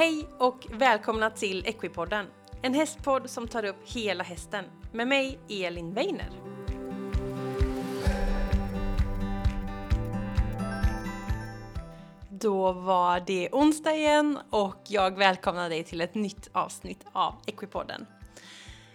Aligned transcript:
Hej 0.00 0.28
och 0.38 0.66
välkomna 0.70 1.30
till 1.30 1.66
Equipodden. 1.66 2.26
En 2.62 2.74
hästpodd 2.74 3.30
som 3.30 3.48
tar 3.48 3.64
upp 3.64 3.76
hela 3.84 4.24
hästen. 4.24 4.64
Med 4.92 5.08
mig, 5.08 5.38
Elin 5.48 5.94
Weiner. 5.94 6.30
Då 12.28 12.72
var 12.72 13.20
det 13.26 13.48
onsdag 13.52 13.94
igen 13.94 14.38
och 14.50 14.82
jag 14.88 15.18
välkomnar 15.18 15.68
dig 15.68 15.84
till 15.84 16.00
ett 16.00 16.14
nytt 16.14 16.50
avsnitt 16.52 17.06
av 17.12 17.34
Equipodden. 17.46 18.06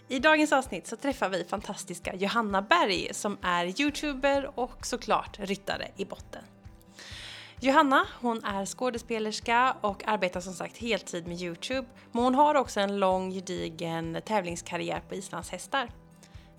I 0.07 0.19
dagens 0.19 0.53
avsnitt 0.53 0.87
så 0.87 0.95
träffar 0.95 1.29
vi 1.29 1.43
fantastiska 1.43 2.15
Johanna 2.15 2.61
Berg 2.61 3.13
som 3.13 3.37
är 3.41 3.81
youtuber 3.81 4.59
och 4.59 4.85
såklart 4.85 5.39
ryttare 5.39 5.87
i 5.97 6.05
botten. 6.05 6.43
Johanna, 7.59 8.05
hon 8.21 8.43
är 8.43 8.65
skådespelerska 8.65 9.75
och 9.81 10.07
arbetar 10.07 10.39
som 10.39 10.53
sagt 10.53 10.77
heltid 10.77 11.27
med 11.27 11.41
Youtube. 11.41 11.87
Men 12.11 12.23
hon 12.23 12.35
har 12.35 12.55
också 12.55 12.79
en 12.79 12.99
lång 12.99 13.31
gedigen 13.31 14.21
tävlingskarriär 14.25 15.01
på 15.09 15.15
islandshästar. 15.15 15.89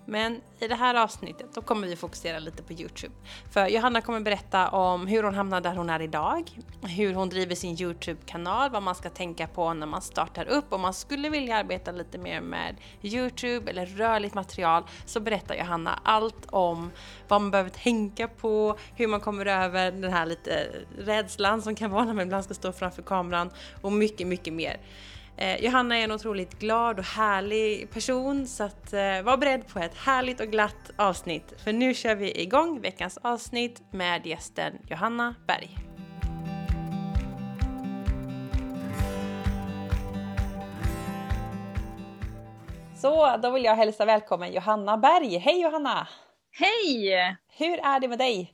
Men 0.09 0.41
i 0.59 0.67
det 0.67 0.75
här 0.75 0.95
avsnittet 0.95 1.53
då 1.53 1.61
kommer 1.61 1.87
vi 1.87 1.95
fokusera 1.95 2.39
lite 2.39 2.63
på 2.63 2.73
Youtube. 2.73 3.13
För 3.51 3.67
Johanna 3.67 4.01
kommer 4.01 4.19
berätta 4.19 4.69
om 4.69 5.07
hur 5.07 5.23
hon 5.23 5.33
hamnade 5.33 5.69
där 5.69 5.75
hon 5.75 5.89
är 5.89 6.01
idag, 6.01 6.51
hur 6.81 7.13
hon 7.13 7.29
driver 7.29 7.55
sin 7.55 7.81
Youtube-kanal, 7.81 8.69
vad 8.69 8.83
man 8.83 8.95
ska 8.95 9.09
tänka 9.09 9.47
på 9.47 9.73
när 9.73 9.87
man 9.87 10.01
startar 10.01 10.45
upp. 10.45 10.73
Om 10.73 10.81
man 10.81 10.93
skulle 10.93 11.29
vilja 11.29 11.57
arbeta 11.57 11.91
lite 11.91 12.17
mer 12.17 12.41
med 12.41 12.75
Youtube 13.01 13.71
eller 13.71 13.85
rörligt 13.85 14.35
material 14.35 14.83
så 15.05 15.19
berättar 15.19 15.55
Johanna 15.55 15.99
allt 16.03 16.45
om 16.49 16.91
vad 17.27 17.41
man 17.41 17.51
behöver 17.51 17.69
tänka 17.69 18.27
på, 18.27 18.77
hur 18.95 19.07
man 19.07 19.19
kommer 19.19 19.45
över 19.45 19.91
den 19.91 20.13
här 20.13 20.25
lite 20.25 20.67
rädslan 20.97 21.61
som 21.61 21.75
kan 21.75 21.91
vara 21.91 22.05
när 22.05 22.13
man 22.13 22.25
ibland 22.25 22.43
ska 22.43 22.53
stå 22.53 22.71
framför 22.71 23.01
kameran 23.01 23.49
och 23.81 23.91
mycket, 23.91 24.27
mycket 24.27 24.53
mer. 24.53 24.77
Eh, 25.39 25.63
Johanna 25.63 25.97
är 25.97 26.03
en 26.03 26.11
otroligt 26.11 26.59
glad 26.59 26.99
och 26.99 27.05
härlig 27.05 27.91
person 27.91 28.47
så 28.47 28.63
att 28.63 28.93
eh, 28.93 29.21
var 29.23 29.37
beredd 29.37 29.67
på 29.67 29.79
ett 29.79 29.95
härligt 29.95 30.39
och 30.39 30.47
glatt 30.47 30.91
avsnitt. 30.95 31.53
För 31.63 31.73
nu 31.73 31.93
kör 31.93 32.15
vi 32.15 32.41
igång 32.41 32.81
veckans 32.81 33.17
avsnitt 33.17 33.81
med 33.91 34.25
gästen 34.25 34.73
Johanna 34.89 35.35
Berg. 35.47 35.77
Så, 42.95 43.37
då 43.37 43.51
vill 43.51 43.63
jag 43.63 43.75
hälsa 43.75 44.05
välkommen 44.05 44.53
Johanna 44.53 44.97
Berg. 44.97 45.37
Hej 45.37 45.61
Johanna! 45.61 46.07
Hej! 46.51 47.37
Hur 47.57 47.79
är 47.79 47.99
det 47.99 48.07
med 48.07 48.19
dig? 48.19 48.53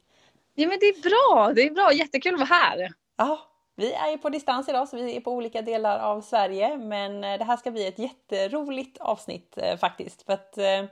Ja 0.56 0.68
men 0.68 0.78
det 0.80 0.86
är 0.86 1.02
bra, 1.02 1.54
det 1.54 1.62
är 1.62 1.72
bra, 1.72 1.94
jättekul 1.94 2.34
att 2.34 2.50
vara 2.50 2.60
här. 2.60 2.92
Ja, 3.18 3.53
vi 3.76 3.94
är 3.94 4.12
ju 4.12 4.18
på 4.18 4.30
distans 4.30 4.70
idag 4.70 4.90
så 4.90 4.98
vi 4.98 5.16
är 5.16 5.22
på 5.22 5.32
olika 5.32 5.62
delar 5.62 6.00
av 6.00 6.22
Sverige 6.22 6.78
men 6.78 7.24
eh, 7.24 7.38
det 7.38 7.44
här 7.44 7.58
ska 7.58 7.72
bli 7.72 7.88
ett 7.88 8.00
jätteroligt 8.00 8.98
avsnitt 8.98 9.58
eh, 9.58 9.78
faktiskt. 9.78 10.24
För 10.26 10.34
att 10.34 10.58
eh, 10.58 10.84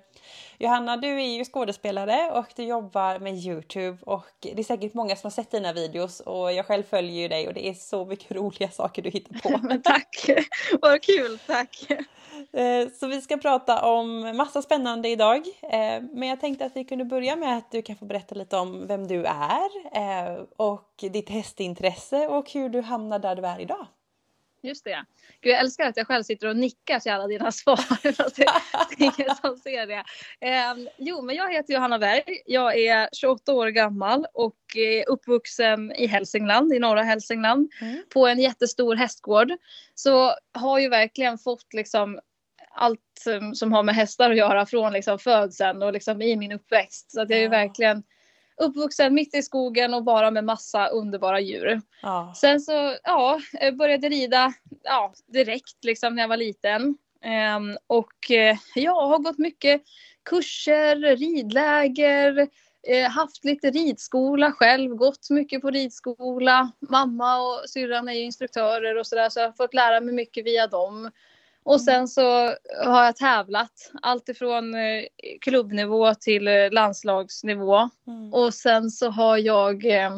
Johanna, 0.57 0.97
du 0.97 1.21
är 1.21 1.37
ju 1.37 1.45
skådespelare 1.45 2.31
och 2.31 2.45
du 2.55 2.63
jobbar 2.63 3.19
med 3.19 3.33
Youtube 3.35 3.97
och 4.01 4.25
det 4.39 4.59
är 4.59 4.63
säkert 4.63 4.93
många 4.93 5.15
som 5.15 5.27
har 5.27 5.31
sett 5.31 5.51
dina 5.51 5.73
videos 5.73 6.19
och 6.19 6.53
jag 6.53 6.65
själv 6.65 6.83
följer 6.83 7.21
ju 7.21 7.27
dig 7.27 7.47
och 7.47 7.53
det 7.53 7.67
är 7.67 7.73
så 7.73 8.05
mycket 8.05 8.31
roliga 8.35 8.69
saker 8.69 9.01
du 9.01 9.09
hittar 9.09 9.39
på. 9.39 9.67
men 9.67 9.81
tack! 9.83 10.29
Vad 10.81 11.01
kul, 11.01 11.39
tack! 11.47 11.87
Eh, 12.53 12.87
så 12.99 13.07
vi 13.07 13.21
ska 13.21 13.37
prata 13.37 13.85
om 13.85 14.37
massa 14.37 14.61
spännande 14.61 15.09
idag. 15.09 15.47
Eh, 15.61 16.03
men 16.11 16.29
jag 16.29 16.39
tänkte 16.39 16.65
att 16.65 16.75
vi 16.75 16.83
kunde 16.83 17.05
börja 17.05 17.35
med 17.35 17.57
att 17.57 17.71
du 17.71 17.81
kan 17.81 17.95
få 17.95 18.05
berätta 18.05 18.35
lite 18.35 18.57
om 18.57 18.87
vem 18.87 19.07
du 19.07 19.25
är 19.25 19.69
eh, 19.93 20.43
och 20.57 20.91
ditt 20.99 21.29
hästintresse 21.29 22.27
och 22.27 22.51
hur 22.51 22.69
du 22.71 22.81
hamnar 22.81 23.19
där 23.19 23.35
du 23.35 23.45
är 23.45 23.59
idag. 23.59 23.87
Just 24.63 24.85
det. 24.85 25.05
Gud, 25.41 25.53
jag 25.53 25.59
älskar 25.59 25.87
att 25.87 25.97
jag 25.97 26.07
själv 26.07 26.23
sitter 26.23 26.47
och 26.47 26.55
nickar 26.55 26.99
till 26.99 27.11
alla 27.11 27.27
dina 27.27 27.51
svar. 27.51 27.75
Fast 28.13 28.35
det 28.35 28.43
är 28.43 29.03
ingen 29.03 29.35
som 29.35 29.57
ser 29.57 29.87
det. 29.87 30.03
Eh, 30.39 30.91
jo, 30.97 31.21
men 31.21 31.35
jag 31.35 31.53
heter 31.53 31.73
Johanna 31.73 31.99
Berg. 31.99 32.23
Jag 32.45 32.77
är 32.77 33.09
28 33.13 33.53
år 33.53 33.67
gammal 33.67 34.25
och 34.33 34.57
är 34.75 35.09
uppvuxen 35.09 35.91
i 35.91 36.07
Hälsingland, 36.07 36.73
i 36.73 36.79
norra 36.79 37.03
Hälsingland, 37.03 37.71
mm. 37.81 38.03
på 38.13 38.27
en 38.27 38.39
jättestor 38.39 38.95
hästgård. 38.95 39.51
Så 39.95 40.33
har 40.53 40.79
ju 40.79 40.89
verkligen 40.89 41.37
fått 41.37 41.73
liksom 41.73 42.19
allt 42.73 42.99
som 43.53 43.73
har 43.73 43.83
med 43.83 43.95
hästar 43.95 44.31
att 44.31 44.37
göra 44.37 44.65
från 44.65 44.93
liksom 44.93 45.19
födseln 45.19 45.83
och 45.83 45.93
liksom 45.93 46.21
i 46.21 46.35
min 46.35 46.51
uppväxt. 46.51 47.11
Så 47.11 47.21
att 47.21 47.29
jag 47.29 47.39
är 47.39 47.49
verkligen 47.49 48.03
uppvuxen 48.61 49.13
mitt 49.13 49.35
i 49.35 49.41
skogen 49.41 49.93
och 49.93 50.03
bara 50.03 50.31
med 50.31 50.43
massa 50.43 50.87
underbara 50.87 51.39
djur. 51.39 51.81
Ja. 52.01 52.33
Sen 52.35 52.59
så 52.59 52.95
ja, 53.03 53.39
började 53.77 54.09
rida 54.09 54.53
ja, 54.83 55.13
direkt 55.27 55.83
liksom 55.83 56.15
när 56.15 56.23
jag 56.23 56.29
var 56.29 56.37
liten. 56.37 56.97
Um, 57.57 57.77
och 57.87 58.31
eh, 58.31 58.57
jag 58.75 59.07
har 59.07 59.19
gått 59.19 59.37
mycket 59.37 59.81
kurser, 60.29 61.15
ridläger, 61.15 62.47
eh, 62.87 63.09
haft 63.09 63.45
lite 63.45 63.69
ridskola 63.69 64.51
själv, 64.51 64.95
gått 64.95 65.29
mycket 65.29 65.61
på 65.61 65.69
ridskola. 65.69 66.71
Mamma 66.89 67.37
och 67.41 67.69
syrran 67.69 68.09
är 68.09 68.13
ju 68.13 68.21
instruktörer 68.21 68.97
och 68.97 69.07
sådär 69.07 69.29
så 69.29 69.39
jag 69.39 69.47
har 69.47 69.53
fått 69.53 69.73
lära 69.73 70.01
mig 70.01 70.13
mycket 70.13 70.45
via 70.45 70.67
dem. 70.67 71.11
Och 71.63 71.75
mm. 71.75 71.85
sen 71.85 72.07
så 72.07 72.55
har 72.85 73.05
jag 73.05 73.15
tävlat 73.15 73.91
allt 74.01 74.29
ifrån 74.29 74.75
eh, 74.75 75.03
klubbnivå 75.41 76.15
till 76.15 76.47
eh, 76.47 76.71
landslagsnivå. 76.71 77.89
Mm. 78.07 78.33
Och 78.33 78.53
sen 78.53 78.89
så 78.89 79.09
har 79.09 79.37
jag, 79.37 79.85
eh, 79.85 80.11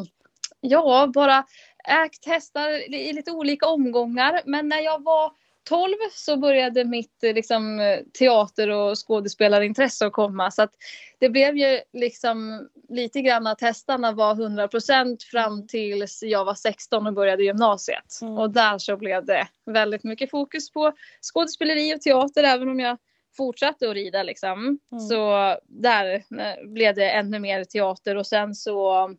ja, 0.61 1.11
bara 1.13 1.45
ägt 1.87 2.25
hästar 2.25 2.93
i 2.93 3.13
lite 3.13 3.31
olika 3.31 3.67
omgångar. 3.67 4.41
Men 4.45 4.69
när 4.69 4.79
jag 4.79 5.03
var 5.03 5.31
12 5.63 5.93
så 6.11 6.37
började 6.37 6.85
mitt 6.85 7.17
liksom, 7.21 7.79
teater 8.19 8.69
och 8.69 9.07
skådespelarintresse 9.07 10.05
att 10.05 10.13
komma. 10.13 10.51
Så 10.51 10.61
att 10.61 10.73
det 11.19 11.29
blev 11.29 11.57
ju 11.57 11.79
liksom 11.93 12.67
lite 12.89 13.21
grann 13.21 13.47
att 13.47 13.61
hästarna 13.61 14.11
var 14.11 14.35
100% 14.35 15.17
fram 15.31 15.67
tills 15.67 16.23
jag 16.23 16.45
var 16.45 16.55
16 16.55 17.07
och 17.07 17.13
började 17.13 17.43
gymnasiet. 17.43 18.19
Mm. 18.21 18.37
Och 18.37 18.49
där 18.49 18.77
så 18.77 18.97
blev 18.97 19.25
det 19.25 19.47
väldigt 19.65 20.03
mycket 20.03 20.31
fokus 20.31 20.71
på 20.71 20.93
skådespeleri 21.21 21.95
och 21.95 22.01
teater 22.01 22.43
även 22.43 22.69
om 22.69 22.79
jag 22.79 22.97
fortsatte 23.37 23.89
att 23.89 23.95
rida 23.95 24.23
liksom. 24.23 24.79
Mm. 24.91 24.99
Så 25.09 25.55
där 25.67 26.13
eh, 26.13 26.67
blev 26.67 26.95
det 26.95 27.09
ännu 27.09 27.39
mer 27.39 27.63
teater 27.63 28.15
och 28.15 28.27
sen 28.27 28.55
så 28.55 29.09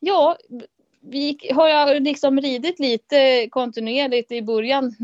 ja, 0.00 0.36
vi 1.06 1.38
har 1.54 1.68
jag 1.68 2.02
liksom 2.02 2.40
ridit 2.40 2.78
lite 2.78 3.48
kontinuerligt 3.50 4.32
i 4.32 4.42
början. 4.42 4.96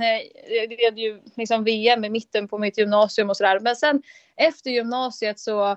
Jag 0.48 0.80
red 0.80 0.98
ju 0.98 1.20
liksom 1.36 1.64
VM 1.64 2.04
i 2.04 2.10
mitten 2.10 2.48
på 2.48 2.58
mitt 2.58 2.78
gymnasium 2.78 3.30
och 3.30 3.36
sådär. 3.36 3.60
Men 3.60 3.76
sen 3.76 4.02
efter 4.36 4.70
gymnasiet 4.70 5.40
så 5.40 5.76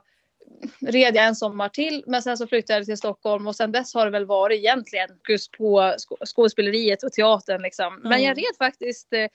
red 0.79 1.15
jag 1.15 1.25
en 1.25 1.35
sommar 1.35 1.69
till 1.69 2.03
men 2.07 2.21
sen 2.21 2.37
så 2.37 2.47
flyttade 2.47 2.79
jag 2.79 2.85
till 2.85 2.97
Stockholm 2.97 3.47
och 3.47 3.55
sen 3.55 3.71
dess 3.71 3.93
har 3.93 4.05
det 4.05 4.11
väl 4.11 4.25
varit 4.25 4.59
egentligen 4.59 5.09
just 5.29 5.51
på 5.51 5.95
skådespeleriet 6.25 7.03
och 7.03 7.11
teatern 7.11 7.61
liksom. 7.61 7.99
Men 8.03 8.11
mm. 8.11 8.23
jag 8.23 8.37
red 8.37 8.55
faktiskt 8.57 9.13
eh, 9.13 9.27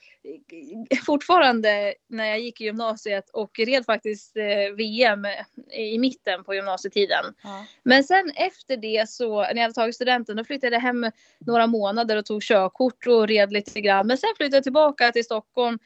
fortfarande 1.05 1.93
när 2.07 2.25
jag 2.25 2.39
gick 2.39 2.61
i 2.61 2.63
gymnasiet 2.63 3.29
och 3.29 3.59
red 3.59 3.85
faktiskt 3.85 4.37
eh, 4.37 4.75
VM 4.75 5.25
i 5.71 5.99
mitten 5.99 6.43
på 6.43 6.53
gymnasietiden. 6.53 7.25
Mm. 7.43 7.65
Men 7.83 8.03
sen 8.03 8.31
efter 8.35 8.77
det 8.77 9.09
så 9.09 9.41
när 9.41 9.55
jag 9.55 9.61
hade 9.61 9.73
tagit 9.73 9.95
studenten 9.95 10.37
då 10.37 10.43
flyttade 10.43 10.75
jag 10.75 10.81
hem 10.81 11.11
några 11.39 11.67
månader 11.67 12.17
och 12.17 12.25
tog 12.25 12.43
körkort 12.43 13.07
och 13.07 13.27
red 13.27 13.53
lite 13.53 13.81
grann. 13.81 14.07
Men 14.07 14.17
sen 14.17 14.29
flyttade 14.37 14.57
jag 14.57 14.63
tillbaka 14.63 15.11
till 15.11 15.25
Stockholm 15.25 15.79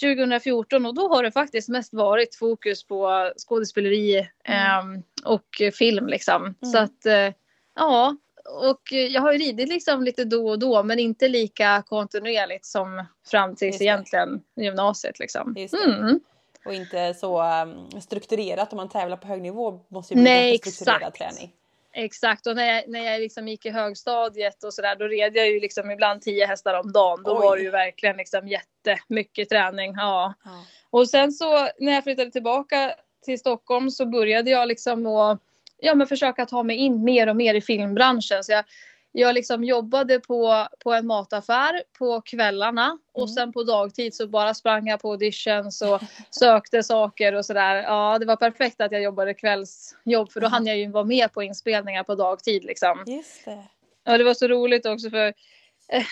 2014 0.00 0.86
och 0.86 0.94
då 0.94 1.08
har 1.08 1.22
det 1.22 1.32
faktiskt 1.32 1.68
mest 1.68 1.94
varit 1.94 2.34
fokus 2.34 2.84
på 2.84 3.32
skådespeleri 3.36 4.28
mm. 4.44 4.94
eh, 4.94 5.00
och 5.24 5.62
film 5.72 6.06
liksom. 6.06 6.42
Mm. 6.42 6.72
Så 6.72 6.78
att 6.78 7.06
eh, 7.06 7.34
ja, 7.74 8.16
och 8.44 8.92
jag 8.92 9.20
har 9.20 9.32
ju 9.32 9.38
ridit 9.38 9.68
liksom 9.68 10.02
lite 10.02 10.24
då 10.24 10.48
och 10.48 10.58
då 10.58 10.82
men 10.82 10.98
inte 10.98 11.28
lika 11.28 11.82
kontinuerligt 11.86 12.66
som 12.66 13.04
fram 13.30 13.56
tills 13.56 13.80
egentligen 13.80 14.42
gymnasiet 14.56 15.18
liksom. 15.18 15.56
Mm. 15.84 16.20
Och 16.64 16.74
inte 16.74 17.14
så 17.14 17.42
um, 17.62 18.00
strukturerat 18.00 18.72
om 18.72 18.76
man 18.76 18.88
tävlar 18.88 19.16
på 19.16 19.26
hög 19.26 19.42
nivå 19.42 19.80
måste 19.88 20.14
ju 20.14 20.20
bli 20.20 20.24
Nej, 20.24 20.58
strukturerad 20.58 21.02
exakt. 21.02 21.18
träning. 21.18 21.52
Exakt 21.92 22.46
och 22.46 22.56
när 22.56 22.74
jag, 22.74 22.88
när 22.88 23.04
jag 23.04 23.20
liksom 23.20 23.48
gick 23.48 23.66
i 23.66 23.70
högstadiet 23.70 24.64
och 24.64 24.74
sådär 24.74 24.96
då 24.96 25.04
red 25.04 25.36
jag 25.36 25.48
ju 25.48 25.60
liksom 25.60 25.90
ibland 25.90 26.22
tio 26.22 26.46
hästar 26.46 26.80
om 26.80 26.92
dagen. 26.92 27.22
Då 27.22 27.32
Oj. 27.32 27.40
var 27.40 27.56
det 27.56 27.62
ju 27.62 27.70
verkligen 27.70 28.16
liksom 28.16 28.48
jättemycket 28.48 29.48
träning. 29.48 29.94
Ja. 29.96 30.34
ja. 30.44 30.64
Och 30.90 31.08
sen 31.08 31.32
så 31.32 31.68
när 31.78 31.92
jag 31.92 32.04
flyttade 32.04 32.30
tillbaka 32.30 32.94
till 33.24 33.38
Stockholm 33.38 33.90
så 33.90 34.06
började 34.06 34.50
jag 34.50 34.68
liksom 34.68 35.06
att 35.06 35.40
ja, 35.80 35.94
men 35.94 36.06
försöka 36.06 36.46
ta 36.46 36.62
mig 36.62 36.76
in 36.76 37.04
mer 37.04 37.28
och 37.28 37.36
mer 37.36 37.54
i 37.54 37.60
filmbranschen. 37.60 38.44
Så 38.44 38.52
jag 38.52 38.64
jag 39.12 39.34
liksom 39.34 39.64
jobbade 39.64 40.20
på, 40.20 40.66
på 40.84 40.92
en 40.92 41.06
mataffär 41.06 41.82
på 41.98 42.20
kvällarna 42.20 42.98
och 43.12 43.22
mm. 43.22 43.34
sen 43.34 43.52
på 43.52 43.62
dagtid 43.62 44.14
så 44.14 44.26
bara 44.26 44.54
sprang 44.54 44.88
jag 44.88 45.00
på 45.00 45.10
auditions 45.10 45.82
och 45.82 46.00
sökte 46.30 46.82
saker 46.82 47.34
och 47.34 47.46
sådär. 47.46 47.74
Ja, 47.74 48.18
det 48.18 48.26
var 48.26 48.36
perfekt 48.36 48.80
att 48.80 48.92
jag 48.92 49.02
jobbade 49.02 49.34
kvällsjobb 49.34 50.32
för 50.32 50.40
då 50.40 50.46
mm. 50.46 50.52
hann 50.52 50.66
jag 50.66 50.78
ju 50.78 50.90
vara 50.90 51.04
med 51.04 51.32
på 51.32 51.42
inspelningar 51.42 52.04
på 52.04 52.14
dagtid 52.14 52.64
liksom. 52.64 53.04
Just 53.06 53.44
det. 53.44 53.64
Ja, 54.04 54.18
det 54.18 54.24
var 54.24 54.34
så 54.34 54.48
roligt 54.48 54.86
också 54.86 55.10
för 55.10 55.34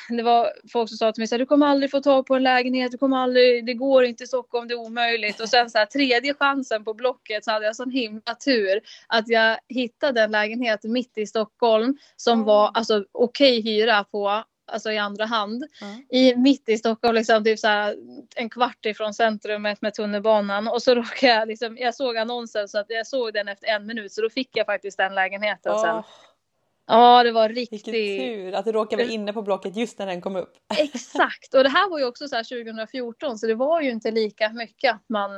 det 0.09 0.23
var 0.23 0.53
folk 0.73 0.89
som 0.89 0.99
sa 0.99 1.13
till 1.13 1.21
mig 1.21 1.29
så 1.29 1.35
här, 1.35 1.39
du 1.39 1.47
kommer 1.47 1.67
aldrig 1.67 1.91
få 1.91 2.01
tag 2.01 2.27
på 2.27 2.35
en 2.35 2.43
lägenhet, 2.43 2.93
du 2.93 2.99
kommer 2.99 3.17
aldrig, 3.17 3.67
det 3.67 3.75
går 3.75 4.05
inte 4.05 4.25
i 4.25 4.27
Stockholm, 4.27 4.69
det 4.69 4.75
är 4.75 4.79
omöjligt. 4.81 5.41
Och 5.41 5.49
sen 5.49 5.71
så 5.71 5.79
här, 5.79 5.87
tredje 5.87 6.35
chansen 6.35 6.85
på 6.85 6.95
Blocket 6.95 7.45
så 7.45 7.51
hade 7.51 7.67
jag 7.67 7.77
sån 7.77 7.91
himla 7.91 8.35
tur 8.45 8.81
att 9.07 9.29
jag 9.29 9.59
hittade 9.69 10.23
en 10.23 10.31
lägenhet 10.31 10.85
mitt 10.85 11.19
i 11.19 11.27
Stockholm 11.27 11.99
som 12.17 12.33
Mm. 12.33 12.47
var 12.47 12.71
alltså 12.75 13.05
okej 13.13 13.61
hyra 13.63 14.05
på 14.05 14.45
alltså 14.73 14.91
i 14.93 14.99
andra 14.99 15.25
hand. 15.25 15.65
Mm. 15.83 16.05
I, 16.11 16.37
mitt 16.37 16.69
i 16.69 16.79
Stockholm, 16.79 17.15
liksom, 17.15 17.45
typ 17.45 17.59
så 17.59 17.69
här, 17.69 17.97
en 18.37 18.51
kvart 18.51 18.87
ifrån 18.87 19.15
centrumet 19.15 19.83
med 19.83 19.95
tunnelbanan. 19.95 20.69
Och 20.69 20.83
så 20.83 20.95
råkade 20.95 21.33
jag, 21.33 21.49
liksom, 21.49 21.77
jag 21.79 21.95
såg 21.95 22.17
annonsen 22.17 22.69
så 22.69 22.79
att 22.79 22.87
jag 22.89 23.07
såg 23.07 23.33
den 23.33 23.49
efter 23.49 23.69
en 23.69 23.87
minut 23.87 24.13
så 24.13 24.23
då 24.23 24.31
fick 24.31 24.57
jag 24.57 24.67
faktiskt 24.67 24.99
den 24.99 25.15
lägenheten 25.15 25.73
sen. 25.79 26.03
Ja, 26.89 27.23
det 27.25 27.33
var 27.33 27.49
vilken 27.49 27.79
riktigt... 27.93 28.19
tur 28.21 28.53
att 28.55 28.65
du 28.65 28.73
råkade 28.73 29.03
vara 29.03 29.13
inne 29.13 29.33
på 29.33 29.43
Blocket 29.43 29.77
just 29.77 29.99
när 29.99 30.07
den 30.07 30.21
kom 30.21 30.37
upp. 30.37 30.53
Exakt, 30.79 31.55
och 31.55 31.63
det 31.63 31.69
här 31.69 31.91
var 31.91 31.99
ju 31.99 32.05
också 32.05 32.29
så 32.29 32.37
här 32.37 32.65
2014 32.65 33.39
så 33.39 33.47
det 33.47 33.55
var 33.55 33.81
ju 33.81 33.91
inte 33.91 34.11
lika 34.11 34.53
mycket 34.53 34.95
att 34.95 35.09
man 35.09 35.31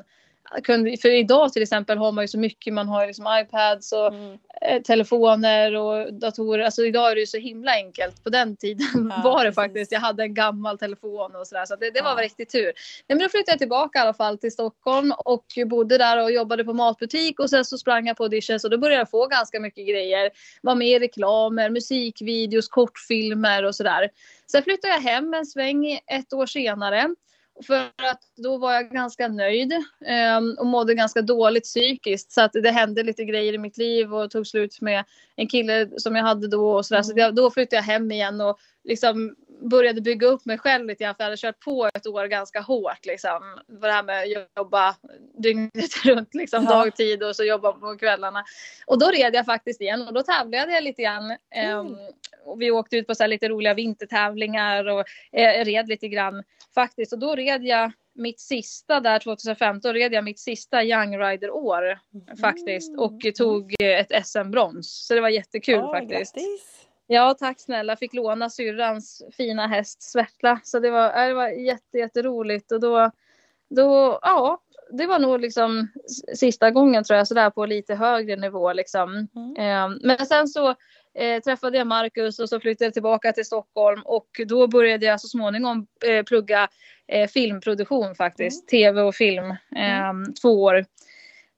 kunde, 0.65 0.97
för 0.97 1.09
idag 1.09 1.53
till 1.53 1.63
exempel 1.63 1.99
har 1.99 2.13
man 2.13 2.25
ju 2.25 2.29
så 2.29 2.39
mycket, 2.39 2.75
man 2.75 2.89
har 2.89 3.07
liksom 3.07 3.27
iPads 3.43 3.93
och 3.93 4.07
Mm. 4.15 4.39
eh, 4.63 4.83
telefoner 4.83 5.77
och 5.77 6.15
datorer. 6.15 6.65
Alltså 6.65 6.85
idag 6.85 7.11
är 7.11 7.15
det 7.15 7.21
ju 7.21 7.27
så 7.27 7.39
himla 7.39 7.73
enkelt. 7.73 8.25
På 8.25 8.31
den 8.31 8.57
tiden 8.57 9.13
Ja, 9.17 9.21
var 9.25 9.45
det 9.45 9.53
faktiskt, 9.53 9.93
jag 9.93 10.01
hade 10.01 10.23
en 10.23 10.35
gammal 10.35 10.79
telefon 10.79 11.37
och 11.37 11.47
sådär 11.47 11.65
så 11.67 11.77
det, 11.77 11.91
det 11.91 12.03
var 12.03 12.11
Ja. 12.19 12.25
riktigt 12.25 12.51
tur. 12.51 12.73
Men 13.09 13.19
då 13.19 13.29
flyttade 13.29 13.53
jag 13.53 13.59
tillbaka 13.59 13.99
i 13.99 14.03
alla 14.03 14.15
fall 14.15 14.39
till 14.39 14.53
Stockholm 14.53 15.13
och 15.25 15.45
bodde 15.67 15.99
där 15.99 16.23
och 16.23 16.33
jobbade 16.33 16.65
på 16.65 16.73
matbutik 16.73 17.41
och 17.41 17.51
sen 17.51 17.65
så 17.65 17.79
sprang 17.79 18.07
jag 18.07 18.17
på 18.17 18.23
auditions 18.23 18.65
och 18.65 18.71
då 18.71 18.79
började 18.79 19.01
jag 19.01 19.11
få 19.11 19.27
ganska 19.27 19.61
mycket 19.61 19.89
grejer. 19.89 20.31
Var 20.63 20.75
med 20.75 20.89
i 20.89 20.99
reklamer, 20.99 21.71
musikvideos, 21.71 22.69
kortfilmer 22.69 23.65
och 23.65 23.75
sådär. 23.75 24.09
Sen 24.53 24.63
flyttade 24.63 24.93
jag 24.95 25.01
hem 25.01 25.35
en 25.35 25.47
sväng 25.47 26.01
ett 26.07 26.33
år 26.33 26.47
senare. 26.47 27.15
För 27.67 27.77
att 27.97 28.21
då 28.37 28.59
var 28.59 28.73
jag 28.73 28.91
ganska 28.91 29.29
nöjd 29.29 29.73
eh, 30.07 30.39
och 30.59 30.67
mådde 30.67 30.95
ganska 30.95 31.23
dåligt 31.23 31.65
psykiskt. 31.65 32.33
Så 32.33 32.43
att 32.43 32.53
det 32.53 32.71
hände 32.71 33.03
lite 33.03 33.25
grejer 33.25 33.53
i 33.53 33.59
mitt 33.59 33.79
liv 33.79 34.15
och 34.15 34.31
tog 34.31 34.47
slut 34.47 34.81
med 34.81 35.05
en 35.37 35.49
kille 35.49 35.89
som 35.97 36.17
jag 36.17 36.23
hade 36.25 36.49
då. 36.49 36.73
Och 36.73 36.87
sådär. 36.87 37.03
Så 37.03 37.13
jag, 37.17 37.35
då 37.35 37.51
flyttade 37.51 37.77
jag 37.77 37.83
hem 37.83 38.11
igen 38.11 38.41
och 38.41 38.59
liksom 38.85 39.35
började 39.71 40.01
bygga 40.01 40.27
upp 40.27 40.45
mig 40.45 40.59
själv 40.59 40.87
lite 40.87 41.05
grann. 41.05 41.15
För 41.15 41.23
jag 41.23 41.27
hade 41.27 41.37
kört 41.37 41.61
på 41.61 41.91
ett 41.95 42.07
år 42.07 42.25
ganska 42.27 42.61
hårt. 42.61 43.07
Liksom. 43.07 43.41
Det 43.81 43.93
här 43.93 44.03
med 44.03 44.23
att 44.23 44.47
jobba 44.57 44.97
dygnet 45.39 45.97
runt, 46.05 46.35
liksom, 46.35 46.65
Ja. 46.65 46.71
dagtid 46.71 47.23
och 47.23 47.37
så 47.37 47.45
jobba 47.45 47.73
på 47.73 47.97
kvällarna. 47.99 48.45
Och 48.87 48.99
då 48.99 49.07
red 49.07 49.35
jag 49.35 49.47
faktiskt 49.47 49.81
igen 49.81 50.09
och 50.09 50.15
då 50.15 50.23
tävlade 50.23 50.73
jag 50.73 50.85
lite 50.85 51.03
grann. 51.03 51.37
Mm. 51.55 51.97
Och 52.45 52.63
vi 52.63 52.71
åkte 52.71 52.97
ut 52.97 53.07
på 53.07 53.15
så 53.15 53.27
lite 53.27 53.49
roliga 53.49 53.75
vintertävlingar 53.75 54.89
och 54.89 55.05
eh, 55.33 55.65
red 55.65 55.89
lite 55.89 56.09
grann 56.09 56.43
faktiskt. 56.75 57.13
Och 57.13 57.19
då 57.19 57.35
red 57.35 57.63
jag 57.63 57.93
mitt 58.15 58.41
sista 58.41 59.01
där 59.01 59.19
2015 59.19 59.93
red 59.93 60.13
jag 60.13 60.25
mitt 60.25 60.39
sista 60.39 60.85
Young 60.85 61.19
Rider-år 61.19 61.99
faktiskt 62.41 62.99
och 62.99 63.21
tog 63.35 63.75
eh, 63.83 64.01
ett 64.01 64.27
SM-brons. 64.27 65.07
Så 65.07 65.15
det 65.15 65.21
var 65.21 65.29
jättekul 65.29 65.75
Ja, 65.75 65.93
faktiskt. 65.93 66.35
Grattis! 66.35 66.87
Ja, 67.07 67.35
tack 67.39 67.61
snälla. 67.61 67.97
Fick 67.97 68.15
låna 68.15 68.51
syrrans 68.51 69.23
fina 69.33 69.67
häst 69.67 70.03
Svetla. 70.03 70.61
Så 70.65 70.81
det 70.81 70.91
var, 70.91 71.23
äh, 71.23 71.29
det 71.29 71.35
var 71.35 71.49
jätte, 71.49 71.99
jätteroligt. 71.99 72.73
Och 72.73 72.81
då, 72.81 73.11
då, 73.71 74.19
ja, 74.23 74.59
det 74.93 75.07
var 75.07 75.19
nog 75.19 75.41
liksom 75.41 75.89
sista 76.35 76.71
gången 76.71 77.05
tror 77.05 77.17
jag 77.17 77.29
sådär 77.29 77.51
på 77.51 77.67
lite 77.67 77.95
högre 77.95 78.37
nivå 78.37 78.73
liksom. 78.73 79.29
Mm. 79.37 79.57
Eh, 79.57 79.99
men 80.03 80.27
sen 80.27 80.49
så 80.49 80.75
eh, 81.19 81.41
träffade 81.41 81.79
jag 81.79 81.87
Marcus 81.87 82.39
och 82.39 82.49
så 82.49 82.61
flyttade 82.61 82.87
jag 82.87 82.93
tillbaka 82.93 83.33
till 83.33 83.45
Stockholm 83.45 84.03
och 84.05 84.29
då 84.47 84.67
började 84.67 85.07
jag 85.07 85.21
så 85.21 85.29
småningom 85.29 85.87
eh, 86.07 86.25
plugga 86.25 86.69
eh, 87.09 87.29
filmproduktion 87.29 88.15
faktiskt. 88.15 88.69
Tv 88.69 89.03
och 89.03 89.15
film. 89.15 89.51
Eh, 89.51 90.13
Två 90.43 90.63
år. 90.63 90.85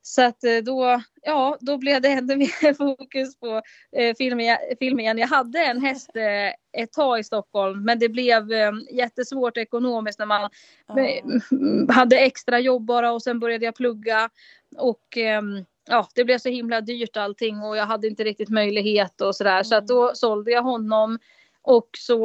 Så 0.02 0.22
att 0.22 0.44
eh, 0.44 0.56
då, 0.56 1.02
ja, 1.22 1.58
då 1.60 1.78
blev 1.78 2.02
det 2.02 2.08
ännu 2.08 2.36
mer 2.36 2.74
fokus 2.74 3.36
på 3.36 3.62
eh, 3.96 4.16
film, 4.16 4.38
film 4.78 5.00
igen. 5.00 5.18
Jag 5.18 5.28
hade 5.28 5.58
en 5.58 5.80
häst 5.80 6.16
eh, 6.16 6.82
ett 6.82 6.92
tag 6.92 7.18
i 7.18 7.24
Stockholm 7.24 7.84
men 7.84 7.98
det 7.98 8.08
blev 8.08 8.52
eh, 8.52 8.72
jättesvårt 8.92 9.56
ekonomiskt 9.56 10.18
när 10.18 10.26
man. 10.26 10.50
Mm, 10.90 11.88
hade 11.88 12.16
extra 12.16 12.58
jobb 12.58 12.84
bara 12.84 13.12
och 13.12 13.22
sen 13.22 13.40
började 13.40 13.64
jag 13.64 13.74
plugga. 13.74 14.30
Och 14.76 15.16
ehm, 15.16 15.64
ja, 15.88 16.08
det 16.14 16.24
blev 16.24 16.38
så 16.38 16.48
himla 16.48 16.80
dyrt 16.80 17.16
allting 17.16 17.60
och 17.60 17.76
jag 17.76 17.86
hade 17.86 18.06
inte 18.06 18.24
riktigt 18.24 18.48
möjlighet 18.48 19.20
och 19.20 19.36
sådär. 19.36 19.62
Så 19.62 19.74
att 19.74 19.86
då 19.86 20.12
sålde 20.14 20.50
jag 20.50 20.62
honom. 20.62 21.18
Och 21.64 21.88
så 21.98 22.18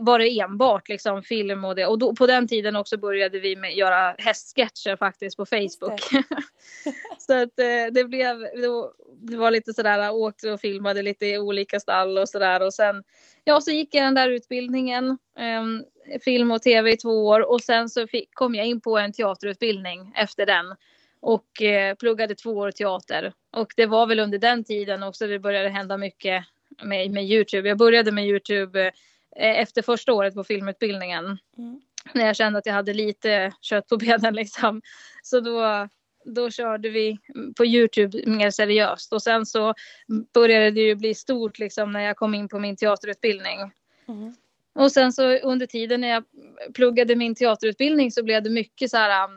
var 0.00 0.18
det 0.18 0.40
enbart 0.40 0.88
liksom 0.88 1.22
film 1.22 1.64
och 1.64 1.74
det. 1.74 1.86
Och 1.86 1.98
då, 1.98 2.14
på 2.14 2.26
den 2.26 2.48
tiden 2.48 2.76
också 2.76 2.96
började 2.96 3.40
vi 3.40 3.56
med 3.56 3.76
göra 3.76 4.14
hästsketcher 4.18 4.96
faktiskt 4.96 5.36
på 5.36 5.46
Facebook. 5.46 6.00
så 7.18 7.42
att 7.42 7.58
eh, 7.58 7.92
det 7.92 8.04
blev, 8.04 8.38
det 9.20 9.36
var 9.36 9.50
lite 9.50 9.74
sådär, 9.74 9.98
jag 9.98 10.14
åkte 10.14 10.52
och 10.52 10.60
filmade 10.60 11.02
lite 11.02 11.26
i 11.26 11.38
olika 11.38 11.80
stall 11.80 12.18
och 12.18 12.28
sådär. 12.28 12.62
Och 12.62 12.74
sen, 12.74 13.04
ja 13.44 13.60
så 13.60 13.70
gick 13.70 13.94
jag 13.94 14.04
den 14.04 14.14
där 14.14 14.28
utbildningen. 14.28 15.18
ehm, 15.38 15.84
film 16.24 16.50
och 16.50 16.62
tv 16.62 16.92
i 16.92 16.96
två 16.96 17.26
år 17.26 17.50
och 17.50 17.60
sen 17.60 17.88
så 17.88 18.06
fick, 18.06 18.34
kom 18.34 18.54
jag 18.54 18.66
in 18.66 18.80
på 18.80 18.98
en 18.98 19.12
teaterutbildning 19.12 20.12
efter 20.16 20.46
den 20.46 20.76
och 21.22 21.62
eh, 21.62 21.94
pluggade 21.94 22.34
två 22.34 22.50
år 22.50 22.70
teater. 22.70 23.32
Och 23.52 23.72
det 23.76 23.86
var 23.86 24.06
väl 24.06 24.20
under 24.20 24.38
den 24.38 24.64
tiden 24.64 25.02
också 25.02 25.26
det 25.26 25.38
började 25.38 25.68
hända 25.68 25.96
mycket 25.96 26.44
med, 26.82 27.10
med 27.10 27.24
Youtube. 27.24 27.68
Jag 27.68 27.78
började 27.78 28.12
med 28.12 28.26
Youtube 28.26 28.86
eh, 29.36 29.60
efter 29.60 29.82
första 29.82 30.12
året 30.12 30.34
på 30.34 30.44
filmutbildningen. 30.44 31.38
Mm. 31.58 31.80
När 32.14 32.26
jag 32.26 32.36
kände 32.36 32.58
att 32.58 32.66
jag 32.66 32.74
hade 32.74 32.94
lite 32.94 33.52
kött 33.60 33.88
på 33.88 33.96
benen 33.96 34.34
liksom. 34.42 34.82
Så 35.22 35.40
då, 35.40 35.88
då 36.24 36.50
körde 36.50 36.88
vi 36.88 37.18
på 37.56 37.66
Youtube 37.66 38.26
mer 38.26 38.50
seriöst. 38.50 39.12
Och 39.12 39.22
sen 39.22 39.46
så 39.46 39.74
började 40.34 40.70
det 40.70 40.80
ju 40.80 40.94
bli 40.94 41.14
stort 41.14 41.58
liksom 41.58 41.92
när 41.92 42.00
jag 42.00 42.16
kom 42.16 42.34
in 42.34 42.48
på 42.48 42.58
min 42.58 42.76
teaterutbildning. 42.76 43.58
Mm. 44.08 44.34
Och 44.74 44.92
sen 44.92 45.12
så 45.12 45.36
under 45.38 45.66
tiden 45.66 46.00
när 46.00 46.08
jag 46.08 46.24
pluggade 46.74 47.16
min 47.16 47.34
teaterutbildning 47.34 48.12
så 48.12 48.22
blev 48.22 48.42
det 48.42 48.50
mycket 48.50 48.90
så 48.90 48.96
här. 48.96 49.28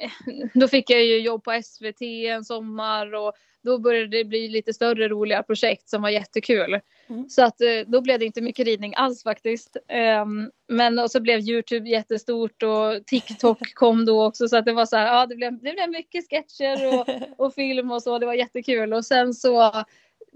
Då 0.54 0.68
fick 0.68 0.90
jag 0.90 1.04
ju 1.04 1.18
jobb 1.18 1.44
på 1.44 1.60
SVT 1.62 2.02
en 2.02 2.44
sommar 2.44 3.14
och 3.14 3.32
då 3.62 3.78
började 3.78 4.06
det 4.06 4.24
bli 4.24 4.48
lite 4.48 4.72
större 4.72 5.08
roliga 5.08 5.42
projekt 5.42 5.88
som 5.88 6.02
var 6.02 6.08
jättekul. 6.08 6.80
Mm. 7.08 7.28
Så 7.28 7.44
att 7.44 7.60
eh, 7.60 7.80
då 7.86 8.00
blev 8.00 8.18
det 8.18 8.24
inte 8.24 8.40
mycket 8.40 8.66
ridning 8.66 8.94
alls 8.96 9.22
faktiskt. 9.22 9.76
Ehm, 9.88 10.50
Men 10.68 10.98
och 10.98 11.10
så 11.10 11.20
blev 11.20 11.40
Youtube 11.40 11.88
jättestort 11.88 12.62
och 12.62 13.06
TikTok 13.06 13.58
kom 13.74 14.04
då 14.04 14.26
också 14.26 14.48
så 14.48 14.56
att 14.56 14.64
det 14.64 14.72
var 14.72 14.86
så 14.86 14.96
här, 14.96 15.06
ja 15.06 15.26
det 15.26 15.36
blev, 15.36 15.52
det 15.52 15.72
blev 15.72 15.90
mycket 15.90 16.24
sketcher 16.30 16.98
och, 16.98 17.08
och 17.46 17.54
film 17.54 17.90
och 17.90 18.02
så, 18.02 18.18
det 18.18 18.26
var 18.26 18.34
jättekul. 18.34 18.92
Och 18.92 19.04
sen 19.04 19.34
så 19.34 19.84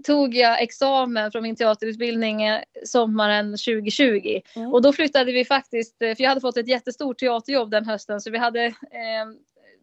tog 0.03 0.35
jag 0.35 0.61
examen 0.61 1.31
från 1.31 1.43
min 1.43 1.55
teaterutbildning 1.55 2.43
eh, 2.43 2.61
sommaren 2.85 3.51
2020. 3.51 4.41
Mm. 4.55 4.73
Och 4.73 4.81
då 4.81 4.93
flyttade 4.93 5.31
vi 5.31 5.45
faktiskt, 5.45 6.01
eh, 6.01 6.15
för 6.15 6.23
jag 6.23 6.29
hade 6.29 6.41
fått 6.41 6.57
ett 6.57 6.67
jättestort 6.67 7.19
teaterjobb 7.19 7.71
den 7.71 7.85
hösten 7.85 8.21
så 8.21 8.31
vi 8.31 8.37
hade 8.37 8.65
eh, 8.65 8.73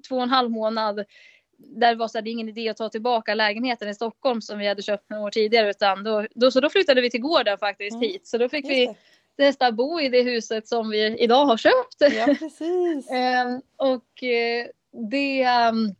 två 0.08 0.16
och 0.16 0.22
en 0.22 0.30
halv 0.30 0.50
månad 0.50 1.04
där 1.58 1.94
var 1.94 2.08
så 2.08 2.18
här, 2.18 2.22
det 2.22 2.30
är 2.30 2.32
ingen 2.32 2.48
idé 2.48 2.68
att 2.68 2.76
ta 2.76 2.88
tillbaka 2.88 3.34
lägenheten 3.34 3.88
i 3.88 3.94
Stockholm 3.94 4.42
som 4.42 4.58
vi 4.58 4.66
hade 4.68 4.82
köpt 4.82 5.10
några 5.10 5.22
år 5.24 5.30
tidigare 5.30 5.70
utan 5.70 6.04
då, 6.04 6.26
då, 6.34 6.50
så 6.50 6.60
då 6.60 6.70
flyttade 6.70 7.00
vi 7.00 7.10
till 7.10 7.20
gården 7.20 7.58
faktiskt 7.58 7.94
Mm. 7.96 8.08
hit. 8.08 8.26
Så 8.26 8.38
då 8.38 8.48
fick 8.48 8.64
Just 8.64 8.76
vi 8.76 8.86
det. 8.86 8.94
testa 9.44 9.72
bo 9.72 10.00
i 10.00 10.08
det 10.08 10.22
huset 10.22 10.68
som 10.68 10.90
vi 10.90 11.16
idag 11.18 11.44
har 11.44 11.56
köpt. 11.56 11.96
Ja, 12.00 12.26
precis. 12.26 13.10
Ehm, 13.12 13.60
och 13.76 14.22
eh, 14.22 14.66
det, 15.10 15.42
ehm, 15.42 15.94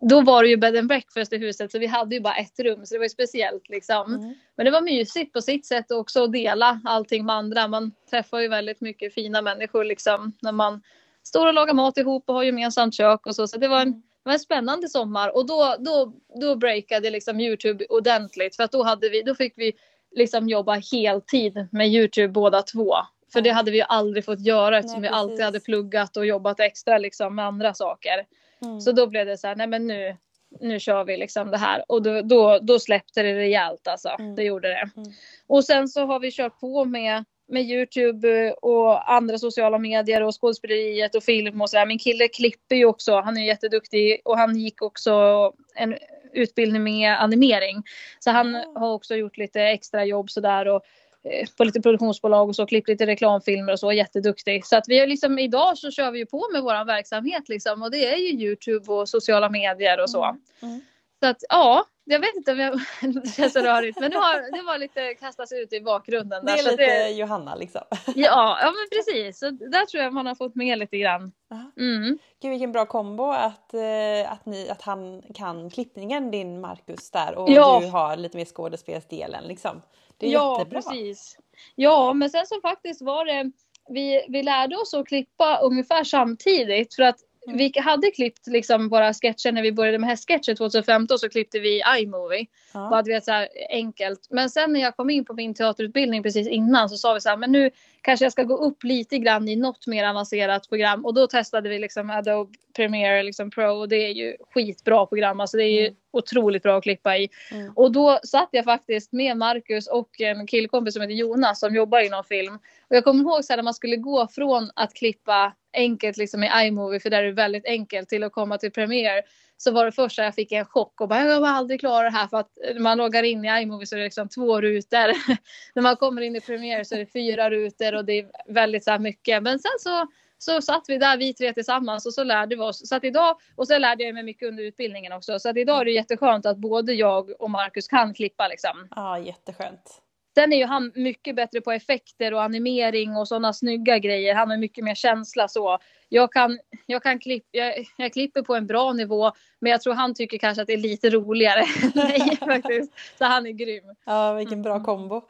då 0.00 0.20
var 0.20 0.42
det 0.42 0.48
ju 0.48 0.56
bed 0.56 0.76
and 0.76 0.88
breakfast 0.88 1.32
i 1.32 1.36
huset 1.38 1.72
så 1.72 1.78
vi 1.78 1.86
hade 1.86 2.14
ju 2.14 2.20
bara 2.20 2.34
ett 2.36 2.58
rum 2.60 2.86
så 2.86 2.94
det 2.94 2.98
var 2.98 3.04
ju 3.04 3.08
speciellt 3.08 3.68
liksom. 3.68 4.14
Mm. 4.14 4.34
Men 4.56 4.64
det 4.64 4.70
var 4.70 4.80
mysigt 4.80 5.32
på 5.32 5.40
sitt 5.40 5.66
sätt 5.66 5.90
också 5.90 6.24
att 6.24 6.32
dela 6.32 6.80
allting 6.84 7.26
med 7.26 7.34
andra. 7.36 7.68
Man 7.68 7.92
träffar 8.10 8.40
ju 8.40 8.48
väldigt 8.48 8.80
mycket 8.80 9.14
fina 9.14 9.42
människor 9.42 9.84
liksom 9.84 10.32
när 10.42 10.52
man 10.52 10.82
står 11.26 11.46
och 11.46 11.54
lagar 11.54 11.74
mat 11.74 11.98
ihop 11.98 12.24
och 12.26 12.34
har 12.34 12.42
gemensamt 12.42 12.94
kök 12.94 13.26
och 13.26 13.34
så. 13.34 13.46
Så 13.46 13.58
det 13.58 13.68
var 13.68 13.80
en, 13.80 13.92
det 13.92 14.02
var 14.24 14.32
en 14.32 14.38
spännande 14.38 14.88
sommar 14.88 15.36
och 15.36 15.46
då, 15.46 15.76
då, 15.78 16.12
då 16.40 16.56
breakade 16.56 17.10
liksom 17.10 17.40
Youtube 17.40 17.84
ordentligt 17.88 18.56
för 18.56 18.62
att 18.62 18.72
då, 18.72 18.82
hade 18.82 19.08
vi, 19.08 19.22
då 19.22 19.34
fick 19.34 19.52
vi 19.56 19.72
liksom 20.10 20.48
jobba 20.48 20.74
heltid 20.92 21.68
med 21.72 21.88
Youtube 21.88 22.28
båda 22.28 22.62
två. 22.62 22.94
För 23.32 23.40
det 23.40 23.50
hade 23.50 23.70
vi 23.70 23.76
ju 23.76 23.84
aldrig 23.88 24.24
fått 24.24 24.40
göra 24.40 24.78
eftersom 24.78 25.02
Nej, 25.02 25.10
vi 25.10 25.16
alltid 25.16 25.40
hade 25.40 25.60
pluggat 25.60 26.16
och 26.16 26.26
jobbat 26.26 26.60
extra 26.60 26.98
liksom 26.98 27.34
med 27.34 27.44
andra 27.44 27.74
saker. 27.74 28.26
Mm. 28.62 28.80
Så 28.80 28.92
då 28.92 29.06
blev 29.06 29.26
det 29.26 29.38
så 29.38 29.46
här, 29.46 29.56
nej 29.56 29.66
men 29.66 29.86
nu, 29.86 30.16
nu 30.60 30.80
kör 30.80 31.04
vi 31.04 31.16
liksom 31.16 31.50
det 31.50 31.58
här. 31.58 31.84
Och 31.88 32.02
då, 32.02 32.22
då, 32.22 32.58
då 32.62 32.78
släppte 32.78 33.22
det 33.22 33.34
rejält 33.34 33.88
alltså. 33.88 34.08
Mm. 34.18 34.34
Det 34.34 34.42
gjorde 34.42 34.68
det. 34.68 34.90
Mm. 34.96 35.12
Och 35.46 35.64
sen 35.64 35.88
så 35.88 36.06
har 36.06 36.20
vi 36.20 36.30
kört 36.32 36.60
på 36.60 36.84
med, 36.84 37.24
med 37.48 37.62
Youtube 37.62 38.52
och 38.52 39.12
andra 39.12 39.38
sociala 39.38 39.78
medier 39.78 40.22
och 40.22 40.40
skådespeleriet 40.40 41.14
och 41.14 41.22
film 41.22 41.60
och 41.60 41.70
sådär. 41.70 41.86
Min 41.86 41.98
kille 41.98 42.28
klipper 42.28 42.76
ju 42.76 42.84
också, 42.84 43.20
han 43.20 43.36
är 43.36 43.44
jätteduktig 43.44 44.20
och 44.24 44.38
han 44.38 44.56
gick 44.56 44.82
också 44.82 45.52
en 45.74 45.94
utbildning 46.32 46.84
med 46.84 47.22
animering. 47.22 47.82
Så 48.18 48.30
han 48.30 48.54
har 48.54 48.92
också 48.92 49.14
gjort 49.14 49.36
lite 49.36 49.62
extra 49.62 50.04
jobb 50.04 50.30
sådär 50.30 50.68
och 50.68 50.82
eh, 51.24 51.48
på 51.56 51.64
lite 51.64 51.80
produktionsbolag 51.80 52.48
och 52.48 52.56
så, 52.56 52.66
klippt 52.66 52.88
lite 52.88 53.06
reklamfilmer 53.06 53.72
och 53.72 53.80
så, 53.80 53.92
jätteduktig. 53.92 54.66
Så 54.66 54.76
att 54.76 54.84
vi 54.88 54.98
är 54.98 55.06
liksom, 55.06 55.38
idag 55.38 55.78
så 55.78 55.90
kör 55.90 56.10
vi 56.10 56.18
ju 56.18 56.26
på 56.26 56.48
med 56.52 56.62
vår 56.62 56.84
verksamhet 56.84 57.48
liksom 57.48 57.82
och 57.82 57.90
det 57.90 58.06
är 58.06 58.16
ju 58.16 58.46
Youtube 58.46 58.92
och 58.92 59.08
sociala 59.08 59.50
medier 59.50 60.02
och 60.02 60.10
så. 60.10 60.24
Mm. 60.24 60.40
Mm. 60.62 60.80
Så 61.20 61.26
att 61.26 61.36
ja, 61.48 61.84
jag 62.04 62.20
vet 62.20 62.36
inte 62.36 62.52
om 62.52 62.58
jag, 62.58 62.80
det 63.22 63.28
känns 63.28 63.52
så 63.52 63.60
rörigt 63.60 64.00
men 64.00 64.10
det, 64.10 64.16
har, 64.16 64.56
det 64.56 64.62
var 64.62 64.78
lite 64.78 65.14
kastas 65.14 65.52
ut 65.52 65.72
i 65.72 65.80
bakgrunden. 65.80 66.44
Där, 66.44 66.52
det 66.52 66.60
är 66.60 66.70
lite 66.70 66.76
det, 66.76 67.10
Johanna 67.10 67.54
liksom. 67.54 67.82
Ja, 68.06 68.58
ja 68.60 68.72
men 68.72 68.98
precis. 68.98 69.38
Så 69.38 69.50
där 69.50 69.86
tror 69.86 70.02
jag 70.02 70.12
man 70.12 70.26
har 70.26 70.34
fått 70.34 70.54
med 70.54 70.78
lite 70.78 70.98
grann. 70.98 71.32
Mm. 71.78 72.18
Gud 72.42 72.50
vilken 72.50 72.72
bra 72.72 72.86
kombo 72.86 73.30
att, 73.30 73.74
eh, 73.74 74.32
att, 74.32 74.46
ni, 74.46 74.68
att 74.68 74.82
han 74.82 75.22
kan 75.34 75.70
klippningen 75.70 76.30
din 76.30 76.60
Marcus 76.60 77.10
där 77.10 77.34
och 77.34 77.50
Ja. 77.50 77.78
du 77.82 77.88
har 77.88 78.16
lite 78.16 78.36
mer 78.36 78.44
skådespelsdelen 78.44 79.44
liksom. 79.44 79.82
Det 80.16 80.26
är 80.26 80.32
ja, 80.32 80.58
jättebra. 80.58 80.82
precis. 80.82 81.38
Ja, 81.74 82.12
men 82.12 82.30
sen 82.30 82.46
så 82.46 82.60
faktiskt 82.60 83.02
var 83.02 83.24
det, 83.24 83.50
vi, 83.88 84.26
vi 84.28 84.42
lärde 84.42 84.76
oss 84.76 84.94
att 84.94 85.06
klippa 85.06 85.58
ungefär 85.58 86.04
samtidigt 86.04 86.94
för 86.94 87.02
att. 87.02 87.16
Vi 87.54 87.72
hade 87.76 88.10
klippt 88.10 88.46
liksom 88.46 88.88
våra 88.88 89.14
sketcher 89.14 89.52
när 89.52 89.62
vi 89.62 89.72
började 89.72 89.98
med 89.98 90.08
hästsketcher 90.10 90.54
2015 90.54 91.18
så 91.18 91.28
klippte 91.28 91.58
vi 91.58 91.82
iMovie. 91.98 92.46
Ja. 92.74 92.88
Bara 92.90 93.02
du 93.02 93.12
vet 93.12 93.24
så 93.24 93.32
här 93.32 93.48
enkelt. 93.70 94.26
Men 94.30 94.50
sen 94.50 94.72
när 94.72 94.80
jag 94.80 94.96
kom 94.96 95.10
in 95.10 95.24
på 95.24 95.34
min 95.34 95.54
teaterutbildning 95.54 96.22
precis 96.22 96.48
innan 96.48 96.88
så 96.88 96.96
sa 96.96 97.14
vi 97.14 97.20
så 97.20 97.28
här, 97.28 97.36
men 97.36 97.52
nu 97.52 97.70
kanske 98.02 98.24
jag 98.24 98.32
ska 98.32 98.42
gå 98.42 98.56
upp 98.56 98.84
lite 98.84 99.18
grann 99.18 99.48
i 99.48 99.56
något 99.56 99.86
mer 99.86 100.08
avancerat 100.08 100.68
program. 100.68 101.04
Och 101.04 101.14
då 101.14 101.26
testade 101.26 101.68
vi 101.68 101.78
liksom 101.78 102.10
Adobe 102.10 102.54
Premiere 102.76 103.22
liksom 103.22 103.50
Pro 103.50 103.70
och 103.70 103.88
det 103.88 103.96
är 103.96 104.12
ju 104.12 104.36
skitbra 104.54 105.06
program. 105.06 105.40
Alltså 105.40 105.56
det 105.56 105.64
är 105.64 105.80
ju 105.80 105.86
Mm. 105.86 105.96
otroligt 106.12 106.62
bra 106.62 106.76
att 106.76 106.82
klippa 106.82 107.16
i. 107.16 107.28
Mm. 107.52 107.72
Och 107.76 107.92
då 107.92 108.18
satt 108.22 108.48
jag 108.52 108.64
faktiskt 108.64 109.12
med 109.12 109.36
Marcus 109.36 109.86
och 109.86 110.20
en 110.20 110.46
killkompis 110.46 110.94
som 110.94 111.02
heter 111.02 111.14
Jonas 111.14 111.60
som 111.60 111.74
jobbar 111.74 112.00
inom 112.06 112.24
film. 112.24 112.54
Och 112.90 112.96
jag 112.96 113.04
kommer 113.04 113.20
ihåg 113.24 113.44
så 113.44 113.52
här 113.52 113.56
när 113.56 113.64
man 113.64 113.74
skulle 113.74 113.96
gå 113.96 114.28
från 114.28 114.70
att 114.76 114.94
klippa 114.94 115.52
enkelt 115.76 116.16
liksom 116.16 116.44
i 116.44 116.50
iMovie 116.66 117.00
för 117.00 117.10
där 117.10 117.22
är 117.22 117.26
det 117.26 117.32
väldigt 117.32 117.66
enkelt 117.66 118.08
till 118.08 118.24
att 118.24 118.32
komma 118.32 118.58
till 118.58 118.72
Premiere. 118.72 119.22
Så 119.56 119.70
var 119.70 119.84
det 119.84 119.92
första 119.92 120.24
jag 120.24 120.34
fick 120.34 120.52
en 120.52 120.64
chock 120.64 121.00
och 121.00 121.08
bara 121.08 121.20
jag 121.20 121.36
kommer 121.36 121.48
aldrig 121.48 121.80
klara 121.80 122.04
det 122.04 122.16
här 122.16 122.28
för 122.28 122.36
att 122.36 122.50
när 122.74 122.80
man 122.80 122.98
loggar 122.98 123.22
in 123.22 123.44
i 123.44 123.62
iMovie 123.62 123.86
så 123.86 123.94
är 123.94 123.98
det 123.98 124.04
liksom 124.04 124.28
två 124.28 124.60
rutor. 124.60 125.36
när 125.74 125.82
man 125.82 125.96
kommer 125.96 126.22
in 126.22 126.36
i 126.36 126.40
Premiere 126.40 126.84
så 126.84 126.94
är 126.94 126.98
det 126.98 127.06
fyra 127.06 127.50
rutor 127.50 127.94
och 127.94 128.04
det 128.04 128.12
är 128.12 128.52
väldigt 128.52 128.84
så 128.84 128.90
här 128.90 128.98
mycket. 128.98 129.42
Men 129.42 129.58
sen 129.58 129.78
så 129.78 130.06
så 130.38 130.62
satt 130.62 130.84
vi 130.88 130.98
där 130.98 131.16
vi 131.16 131.34
tre 131.34 131.52
tillsammans 131.52 132.06
och 132.06 132.14
så 132.14 132.24
lärde 132.24 132.56
vi 132.56 132.62
oss. 132.62 132.88
Så 132.88 132.96
att 132.96 133.04
idag, 133.04 133.36
och 133.54 133.66
så 133.66 133.78
lärde 133.78 134.04
jag 134.04 134.14
mig 134.14 134.22
mycket 134.22 134.48
under 134.48 134.64
utbildningen 134.64 135.12
också. 135.12 135.38
Så 135.38 135.48
att 135.48 135.56
idag 135.56 135.80
är 135.80 135.84
det 135.84 135.90
jätteskönt 135.90 136.46
att 136.46 136.56
både 136.56 136.92
jag 136.92 137.40
och 137.40 137.50
Marcus 137.50 137.88
kan 137.88 138.14
klippa 138.14 138.48
liksom. 138.48 138.88
ja, 138.90 139.18
jätteskönt. 139.18 140.02
Sen 140.38 140.52
är 140.52 140.56
ju 140.56 140.64
han 140.64 140.92
mycket 140.94 141.36
bättre 141.36 141.60
på 141.60 141.72
effekter 141.72 142.34
och 142.34 142.42
animering 142.42 143.16
och 143.16 143.28
sådana 143.28 143.52
snygga 143.52 143.98
grejer. 143.98 144.34
Han 144.34 144.50
har 144.50 144.56
mycket 144.56 144.84
mer 144.84 144.94
känsla 144.94 145.48
så. 145.48 145.78
Jag 146.08 146.32
kan, 146.32 146.58
jag 146.86 147.02
kan 147.02 147.18
klippa, 147.18 147.46
jag, 147.50 147.86
jag 147.96 148.12
klipper 148.12 148.42
på 148.42 148.54
en 148.54 148.66
bra 148.66 148.92
nivå. 148.92 149.32
Men 149.58 149.72
jag 149.72 149.80
tror 149.80 149.94
han 149.94 150.14
tycker 150.14 150.38
kanske 150.38 150.62
att 150.62 150.66
det 150.66 150.72
är 150.72 150.76
lite 150.78 151.10
roligare 151.10 151.64
mig 151.94 152.36
faktiskt. 152.40 152.92
Så 153.18 153.24
han 153.24 153.46
är 153.46 153.50
grym. 153.50 153.84
Ja, 154.04 154.32
vilken 154.32 154.62
bra 154.62 154.74
Mm. 154.74 154.84
kombo. 154.84 155.22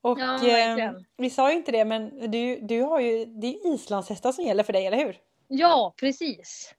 Och 0.00 0.18
Ja, 0.18 0.48
eh, 0.58 0.92
vi 1.16 1.30
sa 1.30 1.50
ju 1.50 1.56
inte 1.56 1.72
det 1.72 1.84
men 1.84 2.30
du, 2.30 2.60
du 2.60 2.82
har 2.82 3.00
ju, 3.00 3.24
det 3.24 3.46
är 3.46 3.52
ju 3.68 3.74
islandshästar 3.74 4.32
som 4.32 4.44
gäller 4.44 4.62
för 4.62 4.72
dig, 4.72 4.86
eller 4.86 4.98
hur? 4.98 5.16
Ja, 5.48 5.94
precis. 6.00 6.74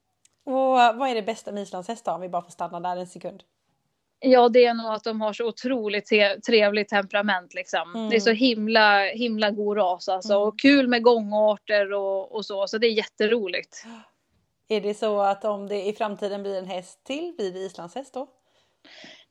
Och 0.46 0.54
vad 0.54 1.10
är 1.10 1.16
det 1.16 1.22
bästa 1.22 1.52
med 1.52 1.64
islandshästar 1.64 2.16
om 2.16 2.22
vi 2.22 2.30
bara 2.30 2.42
får 2.42 2.52
stanna 2.52 2.80
där 2.80 2.98
en 2.98 3.08
sekund? 3.08 3.44
Ja, 4.26 4.50
det 4.50 4.66
är 4.66 4.74
nog 4.74 4.94
att 4.94 5.04
de 5.04 5.22
har 5.22 5.34
så 5.34 5.48
otroligt 5.48 6.10
trevligt 6.46 6.90
temperament 6.90 7.54
liksom. 7.54 7.96
Mm. 7.96 8.10
Det 8.10 8.16
är 8.16 8.20
så 8.20 8.32
himla, 8.32 9.04
himla 9.04 9.52
god 9.52 9.78
ras 9.78 10.10
alltså. 10.10 10.34
Mm. 10.34 10.48
Och 10.48 10.60
kul 10.60 10.88
med 10.88 11.04
gångarter 11.04 11.94
och, 11.94 12.36
och 12.36 12.46
så. 12.46 12.68
Så 12.68 12.78
det 12.78 12.88
är 12.88 12.92
jätteroligt. 12.92 13.86
Är 14.68 14.82
det 14.82 14.94
så 14.94 15.22
att 15.22 15.46
om 15.46 15.68
det 15.68 15.86
i 15.86 15.94
framtiden 15.94 16.44
blir 16.44 16.58
en 16.58 16.66
häst 16.66 17.04
till, 17.04 17.34
blir 17.38 17.52
det 17.52 17.60
islandshäst 17.60 18.14
då? 18.14 18.28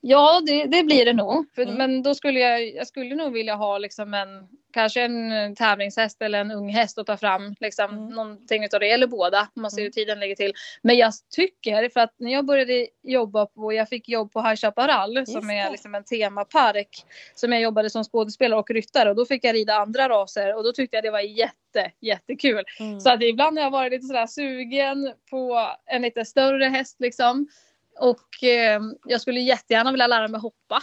Ja, 0.07 0.41
det, 0.47 0.65
det 0.67 0.83
blir 0.83 1.05
det 1.05 1.13
nog. 1.13 1.47
För, 1.55 1.63
Mm. 1.63 1.75
Men 1.75 2.03
då 2.03 2.15
skulle 2.15 2.41
jag, 2.41 2.75
jag 2.75 2.87
skulle 2.87 3.15
nog 3.15 3.33
vilja 3.33 3.55
ha 3.55 3.79
liksom 3.79 4.15
en, 4.15 4.29
kanske 4.73 5.03
en 5.03 5.33
eh, 5.33 5.53
tävlingshäst 5.53 6.23
eller 6.23 6.41
en 6.41 6.51
ung 6.51 6.69
häst 6.69 6.99
att 6.99 7.07
ta 7.07 7.17
fram. 7.17 7.55
Liksom, 7.61 7.85
Mm. 7.91 8.09
Någonting 8.09 8.65
utav 8.65 8.81
det, 8.81 8.91
eller 8.91 9.07
båda. 9.07 9.49
Man 9.55 9.71
ser 9.71 9.79
Mm. 9.79 9.85
hur 9.87 9.91
tiden 9.91 10.21
ligger 10.21 10.35
till. 10.35 10.53
Men 10.83 10.97
jag 10.97 11.13
tycker, 11.37 11.89
för 11.89 12.01
att 12.01 12.15
när 12.19 12.33
jag 12.33 12.45
började 12.47 12.87
jobba 13.03 13.47
på, 13.47 13.73
jag 13.73 13.89
fick 13.89 14.09
jobb 14.09 14.33
på 14.33 14.43
High 14.43 14.57
Chaparral 14.57 15.27
som 15.27 15.51
är 15.51 15.65
det. 15.65 15.71
liksom 15.71 15.95
en 15.95 16.05
temapark. 16.05 17.05
Som 17.35 17.53
jag 17.53 17.61
jobbade 17.63 17.91
som 17.91 18.05
skådespelare 18.05 18.61
och 18.61 18.71
ryttare 18.71 19.11
och 19.11 19.17
då 19.17 19.25
fick 19.27 19.45
jag 19.45 19.55
rida 19.55 19.75
andra 19.75 20.09
raser 20.09 20.57
och 20.57 20.65
då 20.65 20.73
tyckte 20.73 20.97
jag 20.97 21.05
det 21.05 21.11
var 21.11 21.21
jätte, 21.21 21.91
jättekul. 22.01 22.65
Mm. 22.81 23.01
Så 23.01 23.11
att 23.11 23.23
ibland 23.23 23.59
har 23.59 23.65
jag 23.65 23.71
varit 23.71 23.93
lite 23.93 24.07
sådär 24.07 24.27
sugen 24.27 25.13
på 25.31 25.69
en 25.87 26.03
lite 26.03 26.25
större 26.25 26.65
häst 26.65 26.97
liksom. 27.01 27.49
Och 27.99 28.45
eh, 28.45 28.81
jag 29.05 29.21
skulle 29.21 29.41
jättegärna 29.41 29.91
vilja 29.91 30.07
lära 30.07 30.29
mig 30.29 30.41
hoppa. 30.41 30.81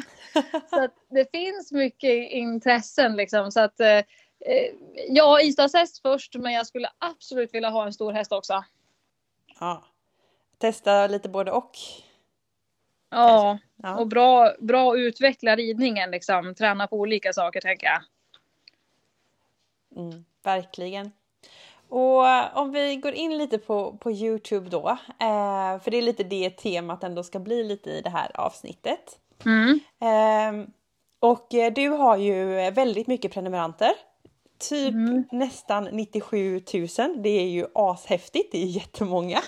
så 0.70 0.84
att 0.84 0.94
det 1.10 1.30
finns 1.30 1.72
mycket 1.72 2.30
intressen 2.30 3.16
liksom. 3.16 3.52
Så 3.52 3.60
att 3.60 3.80
eh, 3.80 3.88
eh, 3.88 4.72
ja, 5.08 5.40
islandshäst 5.40 6.02
först 6.02 6.34
men 6.34 6.52
jag 6.52 6.66
skulle 6.66 6.90
absolut 6.98 7.54
vilja 7.54 7.68
ha 7.68 7.86
en 7.86 7.92
stor 7.92 8.12
häst 8.12 8.32
också. 8.32 8.64
Ja. 9.60 9.84
Testa 10.58 11.06
lite 11.06 11.28
både 11.28 11.50
och. 11.50 11.72
Ja, 13.10 13.58
Ja. 13.84 13.96
och 13.96 14.06
bra, 14.06 14.52
bra 14.58 14.96
utveckla 14.96 15.56
ridningen 15.56 16.10
liksom. 16.10 16.54
Träna 16.54 16.86
på 16.86 16.96
olika 16.96 17.32
saker 17.32 17.60
tänker 17.60 17.86
jag. 17.86 18.02
Mm, 19.96 20.24
verkligen. 20.42 21.12
Och 21.94 22.28
eh, 22.28 22.56
om 22.56 22.72
vi 22.72 22.96
går 22.96 23.12
in 23.12 23.38
lite 23.38 23.58
på, 23.58 23.96
på 24.00 24.12
Youtube 24.12 24.70
då, 24.70 24.88
eh, 25.20 25.80
för 25.80 25.90
det 25.90 25.96
är 25.96 26.02
lite 26.02 26.24
det 26.24 26.50
temat 26.50 27.04
ändå 27.04 27.22
ska 27.22 27.38
bli 27.38 27.64
lite 27.64 27.90
i 27.90 28.00
det 28.00 28.10
här 28.10 28.30
avsnittet. 28.34 29.18
Mm. 29.46 29.80
Eh, 30.00 30.68
och 31.20 31.46
du 31.74 31.88
har 31.88 32.16
ju 32.16 32.70
väldigt 32.70 33.06
mycket 33.06 33.32
prenumeranter. 33.32 33.90
Typ 34.70 34.94
Mm. 34.94 35.24
nästan 35.32 35.84
97 35.92 36.62
000. 36.74 36.88
Det 37.22 37.28
är 37.28 37.48
ju 37.48 37.66
ashäftigt, 37.74 38.52
det 38.52 38.62
är 38.62 38.66
jättemånga. 38.66 39.38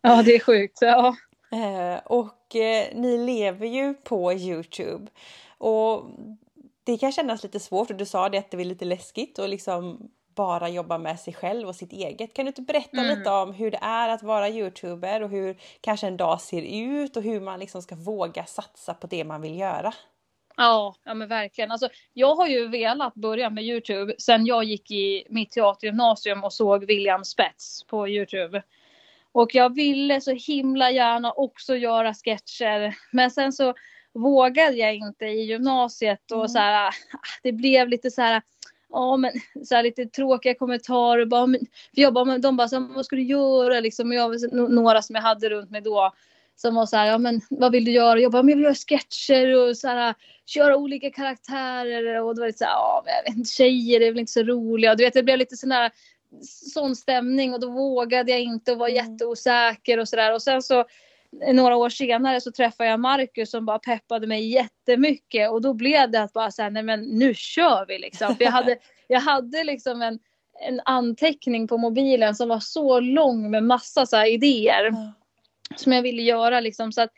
Ja, 0.00 0.22
det 0.22 0.34
är 0.34 0.40
sjukt. 0.40 0.78
Ja. 0.80 1.16
Eh, 1.52 1.98
och 2.06 2.56
eh, 2.56 2.86
ni 2.94 3.18
lever 3.18 3.66
ju 3.66 3.94
på 3.94 4.32
Youtube. 4.32 5.10
Och 5.58 6.04
det 6.84 6.98
kan 6.98 7.12
kännas 7.12 7.42
lite 7.42 7.60
svårt 7.60 7.90
och 7.90 7.96
du 7.96 8.06
sa 8.06 8.28
det 8.28 8.38
att 8.38 8.50
det 8.50 8.56
är 8.56 8.64
lite 8.64 8.84
läskigt 8.84 9.38
och 9.38 9.48
liksom 9.48 10.10
bara 10.38 10.68
jobba 10.68 10.98
med 10.98 11.20
sig 11.20 11.34
själv 11.34 11.68
och 11.68 11.76
sitt 11.76 11.92
eget. 11.92 12.34
Kan 12.34 12.44
du 12.44 12.48
inte 12.48 12.62
berätta 12.62 13.00
Mm. 13.00 13.18
lite 13.18 13.30
om 13.30 13.52
hur 13.54 13.70
det 13.70 13.78
är 13.82 14.08
att 14.08 14.22
vara 14.22 14.48
youtuber 14.48 15.22
och 15.22 15.30
hur 15.30 15.56
kanske 15.80 16.06
en 16.06 16.16
dag 16.16 16.40
ser 16.40 16.62
ut 16.62 17.16
och 17.16 17.22
hur 17.22 17.40
man 17.40 17.60
liksom 17.60 17.82
ska 17.82 17.94
våga 17.94 18.44
satsa 18.44 18.94
på 18.94 19.06
det 19.06 19.24
man 19.24 19.40
vill 19.42 19.58
göra? 19.58 19.92
Ja, 20.56 20.94
ja 21.04 21.14
men 21.14 21.28
verkligen. 21.28 21.70
Alltså, 21.70 21.88
jag 22.12 22.34
har 22.34 22.46
ju 22.46 22.68
velat 22.68 23.14
börja 23.14 23.50
med 23.50 23.64
Youtube 23.64 24.14
sen 24.18 24.46
jag 24.46 24.64
gick 24.64 24.90
i 24.90 25.24
mitt 25.30 25.50
teatergymnasium 25.50 26.44
och 26.44 26.52
såg 26.52 26.84
William 26.84 27.24
Spets 27.24 27.84
på 27.86 28.08
Youtube. 28.08 28.62
Och 29.32 29.54
jag 29.54 29.74
ville 29.74 30.20
så 30.20 30.30
himla 30.32 30.90
gärna 30.90 31.32
också 31.32 31.76
göra 31.76 32.14
sketcher. 32.14 32.96
Men 33.12 33.30
sen 33.30 33.52
så 33.52 33.74
vågade 34.12 34.76
jag 34.76 34.94
inte 34.94 35.24
i 35.24 35.42
gymnasiet 35.44 36.30
och 36.30 36.36
Mm. 36.38 36.48
så 36.48 36.58
här, 36.58 36.88
ah, 36.88 36.92
det 37.42 37.52
blev 37.52 37.88
lite 37.88 38.10
så 38.10 38.22
här, 38.22 38.42
ja 38.92 39.16
men 39.16 39.32
så 39.64 39.74
här 39.74 39.82
lite 39.82 40.06
tråkiga 40.06 40.54
kommentarer. 40.54 41.26
Bara, 41.26 41.46
men, 41.46 41.60
för 41.94 42.02
jag 42.02 42.14
bara, 42.14 42.24
men 42.24 42.40
de 42.40 42.56
bara, 42.56 42.68
så, 42.68 42.76
här, 42.80 42.94
vad 42.94 43.06
ska 43.06 43.16
du 43.16 43.22
göra 43.22 43.80
liksom? 43.80 44.08
Och 44.08 44.14
jag, 44.14 44.52
några 44.52 45.02
som 45.02 45.14
jag 45.14 45.22
hade 45.22 45.48
runt 45.50 45.70
mig 45.70 45.80
då 45.80 46.12
som 46.56 46.74
var 46.74 46.86
så 46.86 46.96
här, 46.96 47.06
ja 47.06 47.18
men 47.18 47.40
vad 47.50 47.72
vill 47.72 47.84
du 47.84 47.92
göra? 47.92 48.20
Jag 48.20 48.32
bara, 48.32 48.42
men 48.42 48.50
jag 48.50 48.56
vill 48.56 48.64
göra 48.64 48.74
sketcher 48.74 49.56
och 49.56 49.76
så 49.76 49.88
här, 49.88 50.14
köra 50.46 50.76
olika 50.76 51.10
karaktärer 51.10 52.22
och 52.22 52.34
det 52.34 52.40
var 52.40 52.46
lite 52.46 52.58
så 52.58 52.64
här, 52.64 52.72
ja 52.72 53.02
men 53.04 53.14
jag 53.14 53.22
vet 53.22 53.38
inte, 53.38 53.50
tjejer 53.50 54.00
är 54.00 54.10
väl 54.10 54.18
inte 54.18 54.32
så 54.32 54.42
roliga. 54.42 54.94
Du 54.94 55.04
vet, 55.04 55.14
det 55.14 55.22
blev 55.22 55.38
lite 55.38 55.56
sån 55.56 55.70
här 55.70 55.90
sån 56.74 56.96
stämning 56.96 57.54
och 57.54 57.60
då 57.60 57.70
vågade 57.70 58.30
jag 58.30 58.40
inte 58.40 58.72
och 58.72 58.78
var 58.78 58.88
Mm. 58.88 58.96
jätteosäker 58.96 59.98
och 59.98 60.08
sådär. 60.08 60.34
Och 60.34 60.42
sen 60.42 60.62
så 60.62 60.84
några 61.52 61.76
år 61.76 61.88
senare 61.88 62.40
så 62.40 62.52
träffade 62.52 62.90
jag 62.90 63.00
Marcus 63.00 63.50
som 63.50 63.66
bara 63.66 63.78
peppade 63.78 64.26
mig 64.26 64.52
jättemycket 64.52 65.50
och 65.50 65.62
då 65.62 65.74
blev 65.74 66.10
det 66.10 66.22
att 66.22 66.32
bara 66.32 66.50
säga 66.50 66.70
nej 66.70 66.82
men 66.82 67.00
nu 67.00 67.34
kör 67.34 67.86
vi 67.88 67.98
liksom. 67.98 68.36
För 68.36 68.44
jag 68.44 68.52
hade, 68.52 68.78
jag 69.06 69.20
hade 69.20 69.64
liksom 69.64 70.02
en, 70.02 70.18
en 70.60 70.80
anteckning 70.84 71.68
på 71.68 71.78
mobilen 71.78 72.34
som 72.34 72.48
var 72.48 72.60
så 72.60 73.00
lång 73.00 73.50
med 73.50 73.64
massa 73.64 74.06
så 74.06 74.24
idéer 74.24 74.92
som 75.76 75.92
jag 75.92 76.02
ville 76.02 76.22
göra 76.22 76.60
liksom 76.60 76.92
så 76.92 77.00
att 77.00 77.10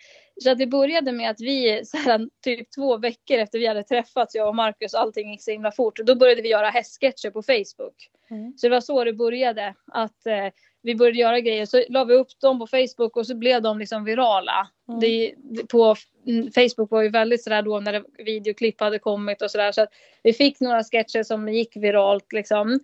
så 0.43 0.51
att 0.51 0.59
det 0.59 0.67
började 0.67 1.13
med 1.13 1.31
att 1.31 1.41
vi, 1.41 1.83
så 1.85 1.97
här, 1.97 2.29
typ 2.45 2.69
två 2.77 2.97
veckor 2.97 3.39
efter 3.39 3.59
vi 3.59 3.67
hade 3.67 3.83
träffats, 3.83 4.35
jag 4.35 4.49
och 4.49 4.57
Marcus, 4.57 4.95
allting 4.95 5.31
gick 5.31 5.43
så 5.43 5.51
himla 5.51 5.73
fort. 5.73 5.99
Då 5.99 6.15
började 6.15 6.43
vi 6.43 6.49
göra 6.49 6.71
hästsketcher 6.71 7.31
på 7.31 7.43
Facebook. 7.43 8.11
Mm. 8.31 8.53
Så 8.57 8.67
det 8.67 8.71
var 8.71 8.81
så 8.81 9.05
det 9.05 9.13
började. 9.13 9.75
Att 9.93 10.27
eh, 10.27 10.47
vi 10.83 10.95
började 10.95 11.19
göra 11.19 11.41
grejer. 11.41 11.67
Så 11.67 11.85
la 11.89 12.05
vi 12.05 12.15
upp 12.15 12.41
dem 12.41 12.59
på 12.59 12.67
Facebook 12.67 13.17
och 13.17 13.27
så 13.27 13.35
blev 13.35 13.63
de 13.63 13.79
liksom 13.79 14.05
virala. 14.05 14.69
Mm. 14.89 15.01
Det, 15.01 15.35
på 15.69 15.97
mm, 16.27 16.51
Facebook 16.53 16.91
var 16.91 17.03
ju 17.03 17.09
väldigt 17.09 17.45
sådär 17.45 17.63
då 17.63 17.81
när 17.81 17.93
det, 17.93 18.05
videoklipp 18.25 18.81
hade 18.81 18.99
kommit 18.99 19.43
och 19.43 19.51
sådär. 19.51 19.73
Så 19.73 19.83
att 19.83 19.93
vi 20.23 20.33
fick 20.33 20.61
några 20.61 20.85
sketcher 20.85 21.23
som 21.23 21.49
gick 21.49 21.77
viralt 21.77 22.33
liksom. 22.33 22.81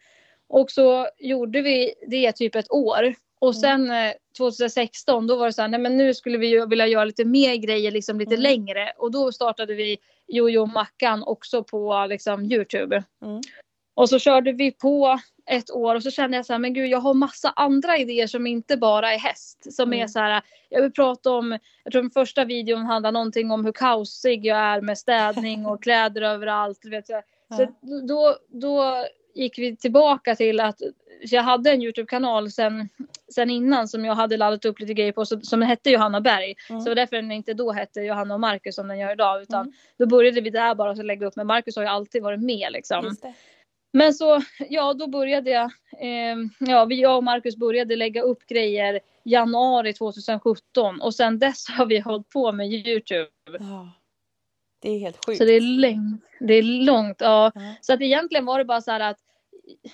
Och 0.48 0.70
så 0.70 1.08
gjorde 1.18 1.62
vi 1.62 1.94
det 2.06 2.32
typ 2.32 2.54
ett 2.54 2.70
år. 2.70 3.14
Och 3.38 3.54
mm. 3.54 3.60
sen 3.60 3.90
mm. 3.90 4.14
2016 4.38 5.26
då 5.26 5.36
var 5.36 5.46
det 5.46 5.52
så 5.52 5.62
här, 5.62 5.68
nej 5.68 5.80
men 5.80 5.96
nu 5.96 6.14
skulle 6.14 6.38
vi 6.38 6.46
ju 6.46 6.66
vilja 6.66 6.86
göra 6.86 7.04
lite 7.04 7.24
mer 7.24 7.56
grejer 7.56 7.90
liksom 7.90 8.18
lite 8.18 8.34
mm. 8.34 8.42
längre. 8.42 8.92
Och 8.98 9.10
då 9.10 9.32
startade 9.32 9.74
vi 9.74 9.98
Jojo 10.26 10.66
Mackan 10.66 11.22
också 11.22 11.64
på 11.64 12.06
liksom 12.08 12.44
Youtube. 12.44 13.04
Mm. 13.22 13.40
Och 13.94 14.08
så 14.08 14.18
körde 14.18 14.52
vi 14.52 14.72
på 14.72 15.18
ett 15.46 15.70
år 15.70 15.94
och 15.94 16.02
så 16.02 16.10
kände 16.10 16.36
jag 16.36 16.46
så 16.46 16.52
här, 16.52 16.60
men 16.60 16.74
gud 16.74 16.86
jag 16.86 16.98
har 16.98 17.14
massa 17.14 17.52
andra 17.56 17.98
idéer 17.98 18.26
som 18.26 18.46
inte 18.46 18.76
bara 18.76 19.14
är 19.14 19.18
häst. 19.18 19.74
Som 19.74 19.92
är 19.92 19.96
mm. 19.96 20.08
så 20.08 20.18
här, 20.18 20.42
jag 20.68 20.82
vill 20.82 20.92
prata 20.92 21.30
om, 21.30 21.58
jag 21.84 21.92
tror 21.92 22.02
den 22.02 22.10
första 22.10 22.44
videon 22.44 22.86
handlar 22.86 23.12
någonting 23.12 23.50
om 23.50 23.64
hur 23.64 23.72
kaosig 23.72 24.46
jag 24.46 24.58
är 24.58 24.80
med 24.80 24.98
städning 24.98 25.66
och 25.66 25.82
kläder 25.82 26.22
överallt. 26.34 26.84
Vet 26.84 27.08
jag. 27.08 27.22
Så 27.56 27.66
då, 28.08 28.36
då 28.48 29.04
gick 29.34 29.58
vi 29.58 29.76
tillbaka 29.76 30.36
till 30.36 30.60
att 30.60 30.80
jag 31.20 31.42
hade 31.42 31.70
en 31.70 31.82
Youtube-kanal 31.82 32.50
sen, 32.50 32.88
sen 33.34 33.50
innan 33.50 33.88
som 33.88 34.04
jag 34.04 34.14
hade 34.14 34.36
laddat 34.36 34.64
upp 34.64 34.80
lite 34.80 34.94
grejer 34.94 35.12
på 35.12 35.26
som, 35.26 35.42
som 35.42 35.62
hette 35.62 35.90
Johanna 35.90 36.20
Berg. 36.20 36.54
Mm. 36.70 36.80
Så 36.80 36.84
det 36.84 36.90
var 36.90 36.96
därför 36.96 37.16
den 37.16 37.32
inte 37.32 37.54
då 37.54 37.72
hette 37.72 38.00
Johanna 38.00 38.34
och 38.34 38.40
Marcus 38.40 38.74
som 38.74 38.88
den 38.88 38.98
gör 38.98 39.12
idag. 39.12 39.42
Utan 39.42 39.60
mm. 39.60 39.72
då 39.98 40.06
började 40.06 40.40
vi 40.40 40.50
där 40.50 40.74
bara 40.74 40.90
att 40.90 41.04
lägga 41.04 41.26
upp. 41.26 41.36
Men 41.36 41.46
Marcus 41.46 41.76
har 41.76 41.82
ju 41.82 41.88
alltid 41.88 42.22
varit 42.22 42.40
med 42.40 42.72
liksom. 42.72 43.16
Men 43.92 44.14
så, 44.14 44.42
ja 44.68 44.94
då 44.94 45.06
började 45.06 45.50
jag, 45.50 45.64
eh, 46.00 46.36
ja 46.58 46.84
vi, 46.84 47.00
jag 47.00 47.16
och 47.16 47.24
Marcus 47.24 47.56
började 47.56 47.96
lägga 47.96 48.22
upp 48.22 48.46
grejer 48.46 49.00
januari 49.24 49.92
2017 49.92 51.00
och 51.00 51.14
sen 51.14 51.38
dess 51.38 51.68
har 51.78 51.86
vi 51.86 51.98
hållit 51.98 52.28
på 52.28 52.52
med 52.52 52.72
Youtube. 52.72 53.30
Ja. 53.58 53.92
Det 54.82 54.88
är 54.88 54.98
helt 54.98 55.26
sjukt. 55.26 55.38
Så 55.38 55.44
det 55.44 55.52
är, 55.52 55.60
långt, 55.60 56.24
det 56.40 56.54
är 56.54 56.62
långt, 56.62 57.16
ja. 57.20 57.52
Mm. 57.54 57.74
Så 57.80 57.92
att 57.92 58.00
egentligen 58.00 58.44
var 58.44 58.58
det 58.58 58.64
bara 58.64 58.80
så 58.80 58.90
här 58.90 59.00
att 59.00 59.18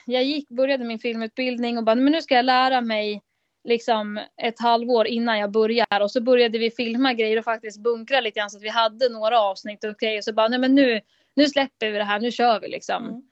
jag 0.04 0.24
gick, 0.24 0.48
började 0.48 0.84
min 0.84 0.98
filmutbildning 0.98 1.78
och 1.78 1.84
bara, 1.84 1.94
men 1.94 2.12
nu 2.12 2.22
ska 2.22 2.34
jag 2.34 2.44
lära 2.44 2.80
mig 2.80 3.22
liksom 3.64 4.20
ett 4.36 4.60
halvår 4.60 5.06
innan 5.06 5.38
jag 5.38 5.50
börjar 5.50 6.00
och 6.00 6.10
så 6.10 6.20
började 6.20 6.58
vi 6.58 6.70
filma 6.70 7.14
grejer 7.14 7.38
och 7.38 7.44
faktiskt 7.44 7.80
bunkra 7.80 8.20
lite 8.20 8.40
grann 8.40 8.50
så 8.50 8.56
att 8.56 8.62
vi 8.62 8.68
hade 8.68 9.08
några 9.08 9.40
avsnitt 9.40 9.84
och 9.84 9.98
grejer 9.98 10.22
så 10.22 10.32
bara, 10.32 10.48
nej 10.48 10.58
men 10.58 10.74
nu, 10.74 11.00
nu 11.34 11.46
släpper 11.46 11.90
vi 11.90 11.98
det 11.98 12.04
här, 12.04 12.20
nu 12.20 12.30
kör 12.30 12.60
vi 12.60 12.68
liksom. 12.68 13.04
Mm. 13.04 13.22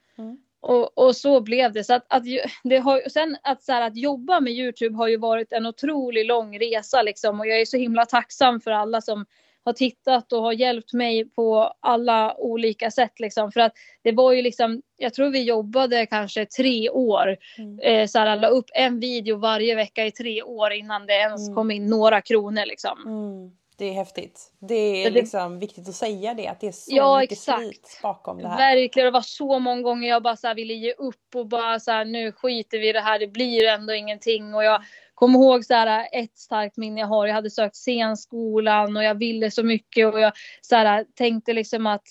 Och, 0.60 0.98
och 0.98 1.16
så 1.16 1.40
blev 1.40 1.72
det. 1.72 1.84
Så 1.84 1.94
att, 1.94 2.06
att, 2.08 2.22
det 2.64 2.76
har, 2.76 3.08
sen 3.08 3.36
att, 3.42 3.62
så 3.62 3.72
här, 3.72 3.82
att 3.82 3.96
jobba 3.96 4.40
med 4.40 4.52
Youtube 4.52 4.96
har 4.96 5.08
ju 5.08 5.16
varit 5.16 5.52
en 5.52 5.66
otroligt 5.66 6.26
lång 6.26 6.58
resa 6.58 7.02
liksom 7.02 7.40
och 7.40 7.46
jag 7.46 7.60
är 7.60 7.64
så 7.64 7.76
himla 7.76 8.06
tacksam 8.06 8.60
för 8.60 8.70
alla 8.70 9.00
som 9.00 9.26
har 9.64 9.72
tittat 9.72 10.32
och 10.32 10.42
har 10.42 10.52
hjälpt 10.52 10.92
mig 10.92 11.24
på 11.30 11.72
alla 11.80 12.36
olika 12.36 12.90
sätt 12.90 13.20
liksom. 13.20 13.52
För 13.52 13.60
att 13.60 13.72
det 14.02 14.12
var 14.12 14.32
ju 14.32 14.42
liksom, 14.42 14.82
jag 14.96 15.14
tror 15.14 15.30
vi 15.30 15.42
jobbade 15.42 16.06
kanske 16.06 16.46
tre 16.46 16.90
år. 16.90 17.36
Mm. 17.58 17.78
Eh, 17.78 18.06
så 18.06 18.18
här, 18.18 18.36
la 18.36 18.48
upp 18.48 18.70
en 18.74 19.00
video 19.00 19.36
varje 19.36 19.74
vecka 19.74 20.06
i 20.06 20.10
tre 20.10 20.42
år 20.42 20.72
innan 20.72 21.06
det 21.06 21.12
ens 21.12 21.48
mm. 21.48 21.54
kom 21.54 21.70
in 21.70 21.86
några 21.86 22.20
kronor 22.20 22.66
liksom. 22.66 22.98
Mm. 23.06 23.59
Det 23.80 23.88
är 23.88 23.92
häftigt. 23.92 24.52
Det 24.58 24.74
är 24.74 25.10
det, 25.10 25.20
liksom 25.20 25.58
viktigt 25.58 25.88
att 25.88 25.94
säga 25.94 26.34
det, 26.34 26.48
att 26.48 26.60
det 26.60 26.66
är 26.66 26.72
så 26.72 26.96
ja, 26.96 27.18
mycket 27.18 27.38
exakt. 27.38 27.62
slit 27.62 28.00
bakom 28.02 28.42
det 28.42 28.48
här. 28.48 28.56
Verkligen, 28.56 29.06
det 29.06 29.10
var 29.10 29.20
så 29.20 29.58
många 29.58 29.82
gånger 29.82 30.08
jag 30.08 30.22
bara 30.22 30.36
så 30.36 30.54
ville 30.54 30.74
ge 30.74 30.92
upp 30.92 31.34
och 31.34 31.46
bara 31.46 31.80
så 31.80 31.90
här, 31.90 32.04
nu 32.04 32.32
skiter 32.32 32.78
vi 32.78 32.88
i 32.88 32.92
det 32.92 33.00
här, 33.00 33.18
det 33.18 33.26
blir 33.26 33.66
ändå 33.66 33.94
ingenting. 33.94 34.54
Och 34.54 34.64
jag 34.64 34.82
kommer 35.14 35.38
ihåg 35.38 35.64
så 35.64 35.74
här, 35.74 36.08
ett 36.12 36.38
starkt 36.38 36.76
minne 36.76 37.00
jag 37.00 37.06
har, 37.06 37.26
jag 37.26 37.34
hade 37.34 37.50
sökt 37.50 37.76
scenskolan 37.76 38.96
och 38.96 39.04
jag 39.04 39.14
ville 39.14 39.50
så 39.50 39.62
mycket 39.62 40.14
och 40.14 40.20
jag 40.20 40.32
så 40.60 40.76
här, 40.76 41.04
tänkte 41.14 41.52
liksom 41.52 41.86
att 41.86 42.06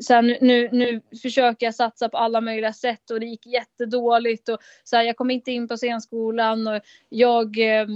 så 0.00 0.14
här, 0.14 0.38
nu, 0.40 0.68
nu 0.72 1.00
försöker 1.22 1.66
jag 1.66 1.74
satsa 1.74 2.08
på 2.08 2.16
alla 2.16 2.40
möjliga 2.40 2.72
sätt 2.72 3.10
och 3.10 3.20
det 3.20 3.26
gick 3.26 3.46
jättedåligt 3.46 4.48
och 4.48 4.58
så 4.84 4.96
här, 4.96 5.02
jag 5.02 5.16
kom 5.16 5.30
inte 5.30 5.52
in 5.52 5.68
på 5.68 5.76
scenskolan 5.76 6.66
och 6.66 6.80
jag 7.08 7.58
eh, 7.58 7.86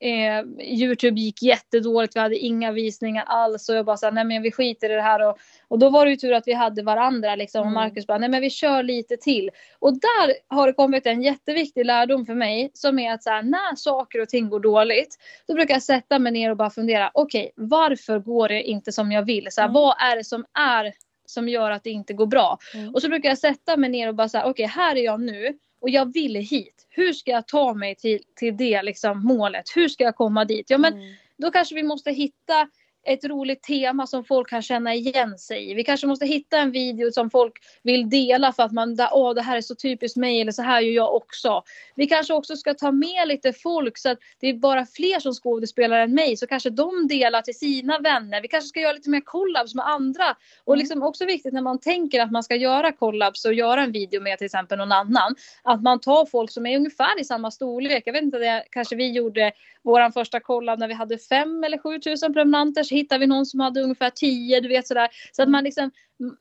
Eh, 0.00 0.64
Youtube 0.64 1.20
gick 1.20 1.42
jättedåligt, 1.42 2.16
vi 2.16 2.20
hade 2.20 2.36
inga 2.36 2.72
visningar 2.72 3.24
alls 3.26 3.68
och 3.68 3.74
jag 3.74 3.86
bara 3.86 3.96
sa 3.96 4.10
nej 4.10 4.24
men 4.24 4.42
vi 4.42 4.52
skiter 4.52 4.90
i 4.90 4.94
det 4.94 5.02
här 5.02 5.28
och, 5.28 5.38
och 5.68 5.78
då 5.78 5.90
var 5.90 6.04
det 6.04 6.10
ju 6.10 6.16
tur 6.16 6.32
att 6.32 6.46
vi 6.46 6.52
hade 6.52 6.82
varandra 6.82 7.36
liksom 7.36 7.60
och 7.60 7.66
mm. 7.66 7.74
Marcus 7.74 8.06
bara 8.06 8.18
nej 8.18 8.28
men 8.28 8.40
vi 8.40 8.50
kör 8.50 8.82
lite 8.82 9.16
till. 9.16 9.50
Och 9.78 9.92
där 9.92 10.54
har 10.54 10.66
det 10.66 10.72
kommit 10.72 11.06
en 11.06 11.22
jätteviktig 11.22 11.86
lärdom 11.86 12.26
för 12.26 12.34
mig 12.34 12.70
som 12.74 12.98
är 12.98 13.12
att 13.12 13.22
så 13.22 13.30
här, 13.30 13.42
när 13.42 13.76
saker 13.76 14.20
och 14.20 14.28
ting 14.28 14.48
går 14.48 14.60
dåligt 14.60 15.16
då 15.46 15.54
brukar 15.54 15.74
jag 15.74 15.82
sätta 15.82 16.18
mig 16.18 16.32
ner 16.32 16.50
och 16.50 16.56
bara 16.56 16.70
fundera 16.70 17.10
okej 17.14 17.40
okay, 17.40 17.66
varför 17.66 18.18
går 18.18 18.48
det 18.48 18.62
inte 18.62 18.92
som 18.92 19.12
jag 19.12 19.22
vill? 19.22 19.46
Så 19.50 19.60
här, 19.60 19.68
mm. 19.68 19.74
Vad 19.74 19.96
är 19.98 20.16
det 20.16 20.24
som 20.24 20.44
är 20.58 20.92
som 21.26 21.48
gör 21.48 21.70
att 21.70 21.84
det 21.84 21.90
inte 21.90 22.12
går 22.12 22.26
bra? 22.26 22.58
Mm. 22.74 22.94
Och 22.94 23.02
så 23.02 23.08
brukar 23.08 23.28
jag 23.28 23.38
sätta 23.38 23.76
mig 23.76 23.90
ner 23.90 24.08
och 24.08 24.14
bara 24.14 24.28
säga 24.28 24.44
okej 24.44 24.50
okay, 24.50 24.66
här 24.66 24.96
är 24.96 25.00
jag 25.00 25.20
nu 25.20 25.58
och 25.80 25.90
jag 25.90 26.12
vill 26.12 26.36
hit. 26.36 26.73
Hur 26.96 27.12
ska 27.12 27.30
jag 27.30 27.48
ta 27.48 27.74
mig 27.74 27.94
till, 27.94 28.20
till 28.34 28.56
det 28.56 28.82
liksom, 28.82 29.24
målet? 29.24 29.64
Hur 29.74 29.88
ska 29.88 30.04
jag 30.04 30.16
komma 30.16 30.44
dit? 30.44 30.70
Ja, 30.70 30.78
men 30.78 30.92
mm. 30.92 31.14
då 31.36 31.50
kanske 31.50 31.74
vi 31.74 31.82
måste 31.82 32.10
hitta 32.10 32.68
ett 33.06 33.24
roligt 33.24 33.62
tema 33.62 34.06
som 34.06 34.24
folk 34.24 34.48
kan 34.48 34.62
känna 34.62 34.94
igen 34.94 35.38
sig 35.38 35.70
i. 35.70 35.74
Vi 35.74 35.84
kanske 35.84 36.06
måste 36.06 36.26
hitta 36.26 36.58
en 36.58 36.70
video 36.70 37.12
som 37.12 37.30
folk 37.30 37.52
vill 37.82 38.10
dela 38.10 38.52
för 38.52 38.62
att 38.62 38.72
man, 38.72 38.96
åh 39.12 39.34
det 39.34 39.42
här 39.42 39.56
är 39.56 39.60
så 39.60 39.74
typiskt 39.74 40.16
mig 40.16 40.40
eller 40.40 40.52
så 40.52 40.62
här 40.62 40.80
gör 40.80 40.94
jag 40.94 41.14
också. 41.14 41.62
Vi 41.94 42.06
kanske 42.06 42.34
också 42.34 42.56
ska 42.56 42.74
ta 42.74 42.92
med 42.92 43.28
lite 43.28 43.52
folk 43.52 43.98
så 43.98 44.10
att 44.10 44.18
det 44.40 44.48
är 44.48 44.54
bara 44.54 44.86
fler 44.86 45.20
som 45.20 45.32
skådespelar 45.32 46.00
än 46.00 46.14
mig 46.14 46.36
så 46.36 46.46
kanske 46.46 46.70
de 46.70 47.08
delar 47.08 47.42
till 47.42 47.58
sina 47.58 47.98
vänner. 47.98 48.42
Vi 48.42 48.48
kanske 48.48 48.68
ska 48.68 48.80
göra 48.80 48.92
lite 48.92 49.10
mer 49.10 49.20
collabs 49.20 49.74
med 49.74 49.86
andra. 49.86 50.36
Och 50.64 50.74
mm. 50.74 50.82
liksom 50.82 51.02
också 51.02 51.24
viktigt 51.24 51.54
när 51.54 51.62
man 51.62 51.80
tänker 51.80 52.20
att 52.20 52.30
man 52.30 52.42
ska 52.42 52.56
göra 52.56 52.92
collabs 52.92 53.44
och 53.44 53.54
göra 53.54 53.82
en 53.82 53.92
video 53.92 54.22
med 54.22 54.38
till 54.38 54.44
exempel 54.44 54.78
någon 54.78 54.92
annan. 54.92 55.34
Att 55.62 55.82
man 55.82 56.00
tar 56.00 56.26
folk 56.26 56.50
som 56.50 56.66
är 56.66 56.76
ungefär 56.76 57.20
i 57.20 57.24
samma 57.24 57.50
storlek. 57.50 58.02
Jag 58.06 58.12
vet 58.12 58.22
inte, 58.22 58.38
det 58.38 58.64
kanske 58.70 58.96
vi 58.96 59.12
gjorde 59.12 59.52
vår 59.82 60.10
första 60.10 60.40
collab 60.40 60.78
när 60.78 60.88
vi 60.88 60.94
hade 60.94 61.18
fem 61.18 61.64
eller 61.64 61.78
sju 61.78 61.98
tusen 61.98 62.32
prenumeranter 62.32 62.82
hittade 62.94 63.18
vi 63.18 63.26
någon 63.26 63.46
som 63.46 63.60
hade 63.60 63.80
ungefär 63.80 64.10
tio, 64.10 64.60
du 64.60 64.68
vet 64.68 64.86
sådär. 64.86 65.08
Så 65.32 65.42
att 65.42 65.48
man 65.48 65.64
liksom 65.64 65.90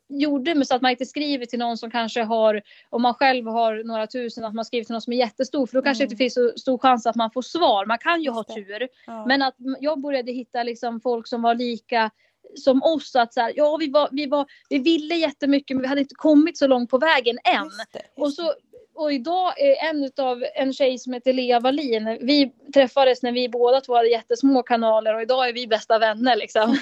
gjorde 0.09 0.65
så 0.65 0.75
att 0.75 0.81
man 0.81 0.91
inte 0.91 1.05
skriver 1.05 1.45
till 1.45 1.59
någon 1.59 1.77
som 1.77 1.91
kanske 1.91 2.23
har, 2.23 2.61
om 2.89 3.01
man 3.01 3.13
själv 3.13 3.47
har 3.47 3.83
några 3.83 4.07
tusen, 4.07 4.45
att 4.45 4.53
man 4.53 4.65
skriver 4.65 4.85
till 4.85 4.93
någon 4.93 5.01
som 5.01 5.13
är 5.13 5.17
jättestor. 5.17 5.67
För 5.67 5.73
då 5.73 5.81
kanske 5.81 6.03
mm. 6.03 6.11
inte 6.11 6.23
finns 6.23 6.33
så 6.33 6.51
stor 6.57 6.77
chans 6.77 7.05
att 7.05 7.15
man 7.15 7.31
får 7.31 7.41
svar. 7.41 7.85
Man 7.85 7.97
kan 7.97 8.21
ju 8.21 8.29
ha 8.29 8.43
tur. 8.43 8.87
Ja. 9.07 9.25
Men 9.25 9.41
att 9.41 9.55
jag 9.79 10.01
började 10.01 10.31
hitta 10.31 10.63
liksom 10.63 11.01
folk 11.01 11.27
som 11.27 11.41
var 11.41 11.55
lika 11.55 12.11
som 12.55 12.83
oss 12.83 13.15
att 13.15 13.33
så 13.33 13.41
här, 13.41 13.53
ja 13.55 13.77
vi 13.77 13.89
var, 13.89 14.09
vi 14.11 14.25
var, 14.25 14.45
vi 14.69 14.79
ville 14.79 15.15
jättemycket 15.15 15.75
men 15.75 15.81
vi 15.81 15.87
hade 15.87 16.01
inte 16.01 16.15
kommit 16.15 16.57
så 16.57 16.67
långt 16.67 16.89
på 16.89 16.97
vägen 16.97 17.37
än. 17.43 17.63
Just 17.63 17.93
det, 17.93 17.99
just 17.99 18.17
och 18.17 18.33
så 18.33 18.53
och 18.95 19.13
idag 19.13 19.61
är 19.61 19.89
en 19.89 20.11
av 20.17 20.43
en 20.55 20.73
tjej 20.73 20.99
som 20.99 21.13
heter 21.13 21.33
Lea 21.33 21.59
Wallin. 21.59 22.17
Vi 22.21 22.51
träffades 22.73 23.23
när 23.23 23.31
vi 23.31 23.49
båda 23.49 23.81
två 23.81 23.95
hade 23.95 24.09
jättesmå 24.09 24.63
kanaler 24.63 25.15
och 25.15 25.21
idag 25.21 25.49
är 25.49 25.53
vi 25.53 25.67
bästa 25.67 25.99
vänner 25.99 26.35
liksom. 26.35 26.77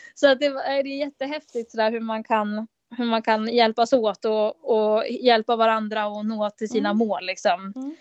så 0.14 0.28
att 0.28 0.40
det, 0.40 0.46
är, 0.46 0.82
det 0.82 0.90
är 0.90 0.98
jättehäftigt 0.98 1.70
sådär 1.70 1.90
hur 1.90 2.00
man 2.00 2.24
kan 2.24 2.66
hur 2.96 3.04
man 3.04 3.22
kan 3.22 3.48
hjälpas 3.48 3.92
åt 3.92 4.24
och, 4.24 4.70
och 4.70 5.08
hjälpa 5.08 5.56
varandra 5.56 6.06
och 6.06 6.26
nå 6.26 6.50
till 6.50 6.68
sina 6.68 6.88
mm. 6.88 6.98
mål 6.98 7.26
liksom. 7.26 7.72
Mm. 7.76 7.96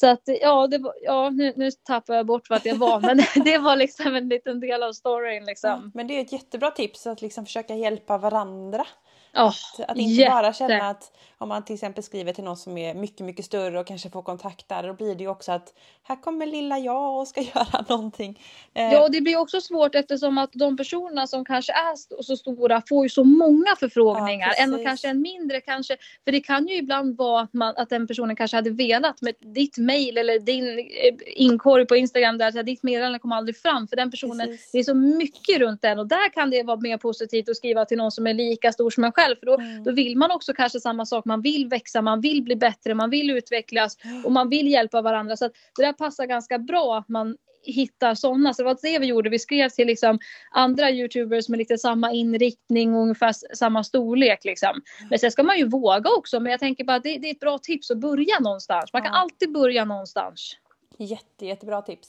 Så 0.00 0.06
att 0.06 0.22
ja, 0.24 0.66
det, 0.66 0.82
ja 1.02 1.30
nu, 1.30 1.52
nu 1.56 1.70
tappar 1.70 2.14
jag 2.14 2.26
bort 2.26 2.50
vart 2.50 2.64
jag 2.64 2.74
var 2.74 3.00
men 3.00 3.20
det 3.44 3.58
var 3.58 3.76
liksom 3.76 4.16
en 4.16 4.28
liten 4.28 4.60
del 4.60 4.82
av 4.82 4.92
storyn 4.92 5.44
liksom. 5.44 5.90
Men 5.94 6.06
det 6.06 6.18
är 6.18 6.20
ett 6.20 6.32
jättebra 6.32 6.70
tips 6.70 7.06
att 7.06 7.22
liksom 7.22 7.46
försöka 7.46 7.74
hjälpa 7.74 8.18
varandra. 8.18 8.86
Oh, 9.34 9.46
att, 9.46 9.90
att 9.90 9.98
inte 9.98 10.12
jätte. 10.12 10.30
bara 10.30 10.52
känna 10.52 10.90
att 10.90 11.12
om 11.42 11.48
man 11.48 11.64
till 11.64 11.74
exempel 11.74 12.04
skriver 12.04 12.32
till 12.32 12.44
någon 12.44 12.56
som 12.56 12.78
är 12.78 12.94
mycket, 12.94 13.26
mycket 13.26 13.44
större 13.44 13.80
och 13.80 13.86
kanske 13.86 14.10
får 14.10 14.22
kontakt 14.22 14.68
där, 14.68 14.82
då 14.82 14.94
blir 14.94 15.14
det 15.14 15.22
ju 15.22 15.28
också 15.28 15.52
att 15.52 15.74
här 16.02 16.22
kommer 16.22 16.46
lilla 16.46 16.78
jag 16.78 17.20
och 17.20 17.28
ska 17.28 17.40
göra 17.54 17.84
någonting. 17.88 18.40
Eh. 18.74 18.92
Ja, 18.92 19.08
det 19.08 19.20
blir 19.20 19.36
också 19.36 19.60
svårt 19.60 19.94
eftersom 19.94 20.38
att 20.38 20.50
de 20.52 20.76
personerna 20.76 21.26
som 21.26 21.44
kanske 21.44 21.72
är 21.72 22.22
så 22.22 22.36
stora 22.36 22.82
får 22.88 23.04
ju 23.04 23.08
så 23.08 23.24
många 23.24 23.76
förfrågningar. 23.80 24.52
Ja, 24.58 24.64
än 24.64 24.84
kanske 24.84 25.08
en 25.08 25.22
mindre 25.22 25.60
kanske. 25.60 25.96
För 26.24 26.32
det 26.32 26.40
kan 26.40 26.68
ju 26.68 26.76
ibland 26.76 27.16
vara 27.16 27.42
att, 27.42 27.52
man, 27.52 27.74
att 27.76 27.90
den 27.90 28.06
personen 28.06 28.36
kanske 28.36 28.56
hade 28.56 28.70
velat 28.70 29.22
med 29.22 29.34
ditt 29.40 29.78
mail 29.78 30.18
eller 30.18 30.38
din 30.38 30.78
eh, 30.78 31.14
inkorg 31.26 31.86
på 31.86 31.96
Instagram 31.96 32.38
där 32.38 32.58
att 32.58 32.66
ditt 32.66 32.82
meddelande 32.82 33.18
kommer 33.18 33.36
aldrig 33.36 33.56
fram 33.56 33.88
för 33.88 33.96
den 33.96 34.10
personen. 34.10 34.46
Precis. 34.46 34.72
Det 34.72 34.78
är 34.78 34.84
så 34.84 34.94
mycket 34.94 35.58
runt 35.58 35.82
den 35.82 35.98
och 35.98 36.06
där 36.06 36.32
kan 36.32 36.50
det 36.50 36.62
vara 36.62 36.76
mer 36.76 36.98
positivt 36.98 37.48
att 37.48 37.56
skriva 37.56 37.84
till 37.84 37.98
någon 37.98 38.12
som 38.12 38.26
är 38.26 38.34
lika 38.34 38.72
stor 38.72 38.90
som 38.90 39.04
en 39.04 39.12
själv 39.12 39.36
för 39.36 39.46
då, 39.46 39.54
mm. 39.54 39.84
då 39.84 39.92
vill 39.92 40.16
man 40.16 40.30
också 40.30 40.52
kanske 40.54 40.80
samma 40.80 41.06
sak 41.06 41.24
man 41.32 41.42
vill 41.42 41.68
växa, 41.68 42.02
man 42.02 42.20
vill 42.20 42.42
bli 42.42 42.56
bättre, 42.56 42.94
man 42.94 43.10
vill 43.10 43.30
utvecklas 43.30 43.96
och 44.24 44.32
man 44.32 44.48
vill 44.48 44.68
hjälpa 44.68 45.02
varandra. 45.02 45.36
Så 45.36 45.44
det 45.76 45.82
där 45.82 45.92
passar 45.92 46.26
ganska 46.26 46.58
bra 46.58 46.98
att 46.98 47.08
man 47.08 47.36
hittar 47.64 48.14
sådana. 48.14 48.54
Så 48.54 48.62
det 48.62 48.66
var 48.66 48.78
det 48.82 48.98
vi 48.98 49.06
gjorde. 49.06 49.30
Vi 49.30 49.38
skrev 49.38 49.68
till 49.68 49.86
liksom 49.86 50.18
andra 50.50 50.90
youtubers 50.90 51.48
med 51.48 51.58
lite 51.58 51.78
samma 51.78 52.12
inriktning 52.12 52.94
och 52.94 53.02
ungefär 53.02 53.34
samma 53.54 53.84
storlek. 53.84 54.44
Liksom. 54.44 54.82
Men 55.10 55.18
sen 55.18 55.32
ska 55.32 55.42
man 55.42 55.58
ju 55.58 55.68
våga 55.68 56.10
också. 56.10 56.40
Men 56.40 56.50
jag 56.50 56.60
tänker 56.60 56.84
bara 56.84 56.98
det, 56.98 57.18
det 57.18 57.28
är 57.28 57.32
ett 57.32 57.40
bra 57.40 57.58
tips 57.58 57.90
att 57.90 57.98
börja 57.98 58.38
någonstans. 58.40 58.92
Man 58.92 59.02
kan 59.02 59.14
alltid 59.14 59.52
börja 59.52 59.84
någonstans. 59.84 60.56
Jätte, 60.98 61.46
jättebra 61.46 61.82
tips. 61.82 62.08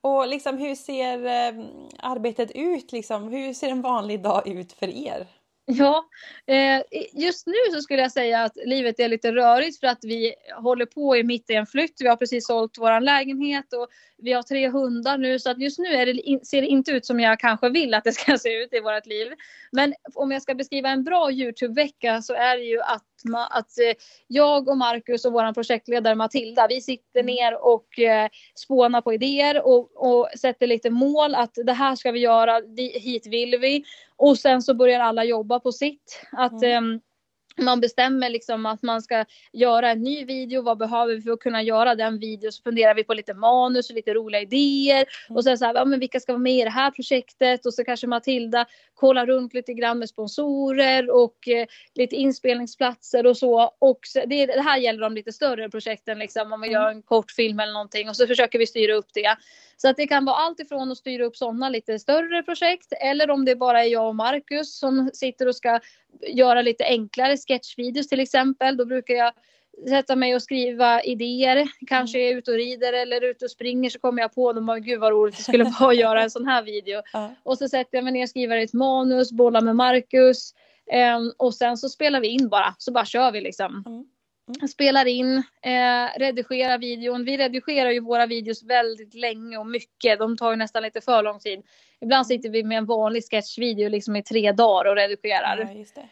Och 0.00 0.28
liksom, 0.28 0.58
hur 0.58 0.74
ser 0.74 1.26
eh, 1.26 1.64
arbetet 1.98 2.50
ut? 2.50 2.92
Liksom? 2.92 3.28
Hur 3.28 3.54
ser 3.54 3.68
en 3.68 3.82
vanlig 3.82 4.22
dag 4.22 4.48
ut 4.48 4.72
för 4.72 4.88
er? 4.88 5.26
Ja, 5.70 6.04
eh, 6.46 6.82
just 7.12 7.46
nu 7.46 7.54
så 7.72 7.80
skulle 7.80 8.02
jag 8.02 8.12
säga 8.12 8.42
att 8.42 8.56
livet 8.64 9.00
är 9.00 9.08
lite 9.08 9.32
rörigt 9.32 9.80
för 9.80 9.86
att 9.86 9.98
vi 10.02 10.34
håller 10.56 10.86
på 10.86 11.16
i 11.16 11.24
mitt 11.24 11.50
i 11.50 11.54
en 11.54 11.66
flytt. 11.66 11.96
Vi 12.00 12.08
har 12.08 12.16
precis 12.16 12.46
sålt 12.46 12.78
vår 12.78 13.00
lägenhet 13.00 13.72
och 13.72 13.88
vi 14.22 14.32
har 14.32 14.42
tre 14.42 14.68
hundar 14.68 15.18
nu 15.18 15.38
så 15.38 15.50
att 15.50 15.60
just 15.60 15.78
nu 15.78 15.88
det, 16.04 16.46
ser 16.46 16.60
det 16.60 16.66
inte 16.66 16.90
ut 16.90 17.06
som 17.06 17.20
jag 17.20 17.40
kanske 17.40 17.68
vill 17.68 17.94
att 17.94 18.04
det 18.04 18.12
ska 18.12 18.38
se 18.38 18.62
ut 18.62 18.74
i 18.74 18.80
vårt 18.80 19.06
liv. 19.06 19.26
Men 19.72 19.94
om 20.14 20.30
jag 20.30 20.42
ska 20.42 20.54
beskriva 20.54 20.88
en 20.88 21.04
bra 21.04 21.30
Youtube-vecka 21.30 22.22
så 22.22 22.34
är 22.34 22.56
det 22.56 22.64
ju 22.64 22.80
att, 22.80 23.04
att 23.50 23.78
eh, 23.78 23.94
jag 24.26 24.68
och 24.68 24.76
Marcus 24.76 25.24
och 25.24 25.32
vår 25.32 25.52
projektledare 25.52 26.14
Matilda, 26.14 26.66
vi 26.68 26.80
sitter 26.80 27.20
mm. 27.20 27.34
ner 27.34 27.64
och 27.64 27.98
eh, 27.98 28.28
spånar 28.54 29.00
på 29.00 29.12
idéer 29.12 29.66
och, 29.66 29.90
och 29.94 30.28
sätter 30.38 30.66
lite 30.66 30.90
mål 30.90 31.34
att 31.34 31.54
det 31.64 31.72
här 31.72 31.96
ska 31.96 32.12
vi 32.12 32.20
göra, 32.20 32.62
hit 32.94 33.26
vill 33.26 33.58
vi. 33.60 33.84
Och 34.18 34.38
sen 34.38 34.62
så 34.62 34.74
börjar 34.74 35.00
alla 35.00 35.24
jobba 35.24 35.60
på 35.60 35.72
sitt. 35.72 36.26
Att, 36.32 36.62
mm. 36.62 37.00
Man 37.58 37.80
bestämmer 37.80 38.30
liksom 38.30 38.66
att 38.66 38.82
man 38.82 39.02
ska 39.02 39.24
göra 39.52 39.90
en 39.90 40.02
ny 40.02 40.24
video. 40.24 40.62
Vad 40.62 40.78
behöver 40.78 41.14
vi 41.14 41.22
för 41.22 41.30
att 41.30 41.40
kunna 41.40 41.62
göra 41.62 41.94
den 41.94 42.18
videon? 42.18 42.52
Så 42.52 42.62
funderar 42.62 42.94
vi 42.94 43.04
på 43.04 43.14
lite 43.14 43.34
manus 43.34 43.90
och 43.90 43.96
lite 43.96 44.14
roliga 44.14 44.40
idéer. 44.40 45.06
Mm. 45.28 45.36
Och 45.36 45.44
sen 45.44 45.58
så 45.58 45.64
här, 45.64 45.74
ja, 45.74 45.84
men 45.84 46.00
vilka 46.00 46.20
ska 46.20 46.32
vara 46.32 46.42
med 46.42 46.58
i 46.58 46.64
det 46.64 46.70
här 46.70 46.90
projektet? 46.90 47.66
Och 47.66 47.74
så 47.74 47.84
kanske 47.84 48.06
Matilda 48.06 48.66
kollar 48.94 49.26
runt 49.26 49.54
lite 49.54 49.74
grann 49.74 49.98
med 49.98 50.08
sponsorer 50.08 51.10
och 51.10 51.48
eh, 51.48 51.66
lite 51.94 52.16
inspelningsplatser 52.16 53.26
och 53.26 53.36
så. 53.36 53.72
Och 53.78 53.98
så, 54.02 54.22
det, 54.26 54.46
det, 54.46 54.60
här 54.60 54.78
gäller 54.78 55.00
de 55.00 55.14
lite 55.14 55.32
större 55.32 55.70
projekten, 55.70 56.18
liksom 56.18 56.52
om 56.52 56.60
vi 56.60 56.68
mm. 56.68 56.82
gör 56.82 56.90
en 56.90 57.02
kortfilm 57.02 57.60
eller 57.60 57.72
någonting. 57.72 58.08
Och 58.08 58.16
så 58.16 58.26
försöker 58.26 58.58
vi 58.58 58.66
styra 58.66 58.94
upp 58.94 59.08
det. 59.14 59.36
Så 59.76 59.88
att 59.88 59.96
det 59.96 60.06
kan 60.06 60.24
vara 60.24 60.36
allt 60.36 60.60
ifrån 60.60 60.90
att 60.90 60.98
styra 60.98 61.24
upp 61.24 61.36
sådana 61.36 61.68
lite 61.68 61.98
större 61.98 62.42
projekt 62.42 62.92
eller 63.00 63.30
om 63.30 63.44
det 63.44 63.56
bara 63.56 63.84
är 63.84 63.88
jag 63.88 64.08
och 64.08 64.16
Marcus 64.16 64.78
som 64.78 65.10
sitter 65.12 65.48
och 65.48 65.56
ska 65.56 65.80
göra 66.28 66.62
lite 66.62 66.84
enklare 66.84 67.36
sketchvideos 67.48 68.08
till 68.08 68.20
exempel. 68.20 68.76
Då 68.76 68.84
brukar 68.84 69.14
jag 69.14 69.32
sätta 69.88 70.16
mig 70.16 70.34
och 70.34 70.42
skriva 70.42 71.02
idéer. 71.02 71.68
Kanske 71.86 72.18
är 72.18 72.24
jag 72.24 72.32
ute 72.32 72.50
och 72.50 72.56
rider 72.56 72.92
eller 72.92 73.24
ute 73.24 73.44
och 73.44 73.50
springer 73.50 73.90
så 73.90 73.98
kommer 73.98 74.22
jag 74.22 74.34
på 74.34 74.52
dem 74.52 74.68
och 74.68 74.80
gud 74.80 75.00
vad 75.00 75.12
roligt 75.12 75.36
det 75.36 75.42
skulle 75.42 75.64
vara 75.64 75.90
att 75.90 75.96
göra 75.98 76.22
en 76.22 76.30
sån 76.30 76.46
här 76.46 76.62
video. 76.62 76.98
Uh. 76.98 77.30
Och 77.42 77.58
så 77.58 77.68
sätter 77.68 77.98
jag 77.98 78.04
mig 78.04 78.12
ner 78.12 78.22
och 78.22 78.28
skriver 78.28 78.56
ett 78.56 78.72
manus, 78.72 79.32
bollar 79.32 79.60
med 79.60 79.76
Marcus. 79.76 80.54
Um, 81.16 81.32
och 81.36 81.54
sen 81.54 81.76
så 81.76 81.88
spelar 81.88 82.20
vi 82.20 82.28
in 82.28 82.48
bara, 82.48 82.74
så 82.78 82.92
bara 82.92 83.04
kör 83.04 83.32
vi 83.32 83.40
liksom. 83.40 83.84
Mm. 83.86 84.04
Mm. 84.48 84.68
Spelar 84.68 85.06
in, 85.06 85.36
eh, 85.62 86.18
redigerar 86.18 86.78
videon. 86.78 87.24
Vi 87.24 87.36
redigerar 87.36 87.90
ju 87.90 88.00
våra 88.00 88.26
videos 88.26 88.62
väldigt 88.62 89.14
länge 89.14 89.58
och 89.58 89.66
mycket. 89.66 90.18
De 90.18 90.36
tar 90.36 90.50
ju 90.50 90.56
nästan 90.56 90.82
lite 90.82 91.00
för 91.00 91.22
lång 91.22 91.38
tid. 91.38 91.62
Ibland 92.00 92.26
sitter 92.26 92.50
vi 92.50 92.64
med 92.64 92.78
en 92.78 92.86
vanlig 92.86 93.22
sketchvideo 93.30 93.88
liksom 93.88 94.16
i 94.16 94.22
tre 94.22 94.52
dagar 94.52 94.90
och 94.90 94.96
redigerar. 94.96 95.58
Ja, 95.58 96.04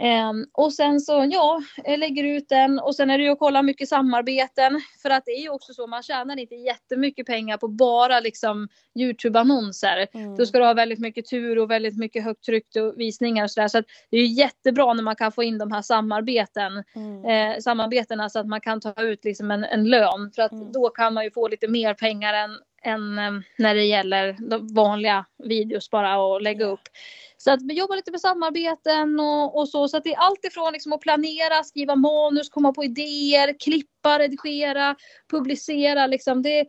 Um, 0.00 0.46
och 0.52 0.72
sen 0.72 1.00
så, 1.00 1.28
ja, 1.30 1.62
jag 1.84 1.98
lägger 1.98 2.24
ut 2.24 2.48
den 2.48 2.78
och 2.78 2.94
sen 2.94 3.10
är 3.10 3.18
det 3.18 3.24
ju 3.24 3.30
att 3.30 3.38
kolla 3.38 3.62
mycket 3.62 3.88
samarbeten. 3.88 4.80
För 5.02 5.10
att 5.10 5.24
det 5.24 5.30
är 5.30 5.40
ju 5.40 5.48
också 5.48 5.74
så, 5.74 5.86
man 5.86 6.02
tjänar 6.02 6.38
inte 6.38 6.54
jättemycket 6.54 7.26
pengar 7.26 7.56
på 7.56 7.68
bara 7.68 8.20
liksom 8.20 8.68
Youtube-annonser. 8.98 10.06
Mm. 10.14 10.36
Då 10.36 10.46
ska 10.46 10.58
du 10.58 10.64
ha 10.64 10.74
väldigt 10.74 10.98
mycket 10.98 11.30
tur 11.30 11.58
och 11.58 11.70
väldigt 11.70 11.98
mycket 11.98 12.24
högt 12.24 12.44
tryck 12.44 12.76
och 12.76 13.00
visningar 13.00 13.44
och 13.44 13.50
sådär. 13.50 13.68
Så 13.68 13.78
att 13.78 13.84
det 14.10 14.16
är 14.16 14.20
ju 14.20 14.26
jättebra 14.26 14.94
när 14.94 15.02
man 15.02 15.16
kan 15.16 15.32
få 15.32 15.42
in 15.42 15.58
de 15.58 15.72
här 15.72 15.82
samarbeten, 15.82 16.84
mm. 16.94 17.24
eh, 17.24 17.58
samarbetena 17.58 18.28
så 18.28 18.38
att 18.38 18.46
man 18.46 18.60
kan 18.60 18.80
ta 18.80 19.02
ut 19.02 19.24
liksom 19.24 19.50
en, 19.50 19.64
en 19.64 19.84
lön. 19.84 20.30
För 20.34 20.42
att 20.42 20.52
mm. 20.52 20.72
då 20.72 20.88
kan 20.88 21.14
man 21.14 21.24
ju 21.24 21.30
få 21.30 21.48
lite 21.48 21.68
mer 21.68 21.94
pengar 21.94 22.34
än, 22.34 22.50
än 22.82 23.18
eh, 23.18 23.42
när 23.58 23.74
det 23.74 23.84
gäller 23.84 24.36
de 24.50 24.74
vanliga 24.74 25.24
videos 25.44 25.90
bara 25.90 26.36
att 26.36 26.42
lägga 26.42 26.64
upp. 26.64 26.88
Så 27.44 27.50
att 27.50 27.62
vi 27.62 27.74
jobbar 27.74 27.96
lite 27.96 28.10
med 28.10 28.20
samarbeten 28.20 29.20
och, 29.20 29.58
och 29.58 29.68
så. 29.68 29.88
Så 29.88 29.96
att 29.96 30.04
det 30.04 30.12
är 30.12 30.18
allt 30.18 30.44
ifrån 30.44 30.72
liksom 30.72 30.92
att 30.92 31.00
planera, 31.00 31.64
skriva 31.64 31.96
manus, 31.96 32.48
komma 32.48 32.72
på 32.72 32.84
idéer, 32.84 33.56
klippa, 33.60 34.18
redigera, 34.18 34.96
publicera. 35.30 36.06
Liksom. 36.06 36.42
Det, 36.42 36.66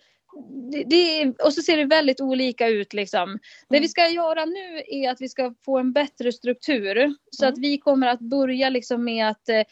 det, 0.71 0.83
det, 0.83 1.33
och 1.43 1.53
så 1.53 1.61
ser 1.61 1.77
det 1.77 1.85
väldigt 1.85 2.21
olika 2.21 2.67
ut. 2.67 2.93
Liksom. 2.93 3.23
Mm. 3.23 3.39
Det 3.69 3.79
vi 3.79 3.87
ska 3.87 4.07
göra 4.07 4.45
nu 4.45 4.83
är 4.87 5.11
att 5.11 5.21
vi 5.21 5.29
ska 5.29 5.53
få 5.65 5.77
en 5.77 5.93
bättre 5.93 6.31
struktur. 6.31 7.15
Så 7.31 7.45
mm. 7.45 7.53
att 7.53 7.59
vi 7.59 7.77
kommer 7.77 8.07
att 8.07 8.19
börja 8.19 8.69
liksom 8.69 9.03
med 9.03 9.29
att 9.29 9.49
eh, 9.49 9.63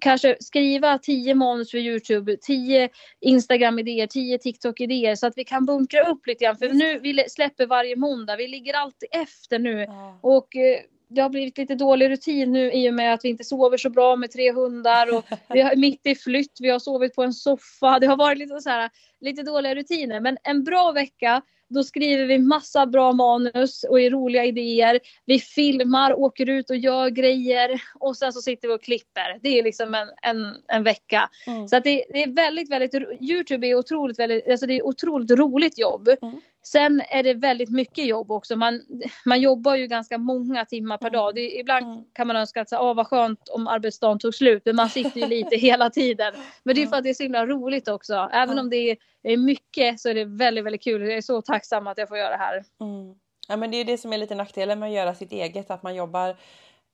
kanske 0.00 0.36
skriva 0.40 0.98
tio 0.98 1.34
manus 1.34 1.70
för 1.70 1.78
Youtube, 1.78 2.36
tio 2.36 2.88
Instagram-idéer, 3.20 4.06
tio 4.06 4.38
TikTok-idéer 4.38 5.14
så 5.14 5.26
att 5.26 5.32
vi 5.36 5.44
kan 5.44 5.66
bunkra 5.66 6.10
upp 6.10 6.26
lite 6.26 6.44
grann. 6.44 6.56
För 6.56 6.68
nu, 6.68 6.98
vi 6.98 7.24
släpper 7.28 7.66
varje 7.66 7.96
måndag, 7.96 8.36
vi 8.36 8.48
ligger 8.48 8.74
alltid 8.74 9.08
efter 9.12 9.58
nu. 9.58 9.84
Ja. 9.88 10.18
Och 10.22 10.56
eh, 10.56 10.80
det 11.08 11.20
har 11.20 11.28
blivit 11.28 11.58
lite 11.58 11.74
dålig 11.74 12.10
rutin 12.10 12.52
nu 12.52 12.72
i 12.72 12.90
och 12.90 12.94
med 12.94 13.14
att 13.14 13.24
vi 13.24 13.28
inte 13.28 13.44
sover 13.44 13.76
så 13.76 13.90
bra 13.90 14.16
med 14.16 14.30
tre 14.30 14.52
hundar 14.52 15.14
och 15.14 15.24
vi 15.48 15.60
är 15.60 15.76
mitt 15.76 16.06
i 16.06 16.14
flytt, 16.14 16.58
vi 16.60 16.70
har 16.70 16.78
sovit 16.78 17.14
på 17.14 17.22
en 17.22 17.32
soffa. 17.32 17.98
Det 17.98 18.06
har 18.06 18.16
varit 18.16 18.38
lite 18.38 18.60
så 18.60 18.70
här, 18.70 18.90
lite 19.20 19.42
dåliga 19.42 19.74
rutiner. 19.74 20.20
Men 20.20 20.36
en 20.42 20.64
bra 20.64 20.92
vecka 20.92 21.42
då 21.68 21.84
skriver 21.84 22.26
vi 22.26 22.38
massa 22.38 22.86
bra 22.86 23.12
manus 23.12 23.84
och 23.84 24.00
är 24.00 24.10
roliga 24.10 24.44
idéer. 24.44 25.00
Vi 25.26 25.38
filmar, 25.38 26.18
åker 26.18 26.48
ut 26.48 26.70
och 26.70 26.76
gör 26.76 27.10
grejer 27.10 27.82
och 27.94 28.16
sen 28.16 28.32
så 28.32 28.42
sitter 28.42 28.68
vi 28.68 28.74
och 28.74 28.82
klipper. 28.82 29.38
Det 29.42 29.58
är 29.58 29.62
liksom 29.62 29.94
en, 29.94 30.08
en, 30.22 30.54
en 30.68 30.82
vecka. 30.82 31.30
Mm. 31.46 31.68
Så 31.68 31.76
att 31.76 31.84
det, 31.84 32.04
det, 32.12 32.22
är 32.22 32.32
väldigt, 32.32 32.70
väldigt, 32.70 32.94
Youtube 33.20 33.66
är 33.66 33.74
otroligt, 33.74 34.18
väldigt, 34.18 34.48
alltså 34.48 34.66
det 34.66 34.74
är 34.74 34.86
otroligt 34.86 35.30
roligt 35.30 35.78
jobb. 35.78 36.08
Mm. 36.22 36.40
Sen 36.66 37.02
är 37.08 37.22
det 37.22 37.34
väldigt 37.34 37.70
mycket 37.70 38.06
jobb 38.06 38.30
också. 38.30 38.56
Man, 38.56 38.82
man 39.24 39.40
jobbar 39.40 39.74
ju 39.74 39.86
ganska 39.86 40.18
många 40.18 40.64
timmar 40.64 40.98
per 40.98 41.10
dag. 41.10 41.34
Det, 41.34 41.58
ibland 41.58 41.86
mm. 41.86 42.04
kan 42.12 42.26
man 42.26 42.36
önska 42.36 42.60
att 42.60 42.68
så, 42.68 42.76
ah, 42.76 42.94
vad 42.94 43.06
skönt 43.06 43.48
om 43.48 43.68
arbetsdagen 43.68 44.18
tog 44.18 44.34
slut. 44.34 44.62
Men 44.64 44.76
man 44.76 44.88
sitter 44.88 45.20
ju 45.20 45.26
lite 45.26 45.56
hela 45.66 45.90
tiden. 45.90 46.34
Men 46.62 46.74
det 46.74 46.82
är 46.82 46.86
för 46.86 46.96
att 46.96 47.04
det 47.04 47.10
är 47.10 47.14
så 47.14 47.22
himla 47.22 47.46
roligt 47.46 47.88
också. 47.88 48.28
Även 48.32 48.58
om 48.58 48.70
det 48.70 48.96
är 49.22 49.36
mycket 49.36 50.00
så 50.00 50.08
är 50.08 50.14
det 50.14 50.24
väldigt, 50.24 50.64
väldigt 50.64 50.82
kul. 50.82 51.02
Jag 51.02 51.16
är 51.16 51.22
så 51.22 51.42
tacksam 51.42 51.86
att 51.86 51.98
jag 51.98 52.08
får 52.08 52.18
göra 52.18 52.30
det 52.30 52.42
här. 52.42 52.64
Mm. 52.80 53.14
Ja 53.48 53.56
men 53.56 53.70
det 53.70 53.76
är 53.76 53.84
det 53.84 53.98
som 53.98 54.12
är 54.12 54.18
lite 54.18 54.34
nackdelen 54.34 54.78
med 54.78 54.86
att 54.86 54.94
göra 54.94 55.14
sitt 55.14 55.32
eget. 55.32 55.70
Att 55.70 55.82
man 55.82 55.94
jobbar 55.94 56.28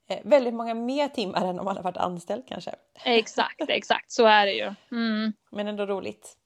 eh, 0.09 0.19
väldigt 0.25 0.55
många 0.55 0.75
mer 0.75 1.09
timmar 1.09 1.47
än 1.47 1.59
om 1.59 1.65
man 1.65 1.77
har 1.77 1.83
varit 1.83 1.97
anställd 1.97 2.43
kanske. 2.49 2.75
Exakt, 3.05 3.65
exakt 3.69 4.13
så 4.13 4.27
är 4.27 4.47
det 4.47 4.53
ju. 4.53 4.75
Mm. 4.93 5.33
Men 5.51 5.69
ändå 5.69 5.87
roligt. 5.87 6.37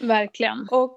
Verkligen. 0.00 0.68
Och 0.70 0.96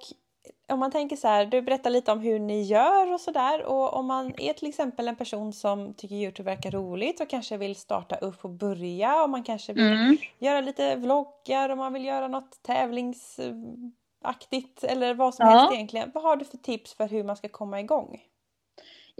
om 0.71 0.79
man 0.79 0.91
tänker 0.91 1.15
så 1.15 1.27
här, 1.27 1.45
du 1.45 1.61
berättar 1.61 1.89
lite 1.89 2.11
om 2.11 2.19
hur 2.19 2.39
ni 2.39 2.61
gör 2.61 3.13
och 3.13 3.21
sådär 3.21 3.63
och 3.63 3.93
om 3.93 4.05
man 4.05 4.33
är 4.37 4.53
till 4.53 4.67
exempel 4.67 5.07
en 5.07 5.15
person 5.15 5.53
som 5.53 5.93
tycker 5.93 6.15
Youtube 6.15 6.51
verkar 6.51 6.71
roligt 6.71 7.21
och 7.21 7.29
kanske 7.29 7.57
vill 7.57 7.75
starta 7.75 8.15
upp 8.15 8.45
och 8.45 8.49
börja 8.49 9.23
och 9.23 9.29
man 9.29 9.43
kanske 9.43 9.73
vill 9.73 9.93
mm. 9.93 10.17
göra 10.39 10.61
lite 10.61 10.95
vloggar 10.95 11.69
och 11.69 11.77
man 11.77 11.93
vill 11.93 12.05
göra 12.05 12.27
något 12.27 12.63
tävlingsaktigt 12.63 14.83
eller 14.83 15.13
vad 15.13 15.35
som 15.35 15.47
ja. 15.47 15.51
helst 15.51 15.73
egentligen. 15.73 16.11
Vad 16.13 16.23
har 16.23 16.35
du 16.35 16.45
för 16.45 16.57
tips 16.57 16.93
för 16.93 17.07
hur 17.07 17.23
man 17.23 17.35
ska 17.35 17.49
komma 17.49 17.79
igång? 17.79 18.21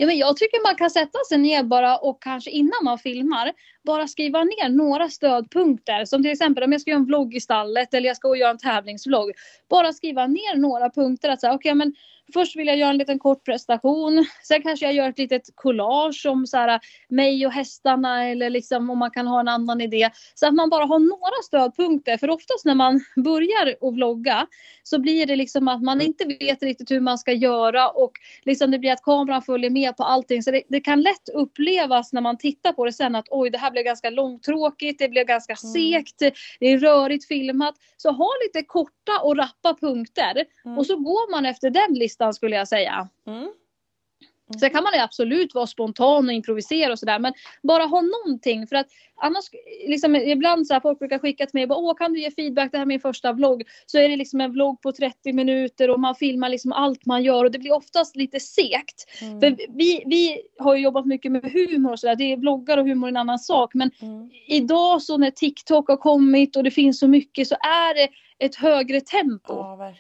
Ja, 0.02 0.08
men 0.08 0.18
jag 0.18 0.38
tycker 0.38 0.68
man 0.68 0.76
kan 0.76 0.90
sätta 0.90 1.20
sig 1.30 1.38
ner 1.38 1.64
bara 1.64 1.98
och 1.98 2.24
kanske 2.24 2.52
innan 2.52 2.84
man 2.84 3.00
filmar 3.00 3.52
bara 3.84 4.08
skriva 4.08 4.44
ner 4.44 4.70
några 4.70 5.10
stödpunkter. 5.10 6.06
Som 6.06 6.24
till 6.24 6.32
exempel 6.32 6.64
om 6.64 6.72
jag 6.72 6.82
ska 6.82 6.92
göra 6.92 7.00
en 7.00 7.06
vlogg 7.06 7.36
i 7.36 7.40
stallet 7.40 7.94
eller 7.94 8.08
jag 8.08 8.18
ska 8.18 8.36
göra 8.36 8.52
en 8.52 8.58
tävlingsvlogg. 8.58 9.32
Bara 9.70 9.94
skriva 9.94 10.28
ner 10.28 10.58
några 10.58 10.90
punkter. 10.90 11.30
Att 11.30 11.42
säga, 11.42 11.54
okay, 11.54 11.74
men 11.74 11.94
Först 12.34 12.56
vill 12.56 12.68
jag 12.68 12.78
göra 12.78 12.90
en 12.90 12.98
liten 12.98 13.20
kort 13.20 13.46
prestation. 13.46 14.26
Sen 14.44 14.62
kanske 14.62 14.86
jag 14.86 14.94
gör 14.94 15.10
ett 15.10 15.20
litet 15.20 15.44
collage 15.56 16.26
om 16.26 16.48
så 16.48 16.58
här, 16.58 16.80
mig 17.10 17.46
och 17.46 17.52
hästarna 17.52 18.26
eller 18.30 18.50
liksom 18.50 18.90
om 18.90 19.00
man 19.00 19.12
kan 19.12 19.28
ha 19.28 19.40
en 19.40 19.48
annan 19.48 19.82
idé. 19.82 20.10
Så 20.36 20.48
att 20.48 20.54
man 20.54 20.70
bara 20.70 20.86
har 20.86 21.00
några 21.00 21.44
stödpunkter. 21.46 22.18
För 22.18 22.30
oftast 22.30 22.66
när 22.66 22.76
man 22.76 23.02
börjar 23.16 23.76
att 23.82 23.94
vlogga 23.94 24.48
så 24.84 25.00
blir 25.00 25.26
det 25.26 25.36
liksom 25.36 25.68
att 25.68 25.82
man 25.82 26.02
inte 26.02 26.26
vet 26.26 26.64
riktigt 26.64 26.92
hur 26.92 27.00
man 27.00 27.18
ska 27.18 27.32
göra 27.32 27.90
och 27.90 28.12
liksom 28.44 28.72
det 28.72 28.80
blir 28.80 28.92
att 28.92 29.04
kameran 29.04 29.42
följer 29.42 29.70
med 29.70 29.98
på 29.98 30.04
allting. 30.04 30.44
Så 30.44 30.52
det, 30.52 30.62
det 30.68 30.80
kan 30.80 31.02
lätt 31.02 31.30
upplevas 31.34 32.14
när 32.14 32.22
man 32.22 32.38
tittar 32.38 32.74
på 32.74 32.86
det 32.86 32.94
sen 32.94 33.16
att 33.16 33.28
oj, 33.30 33.50
det 33.50 33.58
här 33.58 33.72
blev 33.72 33.84
ganska 33.84 34.10
långtråkigt, 34.10 35.00
det 35.00 35.10
blev 35.10 35.26
ganska 35.26 35.56
mm. 35.64 35.74
segt, 35.74 36.20
det 36.60 36.68
är 36.68 36.80
rörigt 36.80 37.28
filmat. 37.28 37.76
Så 37.98 38.12
ha 38.12 38.30
lite 38.44 38.66
korta 38.68 39.20
och 39.24 39.38
rappa 39.38 39.74
punkter 39.74 40.46
mm. 40.66 40.78
och 40.78 40.86
så 40.86 40.96
går 40.96 41.32
man 41.32 41.46
efter 41.46 41.70
den 41.70 41.94
listan 41.94 42.21
listan 42.22 42.34
skulle 42.34 42.56
jag 42.56 42.68
säga. 42.68 43.10
Mm. 43.28 43.38
Mm. 43.38 44.60
Sen 44.60 44.70
kan 44.70 44.84
man 44.84 44.94
absolut 45.00 45.56
vara 45.56 45.68
spontan 45.68 46.28
och 46.28 46.34
improvisera 46.34 46.92
och 46.92 47.00
sådär 47.00 47.20
men 47.20 47.34
bara 47.64 47.84
ha 47.84 48.02
någonting 48.02 48.68
för 48.68 48.76
att 48.76 48.88
annars, 49.16 49.46
liksom, 49.88 50.16
ibland 50.16 50.68
så 50.68 50.74
här, 50.74 50.82
folk 50.82 51.00
brukar 51.00 51.20
skicka 51.20 51.46
till 51.46 51.60
mig 51.60 51.68
bara, 51.68 51.80
åh 51.80 51.96
kan 51.98 52.14
du 52.14 52.20
ge 52.20 52.32
feedback, 52.32 52.72
det 52.72 52.78
här 52.78 52.86
är 52.86 52.88
min 52.88 53.00
första 53.00 53.34
vlogg. 53.34 53.64
Så 53.86 53.98
är 53.98 54.10
det 54.10 54.16
liksom 54.16 54.42
en 54.42 54.52
vlogg 54.52 54.82
på 54.82 54.92
30 54.92 55.34
minuter 55.34 55.90
och 55.90 56.00
man 56.00 56.16
filmar 56.16 56.50
liksom 56.50 56.72
allt 56.72 57.06
man 57.06 57.24
gör 57.24 57.46
och 57.46 57.52
det 57.52 57.60
blir 57.60 57.74
oftast 57.74 58.16
lite 58.16 58.40
segt. 58.40 59.06
Mm. 59.22 59.40
För 59.40 59.56
vi, 59.78 60.04
vi 60.06 60.42
har 60.60 60.76
ju 60.76 60.84
jobbat 60.84 61.06
mycket 61.06 61.32
med 61.32 61.52
humor 61.52 61.92
och 61.92 62.00
sådär, 62.00 62.16
det 62.16 62.34
är 62.34 62.38
vloggar 62.38 62.78
och 62.78 62.86
humor 62.86 63.08
en 63.08 63.18
annan 63.18 63.40
sak 63.40 63.74
men 63.74 63.92
mm. 64.02 64.30
idag 64.48 65.02
så 65.02 65.18
när 65.18 65.32
TikTok 65.32 65.88
har 65.88 65.98
kommit 65.98 66.56
och 66.56 66.64
det 66.64 66.72
finns 66.72 67.00
så 67.00 67.08
mycket 67.08 67.48
så 67.48 67.56
är 67.56 67.96
det 67.96 68.10
ett 68.46 68.56
högre 68.56 69.02
tempo. 69.02 69.54
Ja. 69.54 69.94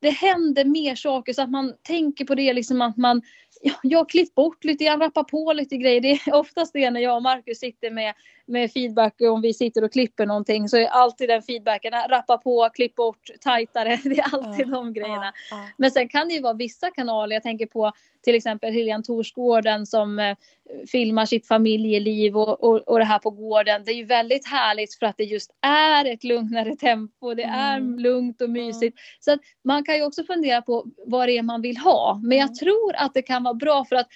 Det, 0.00 0.10
händer 0.10 0.64
mer 0.64 0.94
saker 0.94 1.32
så 1.32 1.42
att 1.42 1.50
man 1.50 1.74
tänker 1.82 2.24
på 2.24 2.34
det 2.34 2.52
liksom 2.52 2.82
att 2.82 2.96
man 2.96 3.22
ja, 3.62 3.74
jag 3.82 3.98
har 3.98 4.04
klippt 4.04 4.34
bort 4.34 4.64
lite 4.64 4.84
grann, 4.84 5.00
rappar 5.00 5.24
på 5.24 5.52
lite 5.52 5.76
grejer. 5.76 6.00
Det 6.00 6.10
är 6.10 6.34
oftast 6.34 6.72
det 6.72 6.90
när 6.90 7.00
jag 7.00 7.16
och 7.16 7.22
Marcus 7.22 7.58
sitter 7.58 7.90
med, 7.90 8.14
med 8.48 8.72
feedback 8.72 9.20
om 9.20 9.40
vi 9.40 9.54
sitter 9.54 9.84
och 9.84 9.92
klipper 9.92 10.26
någonting 10.26 10.68
så 10.68 10.76
är 10.76 10.86
alltid 10.86 11.28
den 11.28 11.42
feedbacken, 11.42 11.92
rappa 12.08 12.38
på, 12.38 12.68
klipp 12.74 12.94
bort, 12.94 13.30
tajtare. 13.40 14.00
Det 14.04 14.18
är 14.18 14.34
alltid 14.34 14.66
ja, 14.66 14.70
de 14.70 14.92
grejerna. 14.92 15.32
Ja. 15.50 15.68
Men 15.76 15.90
sen 15.90 16.08
kan 16.08 16.28
det 16.28 16.34
ju 16.34 16.40
vara 16.40 16.54
vissa 16.54 16.90
kanaler, 16.90 17.36
jag 17.36 17.42
tänker 17.42 17.66
på 17.66 17.92
till 18.24 18.34
exempel 18.34 18.72
Helene 18.72 19.04
Torsgården 19.04 19.86
som 19.86 20.18
eh, 20.18 20.36
filmar 20.92 21.26
sitt 21.26 21.46
familjeliv 21.46 22.36
och, 22.36 22.64
och, 22.64 22.88
och 22.88 22.98
det 22.98 23.04
här 23.04 23.18
på 23.18 23.30
gården. 23.30 23.82
Det 23.84 23.92
är 23.92 23.96
ju 23.96 24.04
väldigt 24.04 24.46
härligt 24.46 24.94
för 24.94 25.06
att 25.06 25.16
det 25.16 25.24
just 25.24 25.50
är 25.60 26.04
ett 26.04 26.24
lugnare 26.24 26.76
tempo. 26.76 27.34
Det 27.34 27.42
är 27.42 27.76
mm. 27.76 27.98
lugnt 27.98 28.42
och 28.42 28.50
mysigt. 28.50 28.98
Mm. 28.98 29.18
Så 29.20 29.32
att 29.32 29.40
man 29.64 29.84
kan 29.84 29.96
ju 29.96 30.04
också 30.04 30.24
fundera 30.24 30.62
på 30.62 30.86
vad 31.06 31.28
det 31.28 31.38
är 31.38 31.42
man 31.42 31.62
vill 31.62 31.76
ha. 31.76 32.20
Men 32.22 32.38
jag 32.38 32.46
mm. 32.46 32.54
tror 32.54 32.96
att 32.96 33.14
det 33.14 33.22
kan 33.22 33.42
vara 33.42 33.54
bra 33.54 33.84
för 33.84 33.96
att 33.96 34.08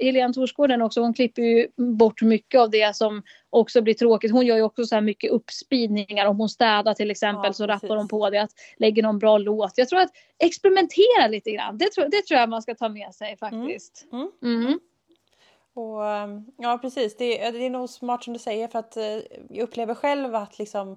Helene 0.00 0.34
Torsgården 0.34 0.82
också, 0.82 1.00
hon 1.00 1.14
klipper 1.14 1.42
ju 1.42 1.68
bort 1.76 2.22
mycket 2.22 2.60
av 2.60 2.70
det 2.70 2.96
som 2.96 3.22
också 3.52 3.82
blir 3.82 3.94
tråkigt. 3.94 4.32
Hon 4.32 4.46
gör 4.46 4.56
ju 4.56 4.62
också 4.62 4.84
så 4.84 4.94
här 4.94 5.02
mycket 5.02 5.30
uppspidningar. 5.30 6.26
Om 6.26 6.38
hon 6.38 6.48
städar 6.48 6.94
till 6.94 7.10
exempel 7.10 7.48
ja, 7.48 7.52
så 7.52 7.66
rappar 7.66 7.96
hon 7.96 8.08
på 8.08 8.30
det. 8.30 8.42
Att 8.42 8.50
lägger 8.76 9.02
någon 9.02 9.18
bra 9.18 9.38
låt. 9.38 9.72
Jag 9.76 9.88
tror 9.88 10.00
att 10.00 10.10
experimentera 10.38 11.26
lite 11.28 11.50
grann. 11.50 11.78
Det 11.78 11.92
tror, 11.92 12.04
det 12.04 12.26
tror 12.26 12.40
jag 12.40 12.48
man 12.48 12.62
ska 12.62 12.74
ta 12.74 12.88
med 12.88 13.14
sig 13.14 13.36
faktiskt. 13.36 14.06
Mm. 14.12 14.30
Mm. 14.42 14.66
Mm. 14.66 14.80
Och, 15.74 16.02
ja 16.56 16.78
precis, 16.82 17.16
det, 17.16 17.50
det 17.50 17.66
är 17.66 17.70
nog 17.70 17.88
smart 17.88 18.24
som 18.24 18.32
du 18.32 18.38
säger 18.38 18.68
för 18.68 18.78
att 18.78 18.96
eh, 18.96 19.18
jag 19.48 19.64
upplever 19.64 19.94
själv 19.94 20.34
att 20.34 20.58
liksom 20.58 20.96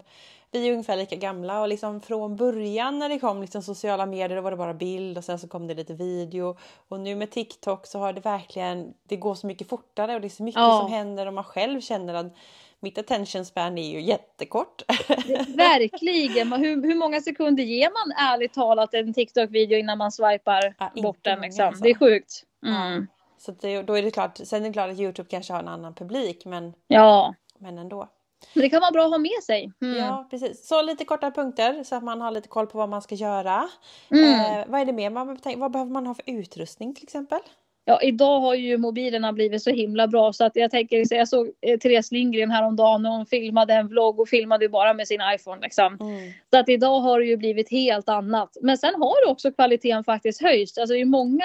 vi 0.51 0.67
är 0.67 0.71
ungefär 0.71 0.97
lika 0.97 1.15
gamla 1.15 1.61
och 1.61 1.67
liksom 1.67 2.01
från 2.01 2.35
början 2.35 2.99
när 2.99 3.09
det 3.09 3.19
kom 3.19 3.41
liksom 3.41 3.61
sociala 3.61 4.05
medier 4.05 4.35
då 4.35 4.41
var 4.41 4.51
det 4.51 4.57
bara 4.57 4.73
bild 4.73 5.17
och 5.17 5.23
sen 5.23 5.39
så 5.39 5.47
kom 5.47 5.67
det 5.67 5.73
lite 5.73 5.93
video 5.93 6.57
och 6.87 6.99
nu 6.99 7.15
med 7.15 7.31
TikTok 7.31 7.87
så 7.87 7.99
har 7.99 8.13
det 8.13 8.21
verkligen, 8.21 8.93
det 9.03 9.15
går 9.15 9.35
så 9.35 9.47
mycket 9.47 9.69
fortare 9.69 10.15
och 10.15 10.21
det 10.21 10.27
är 10.27 10.29
så 10.29 10.43
mycket 10.43 10.61
ja. 10.61 10.79
som 10.81 10.91
händer 10.91 11.25
och 11.25 11.33
man 11.33 11.43
själv 11.43 11.81
känner 11.81 12.13
att 12.13 12.33
mitt 12.79 12.97
attention 12.97 13.45
span 13.45 13.77
är 13.77 13.91
ju 13.91 14.01
jättekort. 14.01 14.81
Verkligen! 15.47 16.53
Hur, 16.53 16.83
hur 16.83 16.95
många 16.95 17.21
sekunder 17.21 17.63
ger 17.63 17.89
man 17.89 18.31
ärligt 18.31 18.53
talat 18.53 18.93
en 18.93 19.13
TikTok-video 19.13 19.77
innan 19.77 19.97
man 19.97 20.11
swipar 20.11 20.75
ja, 20.79 21.01
bort 21.01 21.19
den? 21.21 21.41
Liksom? 21.41 21.65
Alltså. 21.65 21.83
Det 21.83 21.89
är 21.89 21.95
sjukt. 21.95 22.43
Mm. 22.65 23.07
Så 23.37 23.51
det, 23.51 23.81
då 23.81 23.93
är 23.93 24.03
det 24.03 24.11
klart, 24.11 24.37
sen 24.37 24.63
är 24.63 24.67
det 24.67 24.73
klart 24.73 24.91
att 24.91 24.99
Youtube 24.99 25.29
kanske 25.29 25.53
har 25.53 25.59
en 25.59 25.67
annan 25.67 25.93
publik 25.93 26.45
men, 26.45 26.73
ja. 26.87 27.35
men 27.59 27.77
ändå. 27.77 28.09
Men 28.53 28.61
det 28.61 28.69
kan 28.69 28.81
vara 28.81 28.91
bra 28.91 29.03
att 29.05 29.11
ha 29.11 29.17
med 29.17 29.43
sig. 29.43 29.71
Mm. 29.81 29.97
Ja, 29.97 30.27
precis. 30.29 30.67
Så 30.67 30.81
lite 30.81 31.05
korta 31.05 31.31
punkter 31.31 31.83
så 31.83 31.95
att 31.95 32.03
man 32.03 32.21
har 32.21 32.31
lite 32.31 32.47
koll 32.47 32.67
på 32.67 32.77
vad 32.77 32.89
man 32.89 33.01
ska 33.01 33.15
göra. 33.15 33.69
Mm. 34.09 34.59
Eh, 34.59 34.65
vad 34.67 34.81
är 34.81 34.85
det 34.85 34.93
mer 34.93 35.09
man 35.09 35.39
Vad 35.57 35.71
behöver 35.71 35.91
man 35.91 36.07
ha 36.07 36.13
för 36.13 36.23
utrustning 36.27 36.95
till 36.95 37.03
exempel? 37.03 37.39
Ja, 37.87 38.01
idag 38.01 38.39
har 38.39 38.55
ju 38.55 38.77
mobilerna 38.77 39.33
blivit 39.33 39.63
så 39.63 39.69
himla 39.69 40.07
bra 40.07 40.33
så 40.33 40.45
att 40.45 40.55
jag 40.55 40.71
tänker, 40.71 41.15
jag 41.15 41.27
såg 41.27 41.51
eh, 41.61 41.79
Therese 41.79 42.11
Lindgren 42.11 42.51
häromdagen 42.51 43.05
och 43.05 43.11
hon 43.11 43.25
filmade 43.25 43.73
en 43.73 43.87
vlogg 43.87 44.19
och 44.19 44.29
filmade 44.29 44.69
bara 44.69 44.93
med 44.93 45.07
sin 45.07 45.21
iPhone 45.35 45.61
liksom. 45.61 45.97
Mm. 46.01 46.31
Så 46.49 46.57
att 46.57 46.69
idag 46.69 46.99
har 46.99 47.19
det 47.19 47.25
ju 47.25 47.37
blivit 47.37 47.71
helt 47.71 48.09
annat. 48.09 48.57
Men 48.61 48.77
sen 48.77 48.95
har 48.95 49.31
också 49.31 49.51
kvaliteten 49.51 50.03
faktiskt 50.03 50.41
höjts. 50.41 50.77
Alltså 50.77 50.93
det 50.93 51.01
är 51.01 51.05
många 51.05 51.43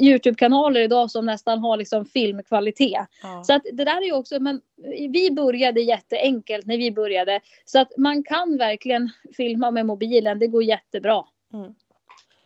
Youtube-kanaler 0.00 0.80
idag 0.80 1.10
som 1.10 1.26
nästan 1.26 1.58
har 1.58 1.76
liksom 1.76 2.04
filmkvalitet. 2.04 3.06
Ja. 3.22 3.44
Så 3.44 3.54
att 3.54 3.62
det 3.72 3.84
där 3.84 4.00
är 4.00 4.06
ju 4.06 4.12
också, 4.12 4.40
men 4.40 4.60
vi 5.12 5.30
började 5.30 5.80
jätteenkelt 5.80 6.66
när 6.66 6.76
vi 6.76 6.90
började. 6.90 7.40
Så 7.64 7.78
att 7.78 7.96
man 7.96 8.22
kan 8.22 8.56
verkligen 8.58 9.10
filma 9.36 9.70
med 9.70 9.86
mobilen, 9.86 10.38
det 10.38 10.46
går 10.46 10.62
jättebra. 10.62 11.24
Mm. 11.52 11.74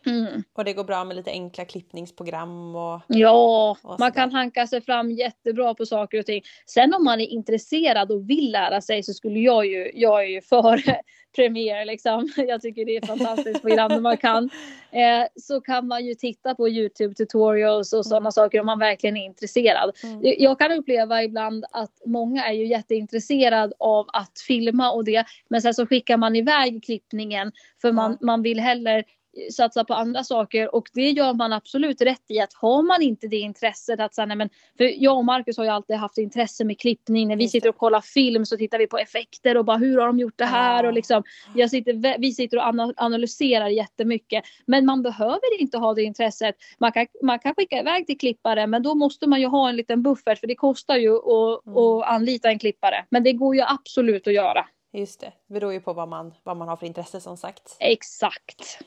Mm. 0.05 0.43
Och 0.53 0.65
det 0.65 0.73
går 0.73 0.83
bra 0.83 1.03
med 1.03 1.15
lite 1.15 1.31
enkla 1.31 1.65
klippningsprogram 1.65 2.75
och... 2.75 3.01
Ja, 3.07 3.77
och 3.83 3.99
man 3.99 4.11
kan 4.11 4.31
hanka 4.31 4.67
sig 4.67 4.81
fram 4.81 5.11
jättebra 5.11 5.73
på 5.73 5.85
saker 5.85 6.19
och 6.19 6.25
ting. 6.25 6.41
Sen 6.65 6.93
om 6.93 7.03
man 7.03 7.21
är 7.21 7.27
intresserad 7.27 8.11
och 8.11 8.29
vill 8.29 8.51
lära 8.51 8.81
sig 8.81 9.03
så 9.03 9.13
skulle 9.13 9.39
jag 9.39 9.65
ju, 9.65 9.91
jag 9.93 10.23
är 10.23 10.27
ju 10.27 10.41
för 10.41 10.81
Premiere 11.35 11.85
liksom. 11.85 12.29
Jag 12.37 12.61
tycker 12.61 12.85
det 12.85 12.95
är 12.95 13.01
ett 13.01 13.07
fantastiskt 13.07 13.61
program 13.61 13.91
när 13.91 13.99
man 13.99 14.17
kan. 14.17 14.49
Eh, 14.91 15.27
så 15.35 15.61
kan 15.61 15.87
man 15.87 16.05
ju 16.05 16.15
titta 16.15 16.55
på 16.55 16.69
Youtube 16.69 17.13
tutorials 17.13 17.93
och 17.93 18.05
sådana 18.05 18.23
mm. 18.23 18.31
saker 18.31 18.59
om 18.59 18.65
man 18.65 18.79
verkligen 18.79 19.17
är 19.17 19.25
intresserad. 19.25 19.91
Mm. 20.03 20.19
Jag 20.21 20.59
kan 20.59 20.71
uppleva 20.71 21.23
ibland 21.23 21.65
att 21.71 21.91
många 22.05 22.45
är 22.45 22.53
ju 22.53 22.67
jätteintresserade 22.67 23.73
av 23.79 24.05
att 24.13 24.39
filma 24.47 24.91
och 24.91 25.03
det. 25.03 25.25
Men 25.49 25.61
sen 25.61 25.73
så 25.73 25.85
skickar 25.85 26.17
man 26.17 26.35
iväg 26.35 26.83
klippningen 26.83 27.51
för 27.81 27.91
man, 27.91 28.17
man 28.21 28.41
vill 28.41 28.59
heller 28.59 29.03
satsa 29.51 29.83
på 29.83 29.93
andra 29.93 30.23
saker. 30.23 30.75
Och 30.75 30.89
det 30.93 31.09
gör 31.09 31.33
man 31.33 31.53
absolut 31.53 32.01
rätt 32.01 32.23
i 32.27 32.39
att 32.39 32.53
har 32.53 32.81
man 32.83 33.01
inte 33.01 33.27
det 33.27 33.37
intresset 33.37 33.99
att 33.99 34.15
säga 34.15 34.35
men 34.35 34.49
för 34.77 35.03
jag 35.03 35.17
och 35.17 35.25
Marcus 35.25 35.57
har 35.57 35.63
ju 35.63 35.69
alltid 35.69 35.95
haft 35.95 36.17
intresse 36.17 36.63
med 36.63 36.79
klippning. 36.79 37.27
När 37.27 37.35
vi 37.35 37.47
sitter 37.47 37.69
och 37.69 37.77
kollar 37.77 38.01
film 38.01 38.45
så 38.45 38.57
tittar 38.57 38.77
vi 38.77 38.87
på 38.87 38.97
effekter 38.97 39.57
och 39.57 39.65
bara 39.65 39.77
hur 39.77 39.97
har 39.97 40.07
de 40.07 40.19
gjort 40.19 40.37
det 40.37 40.45
här? 40.45 40.85
Och 40.85 40.93
liksom 40.93 41.23
jag 41.55 41.69
sitter, 41.69 42.19
vi 42.19 42.33
sitter 42.33 42.57
och 42.57 42.93
analyserar 42.97 43.67
jättemycket. 43.67 44.43
Men 44.65 44.85
man 44.85 45.03
behöver 45.03 45.61
inte 45.61 45.77
ha 45.77 45.93
det 45.93 46.03
intresset. 46.03 46.55
Man 46.77 46.91
kan, 46.91 47.07
man 47.23 47.39
kan 47.39 47.55
skicka 47.55 47.79
iväg 47.79 48.07
till 48.07 48.17
klippare 48.17 48.67
men 48.67 48.83
då 48.83 48.95
måste 48.95 49.27
man 49.27 49.41
ju 49.41 49.47
ha 49.47 49.69
en 49.69 49.75
liten 49.75 50.03
buffert 50.03 50.39
för 50.39 50.47
det 50.47 50.55
kostar 50.55 50.95
ju 50.95 51.15
att, 51.15 51.65
mm. 51.65 51.77
att 51.77 52.05
anlita 52.07 52.49
en 52.49 52.59
klippare. 52.59 53.05
Men 53.09 53.23
det 53.23 53.33
går 53.33 53.55
ju 53.55 53.61
absolut 53.61 54.27
att 54.27 54.33
göra. 54.33 54.65
Just 54.93 55.19
det, 55.19 55.31
det 55.47 55.53
beror 55.53 55.73
ju 55.73 55.79
på 55.81 55.93
vad 55.93 56.07
man, 56.07 56.33
vad 56.43 56.57
man 56.57 56.67
har 56.67 56.75
för 56.75 56.85
intresse 56.85 57.21
som 57.21 57.37
sagt. 57.37 57.77
Exakt. 57.79 58.79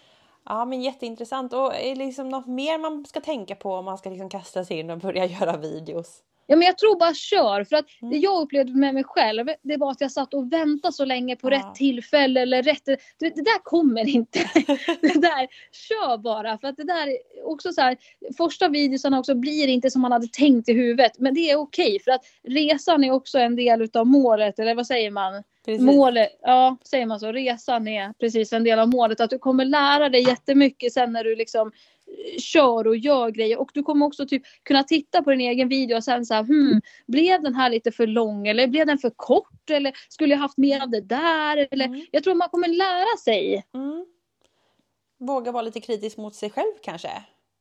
Ja 0.44 0.64
men 0.64 0.82
jätteintressant 0.82 1.52
och 1.52 1.74
är 1.74 1.88
det 1.88 2.04
liksom 2.04 2.28
något 2.28 2.46
mer 2.46 2.78
man 2.78 3.06
ska 3.06 3.20
tänka 3.20 3.56
på 3.56 3.74
om 3.74 3.84
man 3.84 3.98
ska 3.98 4.10
liksom 4.10 4.28
kasta 4.28 4.64
sig 4.64 4.78
in 4.78 4.90
och 4.90 4.98
börja 4.98 5.26
göra 5.40 5.56
videos? 5.56 6.22
Ja 6.46 6.56
men 6.56 6.66
jag 6.66 6.78
tror 6.78 6.98
bara 6.98 7.14
kör 7.14 7.64
för 7.64 7.76
att 7.76 7.86
mm. 8.02 8.12
det 8.12 8.18
jag 8.18 8.42
upplevde 8.42 8.72
med 8.72 8.94
mig 8.94 9.04
själv 9.04 9.46
det 9.62 9.76
var 9.76 9.90
att 9.90 10.00
jag 10.00 10.12
satt 10.12 10.34
och 10.34 10.52
väntade 10.52 10.92
så 10.92 11.04
länge 11.04 11.36
på 11.36 11.52
ja. 11.52 11.56
rätt 11.56 11.74
tillfälle 11.74 12.40
eller 12.40 12.62
rätt. 12.62 12.84
Det, 12.84 12.98
det 13.18 13.42
där 13.42 13.62
kommer 13.62 14.08
inte. 14.08 14.38
det 15.00 15.20
där, 15.20 15.48
kör 15.72 16.18
bara 16.18 16.58
för 16.58 16.68
att 16.68 16.76
det 16.76 16.84
där 16.84 17.18
också 17.44 17.72
så 17.72 17.80
här 17.80 17.96
första 18.36 18.68
videosarna 18.68 19.18
också 19.18 19.34
blir 19.34 19.68
inte 19.68 19.90
som 19.90 20.02
man 20.02 20.12
hade 20.12 20.28
tänkt 20.28 20.68
i 20.68 20.72
huvudet 20.72 21.12
men 21.18 21.34
det 21.34 21.50
är 21.50 21.56
okej 21.56 21.86
okay, 21.86 21.98
för 21.98 22.10
att 22.10 22.24
resan 22.48 23.04
är 23.04 23.10
också 23.10 23.38
en 23.38 23.56
del 23.56 23.82
utav 23.82 24.06
målet 24.06 24.58
eller 24.58 24.74
vad 24.74 24.86
säger 24.86 25.10
man? 25.10 25.42
Precis. 25.64 25.82
Målet, 25.82 26.38
ja 26.42 26.76
säger 26.84 27.06
man 27.06 27.20
så, 27.20 27.32
resan 27.32 27.88
är 27.88 28.12
precis 28.12 28.52
en 28.52 28.64
del 28.64 28.78
av 28.78 28.88
målet. 28.88 29.20
Att 29.20 29.30
du 29.30 29.38
kommer 29.38 29.64
lära 29.64 30.08
dig 30.08 30.22
jättemycket 30.22 30.92
sen 30.92 31.12
när 31.12 31.24
du 31.24 31.36
liksom 31.36 31.72
kör 32.38 32.86
och 32.86 32.96
gör 32.96 33.30
grejer 33.30 33.60
och 33.60 33.70
du 33.74 33.82
kommer 33.82 34.06
också 34.06 34.26
typ 34.26 34.42
kunna 34.62 34.82
titta 34.82 35.22
på 35.22 35.30
din 35.30 35.40
egen 35.40 35.68
video 35.68 35.96
och 35.96 36.04
sen 36.04 36.26
så 36.26 36.34
här, 36.34 36.42
hmm, 36.42 36.80
blev 37.06 37.42
den 37.42 37.54
här 37.54 37.70
lite 37.70 37.92
för 37.92 38.06
lång 38.06 38.48
eller 38.48 38.66
blev 38.66 38.86
den 38.86 38.98
för 38.98 39.10
kort 39.10 39.70
eller 39.70 39.92
skulle 40.08 40.34
jag 40.34 40.38
haft 40.38 40.58
mer 40.58 40.82
av 40.82 40.90
det 40.90 41.00
där 41.00 41.68
eller 41.70 41.84
mm. 41.84 42.06
jag 42.10 42.24
tror 42.24 42.34
man 42.34 42.48
kommer 42.48 42.68
lära 42.68 43.16
sig. 43.24 43.64
Mm. 43.74 44.06
Våga 45.18 45.52
vara 45.52 45.62
lite 45.62 45.80
kritisk 45.80 46.16
mot 46.16 46.34
sig 46.34 46.50
själv 46.50 46.72
kanske? 46.82 47.10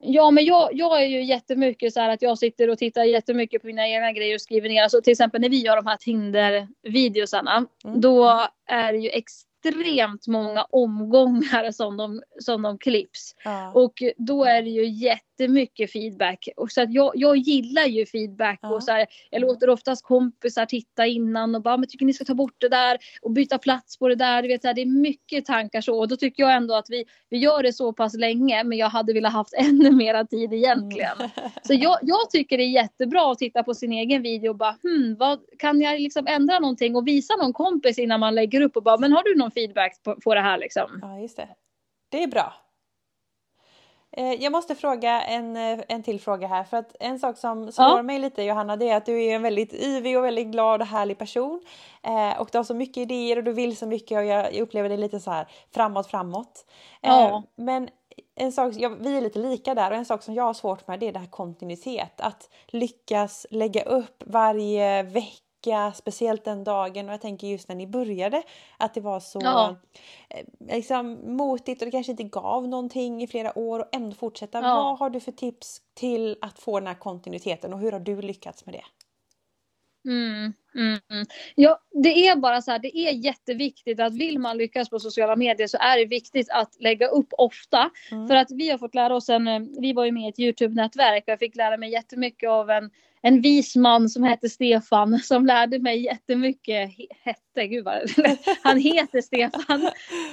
Ja, 0.04 0.32
men 0.32 0.46
jag, 0.46 0.70
jag 0.74 1.02
är 1.02 1.06
ju 1.06 1.24
jättemycket 1.24 1.94
så 1.94 2.00
här 2.00 2.10
att 2.10 2.22
jag 2.22 2.38
sitter 2.38 2.70
och 2.70 2.78
tittar 2.78 3.04
jättemycket 3.04 3.62
på 3.62 3.68
mina 3.68 3.88
egna 3.88 4.12
grejer 4.12 4.36
och 4.36 4.42
skriver 4.42 4.70
ner. 4.70 4.84
Alltså 4.84 5.02
till 5.02 5.12
exempel 5.12 5.42
när 5.42 5.50
vi 5.50 5.62
gör 5.62 5.76
de 5.76 5.88
här 5.88 5.98
Tinder-videosarna. 5.98 7.66
Mm. 7.86 8.02
Då 8.02 8.48
är 8.66 8.94
det 8.94 9.00
ju 9.00 9.10
extremt 9.10 9.51
extremt 9.64 10.28
många 10.28 10.64
omgångar 10.70 11.72
som 11.72 11.98
de, 11.98 12.22
som 12.40 12.62
de 12.62 12.78
klipps. 12.78 13.36
Ja. 13.44 13.72
Och 13.72 14.04
då 14.18 14.44
är 14.44 14.62
det 14.62 14.70
ju 14.70 14.86
jättemycket 15.42 15.92
feedback. 15.92 16.48
Och 16.58 16.72
så 16.72 16.82
att 16.82 16.94
jag, 16.94 17.12
jag 17.16 17.38
gillar 17.38 17.86
ju 17.86 18.06
feedback. 18.06 18.60
Ja. 18.62 18.70
Och 18.70 18.84
så 18.84 18.92
här, 18.92 19.08
jag 19.30 19.42
låter 19.42 19.70
oftast 19.70 20.06
kompisar 20.06 20.66
titta 20.66 21.06
innan 21.06 21.56
och 21.56 21.62
bara, 21.62 21.78
men 21.78 21.90
tycker 21.90 22.06
ni 22.06 22.14
ska 22.14 22.26
ta 22.26 22.34
bort 22.34 22.56
det 22.58 22.70
där 22.70 22.98
och 23.22 23.32
byta 23.32 23.58
plats 23.58 23.98
på 23.98 24.08
det 24.08 24.16
där. 24.16 24.42
Du 24.42 24.48
vet, 24.48 24.62
så 24.62 24.68
här, 24.68 24.76
det 24.76 24.82
är 24.82 25.02
mycket 25.02 25.46
tankar 25.46 25.82
så. 25.82 26.00
Och 26.00 26.08
då 26.08 26.16
tycker 26.16 26.44
jag 26.44 26.56
ändå 26.56 26.76
att 26.76 26.90
vi, 26.90 27.06
vi 27.30 27.38
gör 27.38 27.64
det 27.64 27.74
så 27.74 27.94
pass 27.94 28.16
länge, 28.16 28.64
men 28.64 28.78
jag 28.78 28.90
hade 28.90 29.14
velat 29.14 29.34
haft 29.34 29.54
ännu 29.58 29.92
mera 29.92 30.26
tid 30.26 30.54
egentligen. 30.54 31.18
Mm. 31.20 31.30
Så 31.64 31.74
jag, 31.74 32.00
jag 32.02 32.30
tycker 32.30 32.58
det 32.58 32.64
är 32.64 32.70
jättebra 32.70 33.32
att 33.32 33.38
titta 33.38 33.64
på 33.64 33.74
sin 33.74 33.94
egen 33.94 34.22
video 34.22 34.50
och 34.50 34.58
bara, 34.58 34.78
hmm, 34.84 35.16
vad, 35.20 35.40
kan 35.60 35.82
jag 35.82 36.02
liksom 36.02 36.28
ändra 36.28 36.60
någonting 36.60 36.96
och 36.96 37.08
visa 37.08 37.36
någon 37.36 37.54
kompis 37.54 38.00
innan 38.00 38.20
man 38.20 38.36
lägger 38.36 38.62
upp 38.62 38.78
och 38.78 38.84
bara, 38.84 38.98
men 38.98 39.14
har 39.14 39.24
du 39.24 39.36
någon 39.36 39.52
feedback 39.52 40.04
på, 40.04 40.16
på 40.16 40.36
det 40.36 40.42
här 40.42 40.58
liksom. 40.58 41.00
Ja, 41.02 41.20
just 41.20 41.38
det. 41.38 41.48
Det 42.10 42.24
är 42.24 42.28
bra. 42.28 42.54
Eh, 44.12 44.34
jag 44.34 44.52
måste 44.52 44.76
fråga 44.76 45.22
en, 45.22 45.58
eh, 45.58 45.80
en 45.88 46.04
till 46.04 46.20
fråga 46.20 46.48
här 46.48 46.64
för 46.64 46.78
att 46.78 46.96
en 47.00 47.20
sak 47.20 47.38
som 47.38 47.72
slår 47.72 47.88
ja. 47.88 48.02
mig 48.02 48.20
lite 48.20 48.44
Johanna 48.44 48.76
det 48.76 48.90
är 48.90 48.98
att 48.98 49.06
du 49.06 49.24
är 49.24 49.36
en 49.36 49.42
väldigt 49.42 49.74
yvig 49.74 50.18
och 50.18 50.24
väldigt 50.24 50.48
glad 50.48 50.82
och 50.82 50.88
härlig 50.88 51.18
person. 51.18 51.62
Eh, 52.04 52.42
och 52.42 52.50
du 52.52 52.58
har 52.58 52.64
så 52.64 52.74
mycket 52.74 52.98
idéer 52.98 53.38
och 53.38 53.44
du 53.44 53.54
vill 53.54 53.78
så 53.78 53.86
mycket 53.86 54.18
och 54.18 54.26
jag, 54.26 54.56
upplever 54.56 54.90
dig 54.90 54.98
lite 54.98 55.20
så 55.20 55.32
här 55.32 55.48
framåt 55.74 56.08
framåt. 56.08 56.66
ja. 57.02 57.44
Men 57.56 57.90
en 58.36 58.52
sak, 58.52 58.74
ja, 58.78 58.90
vi 58.90 59.18
är 59.18 59.22
lite 59.22 59.40
lika 59.40 59.76
där 59.76 59.92
och 59.92 59.98
en 59.98 60.06
sak 60.06 60.24
som 60.24 60.34
jag 60.34 60.44
har 60.44 60.54
svårt 60.54 60.88
med 60.88 61.00
det 61.00 61.08
är 61.08 61.14
det 61.14 61.20
här 61.20 61.28
kontinuitet. 61.28 62.22
Att 62.22 62.50
lyckas 62.68 63.48
lägga 63.50 63.84
upp 63.84 64.24
varje 64.26 65.04
vecka 65.04 65.51
vecka, 65.62 65.94
speciellt 65.96 66.44
den 66.46 66.64
dagen 66.64 67.08
och 67.08 67.14
jag 67.14 67.22
tänker 67.22 67.48
just 67.48 67.70
när 67.70 67.76
ni 67.76 67.88
började 67.88 68.44
att 68.78 68.94
det 68.94 69.02
var 69.02 69.20
så 69.20 69.40
Ja. 69.44 69.76
eh, 70.30 70.76
liksom, 70.76 71.36
motigt 71.36 71.82
och 71.82 71.86
det 71.86 71.92
kanske 71.92 72.12
inte 72.12 72.24
gav 72.24 72.68
någonting 72.68 73.24
i 73.24 73.28
flera 73.28 73.58
år 73.58 73.80
och 73.80 73.96
ändå 73.96 74.16
fortsätta. 74.16 74.62
Ja. 74.62 74.76
Vad 74.76 75.00
har 75.00 75.10
du 75.10 75.20
för 75.20 75.32
tips 75.32 75.82
till 75.94 76.38
att 76.42 76.60
få 76.60 76.80
den 76.80 76.88
här 76.88 77.00
kontinuiteten 77.00 77.74
och 77.74 77.80
hur 77.80 77.92
har 77.92 78.00
du 78.00 78.22
lyckats 78.22 78.66
med 78.66 78.76
det? 78.76 78.84
Mm, 80.06 80.54
mm, 80.76 81.00
mm. 81.10 81.26
Ja, 81.56 81.80
det 82.04 82.28
är 82.28 82.36
bara 82.36 82.62
så 82.62 82.72
här, 82.72 82.80
det 82.80 82.98
är 82.98 83.12
jätteviktigt 83.12 84.00
att 84.00 84.14
vill 84.14 84.40
man 84.40 84.58
lyckas 84.58 84.90
på 84.90 85.00
sociala 85.00 85.36
medier 85.36 85.68
så 85.68 85.78
är 85.78 85.98
det 85.98 86.06
viktigt 86.06 86.50
att 86.50 86.76
lägga 86.80 87.08
upp 87.08 87.34
ofta. 87.38 87.90
Mm. 88.12 88.28
För 88.28 88.36
att 88.36 88.52
vi 88.52 88.70
har 88.70 88.78
fått 88.78 88.96
lära 88.96 89.16
oss 89.16 89.30
en, 89.30 89.48
eh, 89.48 89.60
vi 89.80 89.94
var 89.94 90.06
ju 90.06 90.12
med 90.12 90.24
i 90.24 90.30
ett 90.30 90.40
Youtube-nätverk 90.40 91.24
och 91.24 91.30
jag 91.30 91.40
fick 91.40 91.56
lära 91.56 91.78
mig 91.78 91.92
jättemycket 91.92 92.50
av 92.50 92.70
en, 92.70 92.92
en 93.22 93.42
vis 93.42 93.76
man 93.76 94.10
som 94.10 94.24
hette 94.24 94.50
Stefan 94.50 95.20
som 95.20 95.46
lärde 95.46 95.80
mig 95.80 96.04
jättemycket, 96.06 96.90
He- 96.90 97.08
hette, 97.24 97.68
gud 97.68 97.86
vad, 97.86 98.00
han 98.64 98.78
heter 98.78 99.22
Stefan. 99.22 99.82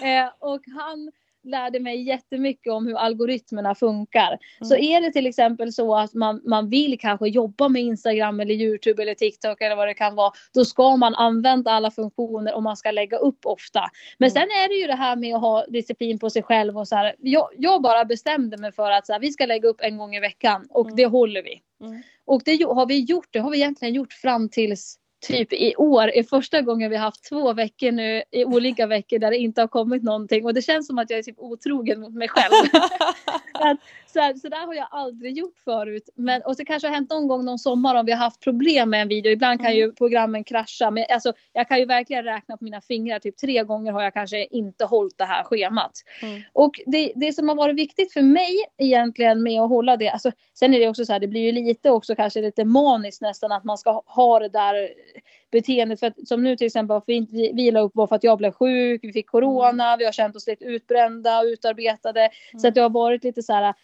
Eh, 0.03 0.29
och 0.39 0.61
han 0.79 1.13
lärde 1.45 1.81
mig 1.81 2.03
jättemycket 2.03 2.73
om 2.73 2.87
hur 2.87 2.97
algoritmerna 2.97 3.75
funkar. 3.75 4.39
Så 4.65 4.77
är 4.77 5.01
det 5.01 5.13
till 5.13 5.27
exempel 5.27 5.73
så 5.73 5.97
att 5.97 6.15
man, 6.15 6.41
man 6.45 6.69
vill 6.71 6.99
kanske 7.01 7.29
jobba 7.29 7.69
med 7.69 7.83
Instagram 7.83 8.41
eller 8.41 8.55
Youtube 8.55 9.03
eller 9.03 9.15
TikTok 9.15 9.61
eller 9.61 9.77
vad 9.77 9.89
det 9.89 9.95
kan 9.95 10.15
vara. 10.15 10.33
Då 10.55 10.65
ska 10.65 10.97
man 10.97 11.15
använda 11.15 11.71
alla 11.71 11.91
funktioner 11.91 12.55
och 12.55 12.63
man 12.63 12.77
ska 12.77 12.91
lägga 12.91 13.17
upp 13.17 13.47
ofta. 13.47 13.81
Men 14.19 14.31
Mm. 14.31 14.35
sen 14.35 14.43
är 14.65 14.69
det 14.69 14.75
ju 14.75 14.87
det 14.87 14.95
här 14.95 15.17
med 15.17 15.35
att 15.35 15.41
ha 15.41 15.67
disciplin 15.67 16.19
på 16.19 16.31
sig 16.31 16.43
själv 16.43 16.79
och 16.79 16.89
så 16.89 16.97
här. 16.97 17.15
Jag, 17.19 17.49
jag 17.59 17.83
bara 17.83 18.05
bestämde 18.05 18.57
mig 18.57 18.73
för 18.73 18.91
att 18.91 19.07
så 19.07 19.13
här, 19.13 19.21
vi 19.21 19.31
ska 19.33 19.47
lägga 19.47 19.69
upp 19.69 19.81
en 19.81 19.99
gång 19.99 20.15
i 20.15 20.21
veckan 20.21 20.67
och 20.71 20.87
Mm. 20.87 20.97
det 20.97 21.07
håller 21.07 21.43
vi. 21.43 21.61
Och 22.29 22.43
det 22.45 22.63
har 22.63 22.87
vi 22.87 23.01
gjort, 23.01 23.29
det 23.31 23.39
har 23.39 23.51
vi 23.51 23.57
egentligen 23.57 23.95
gjort 23.95 24.13
fram 24.13 24.49
tills 24.49 24.99
typ 25.21 25.53
i 25.53 25.77
år 25.77 26.09
är 26.09 26.23
första 26.23 26.63
gången 26.63 26.91
vi 26.91 26.97
har 26.97 27.05
haft 27.05 27.29
två 27.29 27.53
veckor 27.53 27.93
nu 27.93 28.23
i 28.31 28.45
olika 28.45 28.87
veckor 28.87 29.19
där 29.19 29.31
det 29.31 29.37
inte 29.37 29.61
har 29.61 29.69
kommit 29.69 30.03
någonting 30.03 30.45
och 30.45 30.55
det 30.55 30.63
känns 30.63 30.87
som 30.87 30.99
att 30.99 31.11
jag 31.11 31.19
är 31.19 31.23
typ 31.23 31.39
otrogen 31.39 32.01
mot 32.01 32.15
mig 32.15 32.29
själv. 32.29 32.53
att, 33.53 33.79
så, 34.07 34.21
här, 34.21 34.35
så 34.35 34.49
där 34.49 34.67
har 34.67 34.75
jag 34.75 34.89
aldrig 34.91 35.39
gjort 35.39 35.59
förut. 35.65 36.09
Men, 36.15 36.43
och 36.43 36.57
så 36.57 36.65
kanske 36.65 36.89
har 36.89 36.95
hänt 36.95 37.11
någon 37.11 37.29
gång 37.29 37.45
någon 37.45 37.59
sommar 37.59 37.95
om 37.95 38.07
vi 38.07 38.13
har 38.13 38.19
haft 38.19 38.41
problem 38.41 38.91
med 38.91 39.03
en 39.03 39.09
video. 39.09 39.33
Ibland 39.33 39.61
kan 39.61 39.69
Mm. 39.69 39.79
ju 39.79 39.93
programmen 39.93 40.45
krascha. 40.45 40.91
Men 40.91 41.05
alltså, 41.11 41.33
jag 41.53 41.69
kan 41.69 41.79
ju 41.79 41.85
verkligen 41.85 42.25
räkna 42.25 42.57
på 42.57 42.65
mina 42.65 42.81
fingrar. 42.81 43.19
Typ 43.19 43.37
tre 43.37 43.65
gånger 43.65 43.93
har 43.93 44.03
jag 44.03 44.15
kanske 44.15 44.45
inte 44.45 44.85
hållit 44.85 45.19
det 45.19 45.25
här 45.25 45.45
schemat. 45.45 45.93
Mm. 46.23 46.43
Och 46.53 46.81
det, 46.87 47.13
det 47.17 47.33
som 47.33 47.49
har 47.49 47.57
varit 47.57 47.77
viktigt 47.77 48.13
för 48.13 48.23
mig 48.23 48.65
egentligen 48.79 49.43
med 49.43 49.61
att 49.61 49.69
hålla 49.69 49.97
det. 49.97 50.09
Alltså, 50.09 50.33
sen 50.55 50.75
är 50.75 50.81
det 50.81 50.89
också 50.89 51.05
så 51.05 51.13
här, 51.13 51.21
det 51.21 51.29
blir 51.29 51.41
ju 51.41 51.53
lite 51.53 51.91
också 51.91 52.15
kanske 52.15 52.41
lite 52.41 52.65
maniskt 52.65 53.23
nästan 53.23 53.53
att 53.53 53.65
man 53.65 53.79
ska 53.79 54.03
ha 54.07 54.39
det 54.39 54.49
där 54.49 54.91
beteendet. 55.53 56.01
För 56.01 56.07
att, 56.07 56.29
som 56.29 56.45
nu 56.45 56.57
till 56.57 56.67
exempel 56.67 56.95
varför 56.95 57.07
vi 57.07 57.15
inte 57.15 57.33
vi- 57.33 57.53
vi 57.55 57.71
la 57.71 57.81
upp 57.81 57.93
var 57.95 58.07
för 58.07 58.17
att 58.17 58.25
jag 58.25 58.39
blev 58.39 58.53
sjuk, 58.53 59.01
vi 59.05 59.13
fick 59.13 59.27
corona, 59.27 59.97
vi 59.97 60.05
har 60.05 60.13
känt 60.13 60.37
oss 60.37 60.47
lite 60.47 60.65
utbrända 60.65 61.39
och 61.39 61.45
utarbetade. 61.45 62.31
Så 62.61 62.69
att 62.69 62.75
det 62.75 62.81
har 62.81 62.91
varit 62.91 63.25
lite 63.25 63.43
så 63.43 63.53
här. 63.53 63.75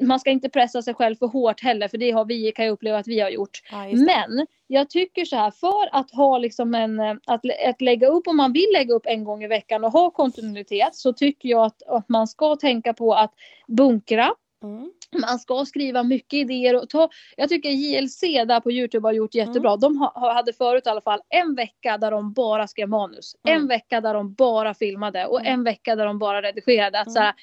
Man 0.00 0.20
ska 0.20 0.30
inte 0.30 0.48
pressa 0.48 0.82
sig 0.82 0.94
själv 0.94 1.16
för 1.16 1.26
hårt 1.26 1.60
heller 1.62 1.88
för 1.88 1.98
det 1.98 2.10
har 2.10 2.24
vi, 2.24 2.52
kan 2.52 2.64
jag 2.64 2.72
uppleva 2.72 2.98
att 2.98 3.06
vi 3.08 3.20
har 3.20 3.30
gjort. 3.30 3.62
Ja. 3.70 3.86
Men 3.86 4.46
jag 4.66 4.90
tycker 4.90 5.24
så 5.24 5.36
här 5.36 5.50
för 5.50 5.88
att 5.92 6.10
ha 6.10 6.38
liksom 6.38 6.74
en, 6.74 7.00
att, 7.00 7.40
att 7.68 7.80
lägga 7.80 8.08
upp 8.08 8.28
om 8.28 8.36
man 8.36 8.52
vill 8.52 8.68
lägga 8.72 8.94
upp 8.94 9.06
en 9.06 9.24
gång 9.24 9.44
i 9.44 9.46
veckan 9.46 9.84
och 9.84 9.92
ha 9.92 10.10
kontinuitet 10.10 10.94
så 10.94 11.12
tycker 11.12 11.48
jag 11.48 11.64
att, 11.66 11.82
att 11.82 12.08
man 12.08 12.28
ska 12.28 12.56
tänka 12.56 12.94
på 12.94 13.14
att 13.14 13.32
bunkra. 13.68 14.34
Mm. 14.62 14.90
Man 15.28 15.38
ska 15.38 15.64
skriva 15.64 16.02
mycket 16.02 16.36
idéer 16.38 16.76
och 16.82 16.88
ta, 16.88 17.08
jag 17.36 17.48
tycker 17.48 17.68
JLC 17.70 18.20
där 18.20 18.60
på 18.60 18.70
Youtube 18.72 19.08
har 19.08 19.12
gjort 19.12 19.34
jättebra. 19.34 19.70
Mm. 19.70 19.80
De 19.80 19.96
ha, 19.96 20.12
ha- 20.14 20.32
hade 20.34 20.52
förut 20.52 20.86
i 20.86 20.88
alla 20.88 21.00
fall 21.00 21.20
en 21.28 21.54
vecka 21.54 21.98
där 21.98 22.10
de 22.10 22.32
bara 22.32 22.66
skrev 22.68 22.88
manus. 22.88 23.36
Mm. 23.48 23.60
En 23.62 23.68
vecka 23.68 24.00
där 24.00 24.14
de 24.14 24.34
bara 24.34 24.74
filmade 24.74 25.26
och 25.26 25.40
Mm. 25.40 25.52
en 25.52 25.64
vecka 25.64 25.96
där 25.96 26.06
de 26.06 26.18
bara 26.18 26.42
redigerade. 26.42 27.00
Att 27.00 27.06
Mm. 27.06 27.14
så 27.14 27.20
här, 27.20 27.34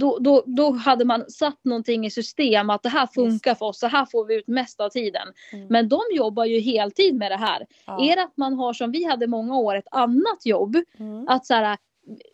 då, 0.00 0.18
då, 0.18 0.42
då 0.46 0.70
hade 0.72 1.04
man 1.04 1.30
satt 1.30 1.64
någonting 1.64 2.06
i 2.06 2.10
system 2.10 2.70
att 2.70 2.82
det 2.82 2.88
här 2.88 3.06
funkar 3.06 3.54
för 3.54 3.66
oss, 3.66 3.78
så 3.78 3.86
här 3.86 4.06
får 4.06 4.24
vi 4.24 4.34
ut 4.34 4.46
mest 4.48 4.80
av 4.80 4.88
tiden. 4.88 5.28
Mm. 5.52 5.66
Men 5.70 5.88
de 5.88 6.00
jobbar 6.12 6.44
ju 6.44 6.60
heltid 6.60 7.14
med 7.14 7.30
det 7.30 7.36
här. 7.36 7.66
Ja. 7.86 8.04
Är 8.04 8.16
det 8.16 8.22
att 8.22 8.36
man 8.36 8.54
har 8.54 8.72
som 8.72 8.92
vi 8.92 9.04
hade 9.04 9.26
många 9.26 9.56
år 9.58 9.74
ett 9.76 9.88
annat 9.90 10.46
jobb, 10.46 10.76
Mm. 10.98 11.28
att 11.28 11.46
så 11.46 11.54
här, 11.54 11.78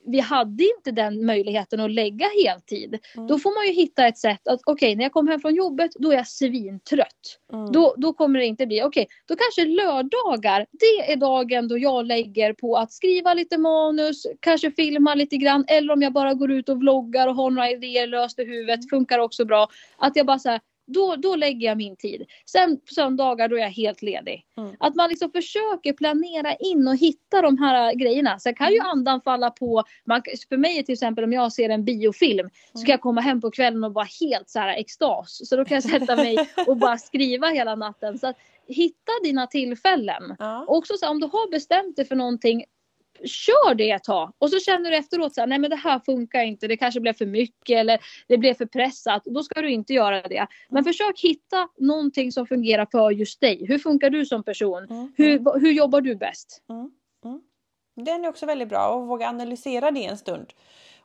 vi 0.07 0.21
hade 0.21 0.65
inte 0.77 0.91
den 0.91 1.27
möjligheten 1.27 1.81
att 1.81 1.91
lägga 1.91 2.27
heltid. 2.45 2.99
Mm. 3.17 3.27
Då 3.27 3.39
får 3.39 3.55
man 3.55 3.67
ju 3.67 3.73
hitta 3.73 4.07
ett 4.07 4.19
sätt 4.19 4.49
att 4.49 4.61
okej, 4.67 4.97
när 4.97 5.05
jag 5.05 5.13
kommer 5.13 5.31
hem 5.31 5.41
från 5.41 5.55
jobbet, 5.55 5.91
då 5.99 6.13
är 6.13 6.17
jag 6.17 6.29
svintrött. 6.29 7.39
Mm. 7.53 7.73
Då, 7.73 7.95
då 7.97 8.13
kommer 8.13 8.39
det 8.39 8.47
inte 8.47 8.67
bli, 8.67 8.83
okej, 8.83 9.07
då 9.27 9.37
kanske 9.37 9.65
lördagar, 9.65 10.67
det 10.71 11.13
är 11.13 11.17
dagen 11.17 11.69
då 11.69 11.79
jag 11.79 12.07
lägger 12.07 12.53
på 12.53 12.77
att 12.77 12.93
skriva 12.93 13.35
lite 13.35 13.59
manus, 13.59 14.27
kanske 14.41 14.71
filma 14.71 15.15
lite 15.15 15.37
grann, 15.37 15.65
eller 15.69 15.93
om 15.93 16.03
jag 16.03 16.13
bara 16.13 16.35
går 16.35 16.53
ut 16.53 16.69
och 16.69 16.79
vloggar 16.79 17.29
och 17.29 17.35
har 17.35 17.51
några 17.51 17.71
idéer 17.71 18.07
löst 18.07 18.39
i 18.39 18.45
huvudet, 18.45 18.91
funkar 18.91 19.19
också 19.19 19.45
bra. 19.45 19.69
Att 19.99 20.17
jag 20.17 20.27
bara 20.27 20.39
så 20.39 20.49
här, 20.49 20.61
då, 20.89 21.17
då 21.17 21.37
lägger 21.37 21.69
jag 21.69 21.77
min 21.77 21.97
tid. 21.97 22.27
Sen 22.47 22.77
på 22.81 22.95
söndagar 22.95 23.49
då 23.49 23.57
är 23.57 23.61
jag 23.61 23.71
helt 23.71 24.03
ledig. 24.03 24.45
Mm. 24.57 24.77
Att 24.81 24.95
man 24.95 25.09
liksom 25.11 25.31
försöker 25.31 25.93
planera 25.93 26.55
in 26.55 26.89
och 26.89 26.97
hitta 26.97 27.43
de 27.43 27.59
här 27.59 27.95
grejerna. 27.95 28.39
Sen 28.39 28.55
kan 28.55 28.71
ju 28.73 28.75
Mm. 28.79 28.87
andan 28.87 29.21
falla 29.21 29.51
på, 29.51 29.85
man, 30.05 30.23
för 30.49 30.57
mig 30.57 30.85
till 30.85 30.93
exempel 30.93 31.25
om 31.25 31.33
jag 31.33 31.53
ser 31.53 31.69
en 31.69 31.85
biofilm 31.85 32.49
så 32.73 32.79
Mm. 32.79 32.87
kan 32.87 32.93
jag 32.93 33.01
komma 33.01 33.21
hem 33.21 33.41
på 33.41 33.51
kvällen 33.51 33.85
och 33.85 33.95
vara 33.95 34.07
helt 34.21 34.51
så 34.51 34.59
här 34.59 34.69
extas. 34.77 35.49
Så 35.49 35.57
då 35.57 35.65
kan 35.65 35.75
jag 35.75 35.85
sätta 35.85 36.17
mig 36.17 36.37
och 36.67 36.77
bara 36.77 36.99
skriva 37.09 37.47
hela 37.49 37.75
natten. 37.75 38.19
Så 38.19 38.27
att 38.27 38.37
hitta 38.67 39.13
dina 39.23 39.47
tillfällen. 39.47 40.37
Ja. 40.39 40.65
Också 40.69 40.95
så 40.97 41.05
här, 41.07 41.11
om 41.13 41.21
du 41.21 41.27
har 41.27 41.51
bestämt 41.51 41.97
dig 41.97 42.05
för 42.05 42.17
någonting 42.17 42.65
Kör 43.25 43.75
det 43.75 43.91
ett 43.91 44.05
tag 44.05 44.33
och 44.39 44.51
så 44.51 44.59
känner 44.61 44.91
du 44.91 44.97
efteråt 44.97 45.35
så 45.35 45.41
här, 45.41 45.47
nej 45.49 45.59
men 45.59 45.71
det 45.71 45.77
här 45.77 45.99
funkar 46.07 46.43
inte, 46.43 46.69
det 46.69 46.77
kanske 46.77 47.01
blev 47.01 47.13
för 47.13 47.27
mycket 47.27 47.77
eller 47.79 47.99
det 48.29 48.39
blev 48.39 48.55
för 48.55 48.67
pressat. 48.67 49.23
Då 49.25 49.43
ska 49.43 49.61
du 49.63 49.71
inte 49.71 49.93
göra 49.93 50.23
det. 50.23 50.47
Men 50.69 50.85
försök 50.85 51.21
hitta 51.21 51.69
någonting 51.79 52.33
som 52.33 52.47
fungerar 52.47 52.87
för 52.91 53.11
just 53.11 53.41
dig. 53.41 53.67
Hur 53.67 53.79
funkar 53.79 54.11
du 54.11 54.27
som 54.27 54.43
person? 54.43 54.85
Mm. 54.91 55.13
Hur, 55.17 55.61
hur 55.61 55.73
jobbar 55.73 56.01
du 56.01 56.15
bäst? 56.17 56.63
Mm. 56.71 56.91
Mm. 57.25 57.41
Den 58.07 58.25
är 58.25 58.29
också 58.29 58.47
väldigt 58.47 58.69
bra 58.69 59.03
att 59.03 59.09
våga 59.09 59.29
analysera 59.29 59.91
det 59.91 60.05
en 60.05 60.19
stund. 60.19 60.53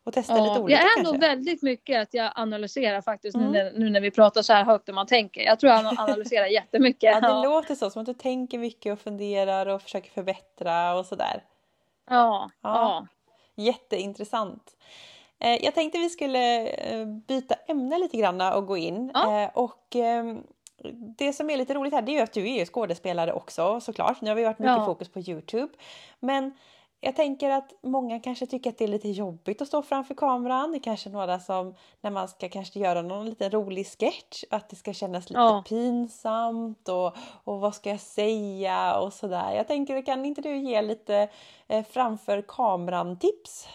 Och 0.05 0.13
testa 0.13 0.33
lite 0.33 0.45
Ja, 0.45 0.59
olika 0.59 0.79
jag 0.79 0.85
är 0.91 0.95
kanske. 0.95 1.11
nog 1.13 1.21
väldigt 1.21 1.61
mycket 1.61 2.01
att 2.01 2.13
jag 2.13 2.31
analyserar 2.35 3.01
faktiskt 3.01 3.35
Mm. 3.35 3.51
nu, 3.51 3.63
när, 3.63 3.71
nu 3.79 3.89
när 3.89 4.01
vi 4.01 4.11
pratar 4.11 4.41
så 4.41 4.53
här 4.53 4.63
högt 4.65 4.89
och 4.89 4.95
man 4.95 5.07
tänker. 5.07 5.41
Jag 5.41 5.59
tror 5.59 5.71
jag 5.73 5.85
analyserar 5.99 6.45
jättemycket. 6.47 7.03
Ja, 7.13 7.19
det 7.21 7.27
Ja, 7.27 7.43
låter 7.43 7.75
så, 7.75 7.89
som 7.89 7.99
att 8.01 8.05
du 8.05 8.13
tänker 8.13 8.57
mycket 8.57 8.93
och 8.93 8.99
funderar 8.99 9.65
och 9.67 9.81
försöker 9.81 10.11
förbättra 10.11 10.95
och 10.99 11.05
sådär. 11.05 11.43
Ja, 12.09 12.49
Ja. 12.61 13.07
Jätteintressant. 13.55 14.75
Eh, 15.39 15.63
Jag 15.65 15.75
tänkte 15.75 15.97
vi 15.99 16.09
skulle 16.09 16.67
eh, 16.67 17.05
byta 17.05 17.55
ämne 17.67 17.97
lite 17.97 18.17
grann 18.17 18.41
och 18.41 18.67
gå 18.67 18.77
in. 18.77 19.11
Ja. 19.13 19.41
Eh, 19.43 19.49
Och 19.53 19.95
ehm, 19.95 20.43
det 21.17 21.33
som 21.33 21.49
är 21.49 21.57
lite 21.57 21.73
roligt 21.73 21.93
här 21.93 22.01
det 22.01 22.11
är 22.11 22.13
ju 22.13 22.19
att 22.21 22.33
du 22.33 22.49
är 22.49 22.59
ju 22.59 22.65
skådespelare 22.65 23.33
också 23.33 23.79
såklart. 23.79 24.21
Nu 24.21 24.29
har 24.29 24.35
vi 24.35 24.43
varit 24.43 24.59
mycket 24.59 24.71
Ja. 24.77 24.85
fokus 24.85 25.09
på 25.09 25.19
Youtube. 25.19 25.73
Men 26.19 26.53
jag 27.03 27.15
tänker 27.15 27.49
att 27.49 27.73
många 27.81 28.19
kanske 28.19 28.45
tycker 28.45 28.69
att 28.69 28.77
det 28.77 28.83
är 28.83 28.87
lite 28.87 29.09
jobbigt 29.09 29.61
att 29.61 29.67
stå 29.67 29.81
framför 29.81 30.15
kameran. 30.15 30.71
Det 30.71 30.77
är 30.77 30.83
kanske 30.83 31.09
några 31.09 31.39
som 31.39 31.75
när 32.01 32.11
man 32.11 32.27
ska 32.27 32.49
kanske 32.49 32.79
göra 32.79 33.01
någon 33.01 33.25
liten 33.29 33.51
rolig 33.51 33.87
sketch 33.87 34.43
att 34.49 34.69
det 34.69 34.75
ska 34.75 34.93
kännas 34.93 35.29
lite 35.29 35.39
Ja. 35.39 35.63
pinsamt 35.69 36.89
och, 36.89 37.17
och 37.43 37.59
vad 37.59 37.75
ska 37.75 37.89
jag 37.89 37.99
säga 37.99 38.99
och 38.99 39.13
sådär. 39.13 39.51
Jag 39.55 39.67
tänker 39.67 40.05
kan 40.05 40.25
inte 40.25 40.41
du 40.41 40.57
ge 40.57 40.81
lite 40.81 41.29
eh, 41.67 41.85
framför 41.85 42.43
kameran 42.47 43.19
tips? 43.19 43.67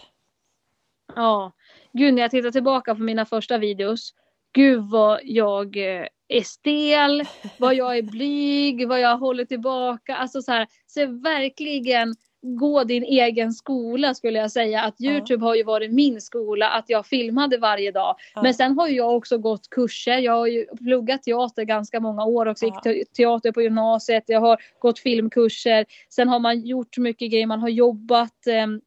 Ja, 1.15 1.51
gud 1.93 2.13
när 2.13 2.21
jag 2.21 2.31
tittar 2.31 2.51
tillbaka 2.51 2.95
på 2.95 3.01
mina 3.01 3.25
första 3.25 3.57
videos. 3.57 4.13
Gud 4.51 4.89
vad 4.89 5.19
jag 5.23 5.77
eh, 5.77 6.07
är 6.27 6.41
stel, 6.41 7.23
vad 7.57 7.75
jag 7.75 7.97
är 7.97 8.03
blyg, 8.03 8.87
vad 8.87 8.99
jag 8.99 9.17
håller 9.17 9.45
tillbaka. 9.45 10.15
Alltså 10.15 10.41
så 10.41 10.51
här, 10.51 10.67
så 10.87 11.05
verkligen 11.05 12.15
gå 12.41 12.83
din 12.83 13.03
egen 13.03 13.53
skola 13.53 14.13
skulle 14.13 14.39
jag 14.39 14.51
säga. 14.51 14.81
Att. 14.81 15.01
Youtube 15.01 15.45
har 15.45 15.55
ju 15.55 15.63
varit 15.63 15.91
min 15.91 16.21
skola, 16.21 16.69
att 16.69 16.85
jag 16.87 17.05
filmade 17.05 17.57
varje 17.57 17.91
dag. 17.91 18.15
Men 18.43 18.53
sen 18.53 18.79
har 18.79 18.87
jag 18.87 19.15
också 19.15 19.37
gått 19.37 19.69
kurser. 19.69 20.17
Jag 20.17 20.33
har 20.33 20.47
ju 20.47 20.65
pluggat 20.65 21.23
teater 21.23 21.63
ganska 21.63 21.99
många 21.99 22.25
år. 22.25 22.47
Ja. 22.47 22.55
Gick 22.61 22.81
te- 22.83 23.05
teater 23.05 23.51
på 23.51 23.61
gymnasiet. 23.61 24.23
Jag 24.27 24.39
har 24.41 24.61
gått 24.79 24.99
filmkurser. 24.99 25.85
Sen 26.09 26.27
har 26.27 26.39
man 26.39 26.59
gjort 26.61 26.97
mycket 26.97 27.31
grejer. 27.31 27.45
Man 27.45 27.59
har 27.59 27.69
jobbat 27.69 28.47
ehm, 28.47 28.81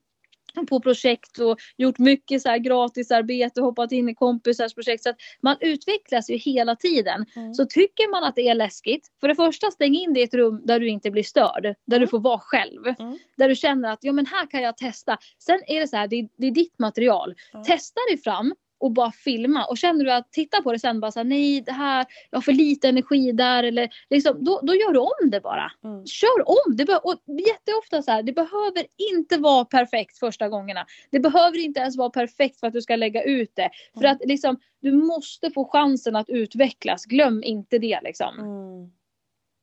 på 0.69 0.81
projekt 0.81 1.39
och 1.39 1.59
gjort 1.77 1.99
mycket 1.99 2.43
så 2.43 2.49
här 2.49 2.59
gratisarbete, 2.59 3.61
hoppat 3.61 3.93
in 3.93 4.09
i 4.09 4.15
kompisars 4.15 4.75
projekt. 4.75 5.03
Så 5.03 5.11
att 5.11 5.17
man 5.43 5.57
utvecklas 5.61 6.31
ju 6.31 6.37
hela 6.37 6.77
tiden. 6.77 7.27
Mm. 7.37 7.55
Så 7.55 7.65
tycker 7.67 8.11
man 8.11 8.25
att 8.25 8.35
det 8.37 8.49
är 8.49 8.55
läskigt, 8.55 9.09
för 9.21 9.29
det 9.29 9.35
första 9.35 9.71
stäng 9.71 9.95
in 9.95 10.13
dig 10.13 10.23
i 10.23 10.25
ett 10.27 10.35
rum 10.35 10.61
där 10.65 10.81
du 10.81 10.89
inte 10.89 11.11
blir 11.11 11.23
störd. 11.23 11.63
Där 11.63 11.97
Mm. 11.97 12.01
du 12.01 12.07
får 12.07 12.21
vara 12.21 12.39
själv. 12.39 12.87
Mm. 12.99 13.19
Där 13.37 13.49
du 13.49 13.55
känner 13.55 13.93
att 13.93 13.99
ja 14.03 14.13
men 14.13 14.27
här 14.27 14.47
kan 14.51 14.63
jag 14.63 14.77
testa. 14.77 15.19
Sen 15.39 15.61
är 15.67 15.81
det 15.81 15.89
så 15.89 15.97
här, 15.97 16.07
det, 16.09 16.29
det 16.37 16.47
är 16.47 16.51
ditt 16.51 16.79
material. 16.79 17.35
Ja. 17.53 17.65
Testa 17.65 18.01
dig 18.11 18.19
fram. 18.19 18.55
Och 18.83 18.91
bara 18.93 19.13
filma. 19.13 19.65
Och 19.65 19.79
känner 19.79 20.05
du 20.05 20.13
att 20.13 20.33
titta 20.33 20.63
på 20.63 20.73
det 20.73 20.79
sen 20.79 21.01
bara 21.01 21.13
så 21.13 21.19
här, 21.19 21.25
nej 21.25 21.61
det 21.61 21.73
här, 21.73 22.07
jag 22.31 22.37
har 22.37 22.43
för 22.43 22.53
lite 22.53 22.89
energi 22.89 23.33
där 23.33 23.63
eller 23.63 23.89
liksom, 24.11 24.45
då, 24.45 24.61
då 24.63 24.75
gör 24.75 24.93
du 24.93 24.99
om 24.99 25.31
det 25.31 25.41
bara. 25.41 25.73
Mm. 25.85 26.07
Kör 26.07 26.49
om! 26.49 26.77
Det 26.77 26.97
och 26.97 27.21
jätteofta 27.49 28.03
så 28.03 28.11
här, 28.11 28.23
det 28.23 28.33
behöver 28.33 28.87
inte 29.13 29.37
vara 29.37 29.65
perfekt 29.65 30.19
första 30.19 30.49
gångerna. 30.49 30.87
Det 31.11 31.21
behöver 31.21 31.59
inte 31.59 31.81
ens 31.81 31.97
vara 31.97 32.11
perfekt 32.11 32.61
för 32.61 32.67
att 32.67 32.73
du 32.73 32.83
ska 32.83 32.97
lägga 32.97 33.23
ut 33.23 33.53
det. 33.55 33.71
För 33.95 34.05
Mm. 34.05 34.13
att 34.13 34.21
liksom, 34.25 34.57
du 34.81 34.93
måste 34.93 35.51
få 35.51 35.69
chansen 35.73 36.17
att 36.17 36.29
utvecklas. 36.29 37.05
Glöm 37.05 37.43
inte 37.43 37.79
det 37.79 38.01
liksom. 38.03 38.39
Mm. 38.39 38.93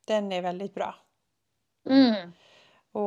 Den 0.07 0.31
är 0.31 0.41
väldigt 0.41 0.73
bra. 0.73 0.95
Och 2.91 3.03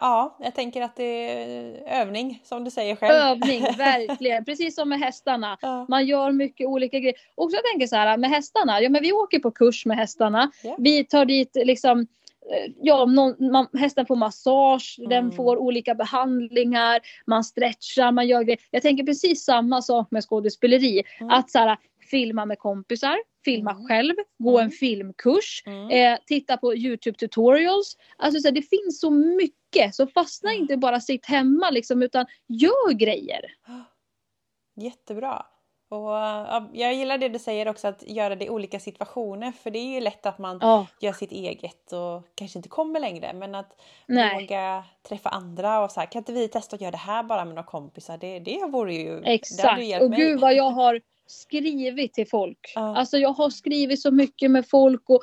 ja, 0.00 0.36
jag 0.40 0.54
tänker 0.54 0.82
att 0.82 0.96
det 0.96 1.30
är 1.30 2.00
övning 2.00 2.40
som 2.44 2.64
du 2.64 2.70
säger 2.70 2.96
själv. 2.96 3.14
Övning, 3.14 3.62
verkligen. 3.78 4.44
Precis 4.44 4.74
som 4.74 4.88
med 4.88 4.98
hästarna. 5.00 5.58
Ja. 5.62 5.86
Man 5.88 6.06
gör 6.06 6.32
mycket 6.32 6.66
olika 6.66 6.98
grejer. 6.98 7.16
Och 7.34 7.50
så 7.50 7.56
tänker 7.72 7.86
så 7.86 7.96
här 7.96 8.16
med 8.16 8.30
hästarna. 8.30 8.80
Ja 8.80 8.88
men 8.90 9.02
vi 9.02 9.12
åker 9.12 9.38
på 9.38 9.50
kurs 9.50 9.86
med 9.86 9.96
hästarna. 9.96 10.50
Ja. 10.62 10.76
Vi 10.78 11.04
tar 11.04 11.24
dit 11.24 11.56
liksom 11.64 12.00
eh, 12.00 12.72
Ja, 12.82 13.04
någon, 13.06 13.52
man, 13.52 13.66
hästen 13.78 14.06
får 14.06 14.16
massage, 14.16 14.96
den 14.98 15.24
Mm. 15.24 15.32
får 15.32 15.56
olika 15.56 15.94
behandlingar, 15.94 17.00
man 17.26 17.44
stretchar, 17.44 18.12
man 18.12 18.26
gör 18.28 18.42
grejer. 18.42 18.58
Jag 18.70 18.82
tänker 18.82 19.04
precis 19.04 19.44
samma 19.44 19.82
sak 19.82 20.08
med 20.10 20.22
skådespeleri. 20.24 21.02
Mm. 21.20 21.30
Att 21.30 21.50
så 21.50 21.58
här, 21.58 21.76
filma 22.10 22.46
med 22.46 22.58
kompisar, 22.58 23.16
filma 23.46 23.70
Mm. 23.70 23.86
själv, 23.88 24.14
gå 24.38 24.58
en 24.58 24.62
Mm. 24.64 24.70
filmkurs, 24.70 25.62
Mm. 25.66 25.90
eh, 25.90 26.18
titta 26.26 26.56
på 26.56 26.74
Youtube 26.74 27.18
tutorials. 27.18 27.96
Alltså 28.16 28.40
så 28.40 28.48
här, 28.48 28.52
det 28.54 28.62
finns 28.62 29.00
så 29.00 29.10
mycket, 29.10 29.94
så 29.94 30.06
fastna 30.06 30.52
inte 30.54 30.76
bara 30.76 31.00
sitt 31.00 31.26
hemma 31.26 31.70
liksom, 31.70 32.02
utan 32.02 32.26
gör 32.48 32.92
grejer. 32.92 33.40
Jättebra. 34.76 35.46
Och 35.88 36.10
ja, 36.10 36.70
jag 36.72 36.94
gillar 36.94 37.18
det 37.18 37.28
du 37.28 37.38
säger 37.38 37.68
också 37.68 37.88
att 37.88 38.02
göra 38.08 38.36
det 38.36 38.44
i 38.44 38.50
olika 38.50 38.80
situationer 38.80 39.52
för 39.52 39.70
det 39.70 39.78
är 39.78 39.94
ju 39.94 40.00
lätt 40.00 40.26
att 40.26 40.38
man 40.38 40.58
Ja, 40.62 40.86
gör 41.00 41.12
sitt 41.12 41.32
eget 41.32 41.92
och 41.92 42.22
kanske 42.34 42.58
inte 42.58 42.68
kommer 42.68 43.00
längre 43.00 43.32
men 43.32 43.54
att 43.54 43.80
nej. 44.06 44.34
våga 44.42 44.84
träffa 45.08 45.28
andra 45.28 45.84
och 45.84 45.90
så 45.90 46.00
här, 46.00 46.06
kan 46.06 46.20
inte 46.20 46.32
vi 46.32 46.48
testa 46.48 46.74
att 46.76 46.80
göra 46.82 46.90
det 46.90 46.96
här 46.96 47.22
bara 47.22 47.44
med 47.44 47.54
några 47.54 47.66
kompisar? 47.66 48.18
Det, 48.18 48.38
det 48.38 48.66
vore 48.70 48.94
ju... 48.94 49.04
det 49.08 49.14
hade 49.14 49.28
ju 49.30 49.34
Exakt. 49.34 49.82
hjälpt 49.84 50.04
Och 50.04 50.10
mig. 50.10 50.18
gud 50.18 50.40
vad 50.40 50.54
jag 50.54 50.70
har 50.70 51.00
skrivit 51.26 52.12
till 52.14 52.28
folk. 52.28 52.72
Ja. 52.74 52.96
Alltså 52.96 53.18
jag 53.18 53.32
har 53.32 53.50
skrivit 53.50 54.00
så 54.02 54.10
mycket 54.10 54.50
med 54.50 54.68
folk 54.68 55.02
och, 55.10 55.22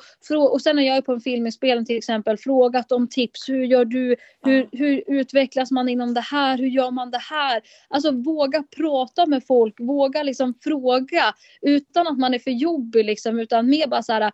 och 0.52 0.62
sen 0.62 0.76
när 0.76 0.82
jag 0.82 0.96
är 0.96 1.00
på 1.00 1.12
en 1.12 1.20
filminspelning 1.20 1.86
till 1.86 1.96
exempel 1.96 2.36
frågat 2.36 2.92
om 2.92 3.08
tips. 3.08 3.48
Hur 3.48 3.64
gör 3.64 3.84
du? 3.84 4.16
Hur, 4.42 4.68
hur 4.72 5.02
utvecklas 5.06 5.70
man 5.70 5.88
inom 5.88 6.14
det 6.14 6.20
här? 6.20 6.58
Hur 6.58 6.66
gör 6.66 6.90
man 6.90 7.10
det 7.10 7.18
här? 7.30 7.62
Alltså 7.88 8.10
våga 8.10 8.64
prata 8.76 9.26
med 9.26 9.46
folk, 9.46 9.80
våga 9.80 10.22
liksom 10.22 10.54
fråga 10.64 11.34
utan 11.62 12.06
att 12.06 12.18
man 12.18 12.34
är 12.34 12.38
för 12.38 12.50
jobbig 12.50 13.04
liksom 13.04 13.38
utan 13.40 13.70
mer 13.70 13.86
bara 13.86 14.02
så 14.02 14.12
här 14.12 14.30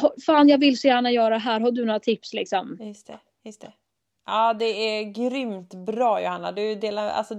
"Ha- 0.00 0.14
Fan 0.26 0.48
jag 0.48 0.58
vill 0.58 0.78
så 0.78 0.86
gärna 0.88 1.10
göra 1.10 1.34
det 1.34 1.38
här, 1.40 1.60
har 1.60 1.70
du 1.70 1.84
några 1.84 2.00
tips 2.00 2.32
liksom? 2.32 2.78
Just 2.80 3.06
det, 3.06 3.18
just 3.44 3.60
det. 3.60 3.72
Ja, 4.26 4.54
det 4.54 4.64
är 4.64 5.04
grymt 5.04 5.74
bra 5.74 6.22
Johanna. 6.22 6.52
Du 6.52 6.74
delar, 6.74 7.08
alltså, 7.08 7.34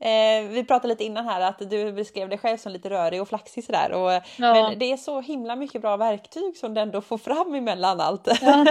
eh, 0.00 0.48
vi 0.48 0.64
pratade 0.68 0.88
lite 0.88 1.04
innan 1.04 1.26
här 1.26 1.40
att 1.40 1.70
du 1.70 1.92
beskrev 1.92 2.28
dig 2.28 2.38
själv 2.38 2.56
som 2.56 2.72
lite 2.72 2.90
rörig 2.90 3.22
och 3.22 3.28
flaxig 3.28 3.64
sådär. 3.64 3.92
Och, 3.92 4.10
Ja. 4.10 4.22
Men 4.54 4.78
det 4.78 4.92
är 4.92 4.96
så 4.96 5.20
himla 5.20 5.56
mycket 5.56 5.82
bra 5.82 5.96
verktyg 5.96 6.56
som 6.56 6.74
du 6.74 6.80
ändå 6.80 7.00
får 7.00 7.18
fram 7.18 7.54
emellan 7.54 8.00
allt. 8.00 8.28
Ja. 8.42 8.66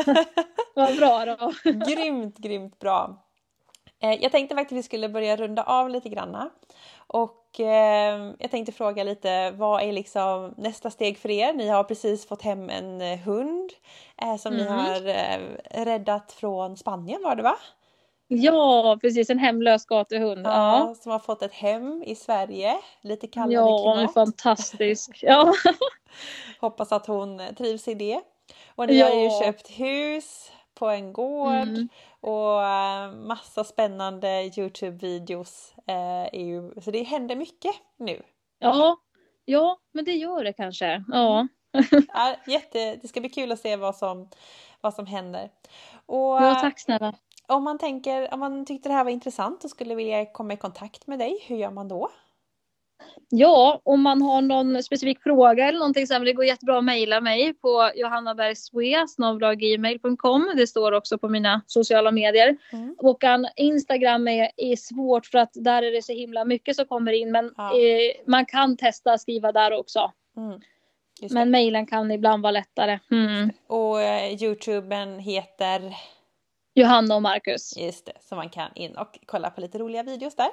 Vad 0.76 0.97
bra 0.97 1.26
då. 1.26 1.51
grymt, 1.72 2.38
grymt 2.38 2.80
bra. 2.80 3.24
Eh, 4.01 4.14
jag 4.24 4.32
tänkte 4.32 4.55
faktiskt 4.55 4.74
att 4.74 4.80
vi 4.80 4.84
skulle 4.84 5.10
börja 5.10 5.36
runda 5.36 5.64
av 5.64 5.89
lite 5.89 6.10
granna. 6.10 6.49
Och 7.08 7.47
eh, 7.60 8.34
jag 8.39 8.51
tänkte 8.51 8.72
fråga 8.72 9.03
lite, 9.03 9.51
vad 9.51 9.82
är 9.82 9.91
liksom 9.91 10.53
nästa 10.58 10.89
steg 10.89 11.18
för 11.18 11.30
er? 11.30 11.53
Ni 11.53 11.68
har 11.68 11.84
precis 11.84 12.28
fått 12.28 12.41
hem 12.41 12.70
en 12.70 13.01
eh, 13.01 13.18
hund 13.20 13.72
eh, 14.22 14.38
som 14.38 14.53
ni 14.53 14.62
Mm. 14.62 14.74
har 14.74 15.08
eh, 15.08 15.39
räddat 15.86 16.32
från 16.32 16.78
Spanien 16.78 17.22
var 17.24 17.36
det 17.36 17.43
va? 17.43 17.55
Ja 18.30 18.97
precis, 19.01 19.30
en 19.30 19.39
hemlös 19.39 19.86
gatuhund. 19.86 20.45
Ja. 20.47 20.95
Som 21.01 21.12
har 21.12 21.20
fått 21.20 21.41
ett 21.41 21.53
hem 21.53 22.03
i 22.03 22.16
Sverige, 22.16 22.78
lite 23.01 23.28
kallare 23.28 23.53
Ja, 23.53 23.62
hon 23.80 23.91
är 23.91 23.95
klimat. 23.97 24.14
fantastisk. 24.14 25.20
Ja. 25.24 25.53
Hoppas 26.62 26.91
att 26.91 27.08
hon 27.08 27.41
trivs 27.58 27.88
i 27.88 27.93
det. 27.93 28.22
Och 28.76 28.88
ni 28.88 28.99
har 29.01 29.10
ju 29.10 29.24
Ja. 29.24 29.41
köpt 29.43 29.70
hus 29.70 30.51
på 30.80 30.88
en 30.89 31.13
gård 31.13 31.53
Mm. 31.53 31.88
och 32.21 32.63
eh, 32.63 33.11
massa 33.11 33.63
spännande 33.63 34.28
Youtube-videos. 34.43 35.73
Eh, 35.88 36.82
så 36.82 36.91
det 36.91 37.03
händer 37.03 37.36
mycket 37.36 37.71
nu. 37.97 38.21
ja, 38.59 38.97
ja, 39.45 39.78
men 39.93 40.05
det 40.05 40.11
gör 40.13 40.43
det 40.43 40.53
kanske. 40.53 41.03
Ja, 41.07 41.47
Ja, 42.13 42.36
jätte, 42.47 42.95
det 42.95 43.07
ska 43.07 43.19
bli 43.19 43.30
kul 43.30 43.51
att 43.51 43.59
se 43.59 43.75
vad 43.75 43.95
som, 43.95 44.30
vad 44.82 44.93
som 44.93 45.05
händer. 45.05 45.49
Och 46.05 46.36
ja 46.43 46.55
tack 46.61 46.80
snälla. 46.80 47.13
om 47.47 47.63
man 47.63 47.78
tänker, 47.78 48.34
om 48.34 48.39
man 48.39 48.65
tyckte 48.65 48.89
det 48.89 48.93
här 48.95 49.03
var 49.03 49.11
intressant 49.11 49.63
och 49.63 49.69
skulle 49.69 49.95
vilja 49.95 50.25
komma 50.25 50.53
i 50.53 50.57
kontakt 50.57 51.07
med 51.07 51.19
dig, 51.19 51.43
hur 51.47 51.57
gör 51.57 51.71
man 51.71 51.88
då? 51.88 52.09
Ja, 53.30 53.82
om 53.84 54.02
man 54.02 54.22
har 54.22 54.41
någon 54.41 54.84
specifik 54.84 55.24
fråga 55.24 55.68
eller 55.68 55.80
någonting 55.80 56.08
så 56.08 56.14
här, 56.14 56.20
det 56.26 56.34
går 56.34 56.45
jättebra 56.45 56.78
att 56.78 56.84
mejla 56.84 57.22
mig 57.22 57.54
på 57.54 57.91
johannabergswe.gmail.com. 57.95 60.54
Det 60.58 60.68
står 60.68 60.91
också 60.91 61.18
på 61.18 61.30
mina 61.30 61.62
sociala 61.68 62.12
medier. 62.12 62.58
Mm. 62.74 62.95
Och 62.98 63.24
en 63.24 63.48
Instagram 63.56 64.28
är, 64.28 64.52
är 64.58 64.76
svårt 64.76 65.26
för 65.26 65.38
att 65.38 65.52
där 65.54 65.84
är 65.84 65.91
det 65.91 66.02
så 66.02 66.14
himla 66.14 66.45
mycket 66.45 66.76
som 66.76 66.86
kommer 66.86 67.12
in. 67.12 67.32
Men 67.32 67.54
Ja. 67.58 67.80
eh, 67.80 68.12
man 68.28 68.45
kan 68.45 68.78
testa 68.78 69.12
att 69.14 69.22
skriva 69.22 69.52
där 69.52 69.80
också. 69.80 70.12
Mm. 70.38 70.60
Men 71.32 71.52
mejlen 71.52 71.86
kan 71.86 72.12
ibland 72.12 72.43
vara 72.43 72.52
lättare. 72.52 73.00
Mm. 73.12 73.50
Och 73.68 74.02
eh, 74.02 74.43
Youtuben 74.43 75.20
heter, 75.20 75.95
Johanna 76.74 77.16
och 77.16 77.22
Marcus. 77.22 77.78
just 77.78 78.06
det, 78.06 78.14
så 78.22 78.36
man 78.36 78.50
kan 78.50 78.70
in 78.76 78.98
och 78.98 79.20
kolla 79.26 79.50
på 79.50 79.62
lite 79.62 79.78
roliga 79.78 80.04
videos 80.04 80.36
där. 80.36 80.50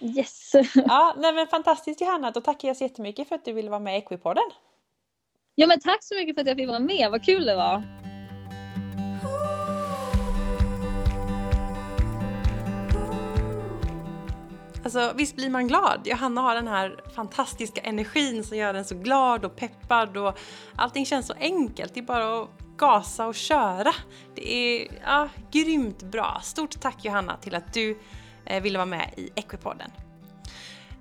Yes. 0.00 0.52
Ja, 0.74 1.14
nej 1.16 1.32
men 1.32 1.46
fantastiskt 1.46 2.00
Johanna, 2.00 2.30
då 2.30 2.40
tackar 2.40 2.68
jag 2.68 2.76
så 2.76 2.84
jättemycket 2.84 3.28
för 3.28 3.34
att 3.34 3.44
du 3.44 3.52
ville 3.52 3.70
vara 3.70 3.80
med 3.80 3.94
i 3.94 3.98
Equipodden. 3.98 4.50
Ja 5.54 5.66
men 5.66 5.80
tack 5.80 6.04
så 6.04 6.14
mycket 6.14 6.34
för 6.34 6.40
att 6.40 6.46
jag 6.46 6.56
fick 6.56 6.68
vara 6.68 6.78
med, 6.78 7.10
vad 7.10 7.24
kul 7.24 7.46
det 7.46 7.56
var. 7.56 7.82
Alltså 14.84 15.12
visst 15.16 15.36
blir 15.36 15.50
man 15.50 15.68
glad? 15.68 16.00
Johanna 16.04 16.40
har 16.40 16.54
den 16.54 16.68
här 16.68 17.00
fantastiska 17.14 17.80
energin 17.80 18.44
som 18.44 18.56
gör 18.56 18.74
en 18.74 18.84
så 18.84 18.94
glad 18.94 19.44
och 19.44 19.56
peppad 19.56 20.16
och 20.16 20.38
allting 20.76 21.06
känns 21.06 21.26
så 21.26 21.34
enkelt. 21.40 21.94
Det 21.94 22.00
är 22.00 22.04
bara 22.04 22.42
att 22.42 22.48
gasa 22.76 23.26
och 23.26 23.34
köra. 23.34 23.92
Det 24.34 24.52
är 24.52 24.88
ja, 25.04 25.28
grymt 25.50 26.02
bra. 26.02 26.40
Stort 26.42 26.80
tack 26.80 27.04
Johanna 27.04 27.36
till 27.36 27.54
att 27.54 27.74
du 27.74 27.98
Eh, 28.46 28.62
ville 28.62 28.78
vara 28.78 28.86
med 28.86 29.10
i 29.16 29.30
Equipodden. 29.34 29.90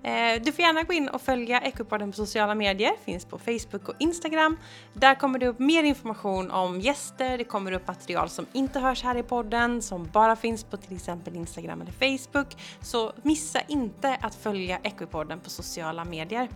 Eh, 0.04 0.42
du 0.42 0.52
får 0.52 0.62
gärna 0.62 0.84
gå 0.84 0.94
in 0.94 1.10
och 1.10 1.22
följa 1.22 1.62
Equipodden 1.62 2.12
på 2.12 2.16
sociala 2.16 2.56
medier, 2.56 2.92
finns 3.06 3.26
på 3.26 3.40
Facebook 3.40 3.90
och 3.90 3.96
Instagram. 4.00 4.58
Där 4.94 5.16
kommer 5.16 5.40
det 5.40 5.48
upp 5.48 5.60
mer 5.60 5.84
information 5.84 6.52
om 6.52 6.82
gäster, 6.82 7.38
det 7.38 7.44
kommer 7.44 7.72
upp 7.72 7.88
material 7.88 8.30
som 8.30 8.46
inte 8.54 8.80
hörs 8.80 9.04
här 9.04 9.18
i 9.18 9.24
podden, 9.24 9.82
som 9.82 10.10
bara 10.14 10.36
finns 10.36 10.64
på 10.64 10.78
till 10.78 10.96
exempel 10.96 11.36
Instagram 11.36 11.82
eller 11.82 11.92
Facebook. 11.92 12.48
Så 12.82 13.14
missa 13.22 13.62
inte 13.68 14.18
att 14.22 14.36
följa 14.36 14.80
Equipodden 14.84 15.40
på 15.40 15.50
sociala 15.50 16.06
medier. 16.06 16.50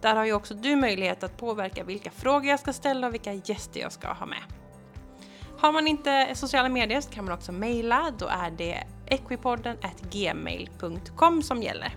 Där 0.00 0.16
har 0.16 0.24
ju 0.24 0.32
också 0.32 0.54
du 0.54 0.76
möjlighet 0.76 1.22
att 1.22 1.36
påverka 1.36 1.84
vilka 1.84 2.10
frågor 2.10 2.46
jag 2.46 2.60
ska 2.60 2.72
ställa 2.72 3.06
och 3.06 3.14
vilka 3.14 3.32
gäster 3.32 3.80
jag 3.80 3.92
ska 3.92 4.12
ha 4.12 4.26
med. 4.26 4.42
Har 5.58 5.72
man 5.72 5.86
inte 5.86 6.34
sociala 6.34 6.68
medier 6.68 7.00
så 7.00 7.10
kan 7.10 7.24
man 7.24 7.34
också 7.34 7.52
mejla, 7.52 8.12
då 8.18 8.26
är 8.26 8.50
det 8.50 8.84
equipodden 9.10 9.76
gmail.com 10.10 11.42
som 11.42 11.62
gäller. 11.62 11.96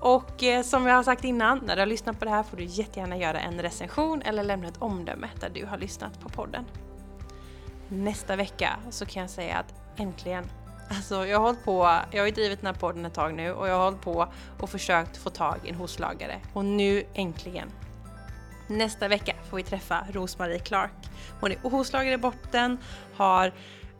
Och 0.00 0.42
eh, 0.42 0.62
som 0.62 0.86
jag 0.86 0.94
har 0.94 1.02
sagt 1.02 1.24
innan, 1.24 1.58
när 1.58 1.76
du 1.76 1.82
har 1.82 1.86
lyssnat 1.86 2.18
på 2.18 2.24
det 2.24 2.30
här 2.30 2.42
får 2.42 2.56
du 2.56 2.64
jättegärna 2.64 3.16
göra 3.16 3.40
en 3.40 3.62
recension 3.62 4.22
eller 4.22 4.42
lämna 4.42 4.68
ett 4.68 4.82
omdöme 4.82 5.28
där 5.40 5.50
du 5.50 5.66
har 5.66 5.78
lyssnat 5.78 6.20
på 6.20 6.28
podden. 6.28 6.64
Nästa 7.88 8.36
vecka 8.36 8.76
så 8.90 9.06
kan 9.06 9.20
jag 9.22 9.30
säga 9.30 9.56
att 9.56 10.00
äntligen, 10.00 10.44
alltså 10.88 11.26
jag 11.26 11.38
har 11.38 11.46
hållit 11.46 11.64
på, 11.64 11.98
jag 12.10 12.22
har 12.22 12.26
ju 12.26 12.32
drivit 12.32 12.60
den 12.60 12.66
här 12.66 12.80
podden 12.80 13.04
ett 13.04 13.14
tag 13.14 13.34
nu 13.34 13.52
och 13.52 13.68
jag 13.68 13.74
har 13.74 13.84
hållit 13.84 14.00
på 14.00 14.28
och 14.60 14.70
försökt 14.70 15.16
få 15.16 15.30
tag 15.30 15.56
i 15.64 15.68
en 15.68 15.74
hovslagare 15.74 16.40
och 16.52 16.64
nu 16.64 17.04
äntligen. 17.14 17.68
Nästa 18.66 19.08
vecka 19.08 19.34
får 19.50 19.56
vi 19.56 19.62
träffa 19.62 20.06
Rosmarie 20.12 20.58
Clark. 20.58 21.10
Hon 21.40 21.52
är 21.52 21.58
hovslagare 21.70 22.14
i 22.14 22.18
botten, 22.18 22.78
har 23.14 23.52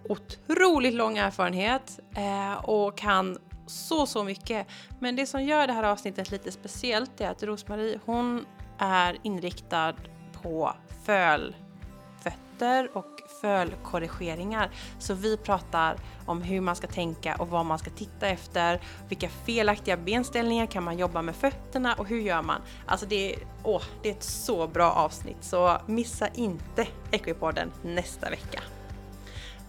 otroligt 0.08 0.94
lång 0.94 1.18
erfarenhet 1.18 2.00
eh, 2.16 2.64
och 2.64 2.98
kan 2.98 3.38
så, 3.66 4.06
så 4.06 4.24
mycket. 4.24 4.66
Men 4.98 5.16
det 5.16 5.26
som 5.26 5.42
gör 5.42 5.66
det 5.66 5.72
här 5.72 5.82
avsnittet 5.82 6.30
lite 6.30 6.52
speciellt 6.52 7.20
är 7.20 7.30
att 7.30 7.42
Rosmarie, 7.42 8.00
hon 8.04 8.46
är 8.78 9.18
inriktad 9.22 9.94
på 10.42 10.74
fölfötter 11.04 12.96
och 12.96 13.22
fölkorrigeringar. 13.40 14.70
Så 14.98 15.14
vi 15.14 15.36
pratar 15.36 15.96
om 16.26 16.42
hur 16.42 16.60
man 16.60 16.76
ska 16.76 16.86
tänka 16.86 17.36
och 17.36 17.48
vad 17.48 17.66
man 17.66 17.78
ska 17.78 17.90
titta 17.90 18.26
efter. 18.26 18.80
Vilka 19.08 19.28
felaktiga 19.28 19.96
benställningar 19.96 20.66
kan 20.66 20.84
man 20.84 20.98
jobba 20.98 21.22
med 21.22 21.36
fötterna 21.36 21.94
och 21.94 22.06
hur 22.06 22.20
gör 22.20 22.42
man? 22.42 22.62
Alltså 22.86 23.06
det 23.06 23.34
är, 23.34 23.38
åh, 23.62 23.82
det 24.02 24.08
är 24.08 24.12
ett 24.12 24.22
så 24.22 24.66
bra 24.66 24.92
avsnitt 24.92 25.44
så 25.44 25.78
missa 25.86 26.28
inte 26.28 26.86
Equipodden 27.10 27.72
nästa 27.82 28.30
vecka. 28.30 28.60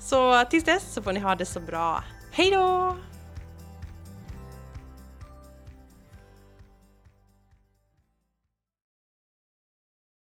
Så 0.03 0.45
tills 0.45 0.63
dess 0.63 0.93
så 0.93 1.01
får 1.01 1.13
ni 1.13 1.19
ha 1.19 1.35
det 1.35 1.45
så 1.45 1.59
bra. 1.59 2.03
Hej 2.31 2.51
då! 2.51 2.95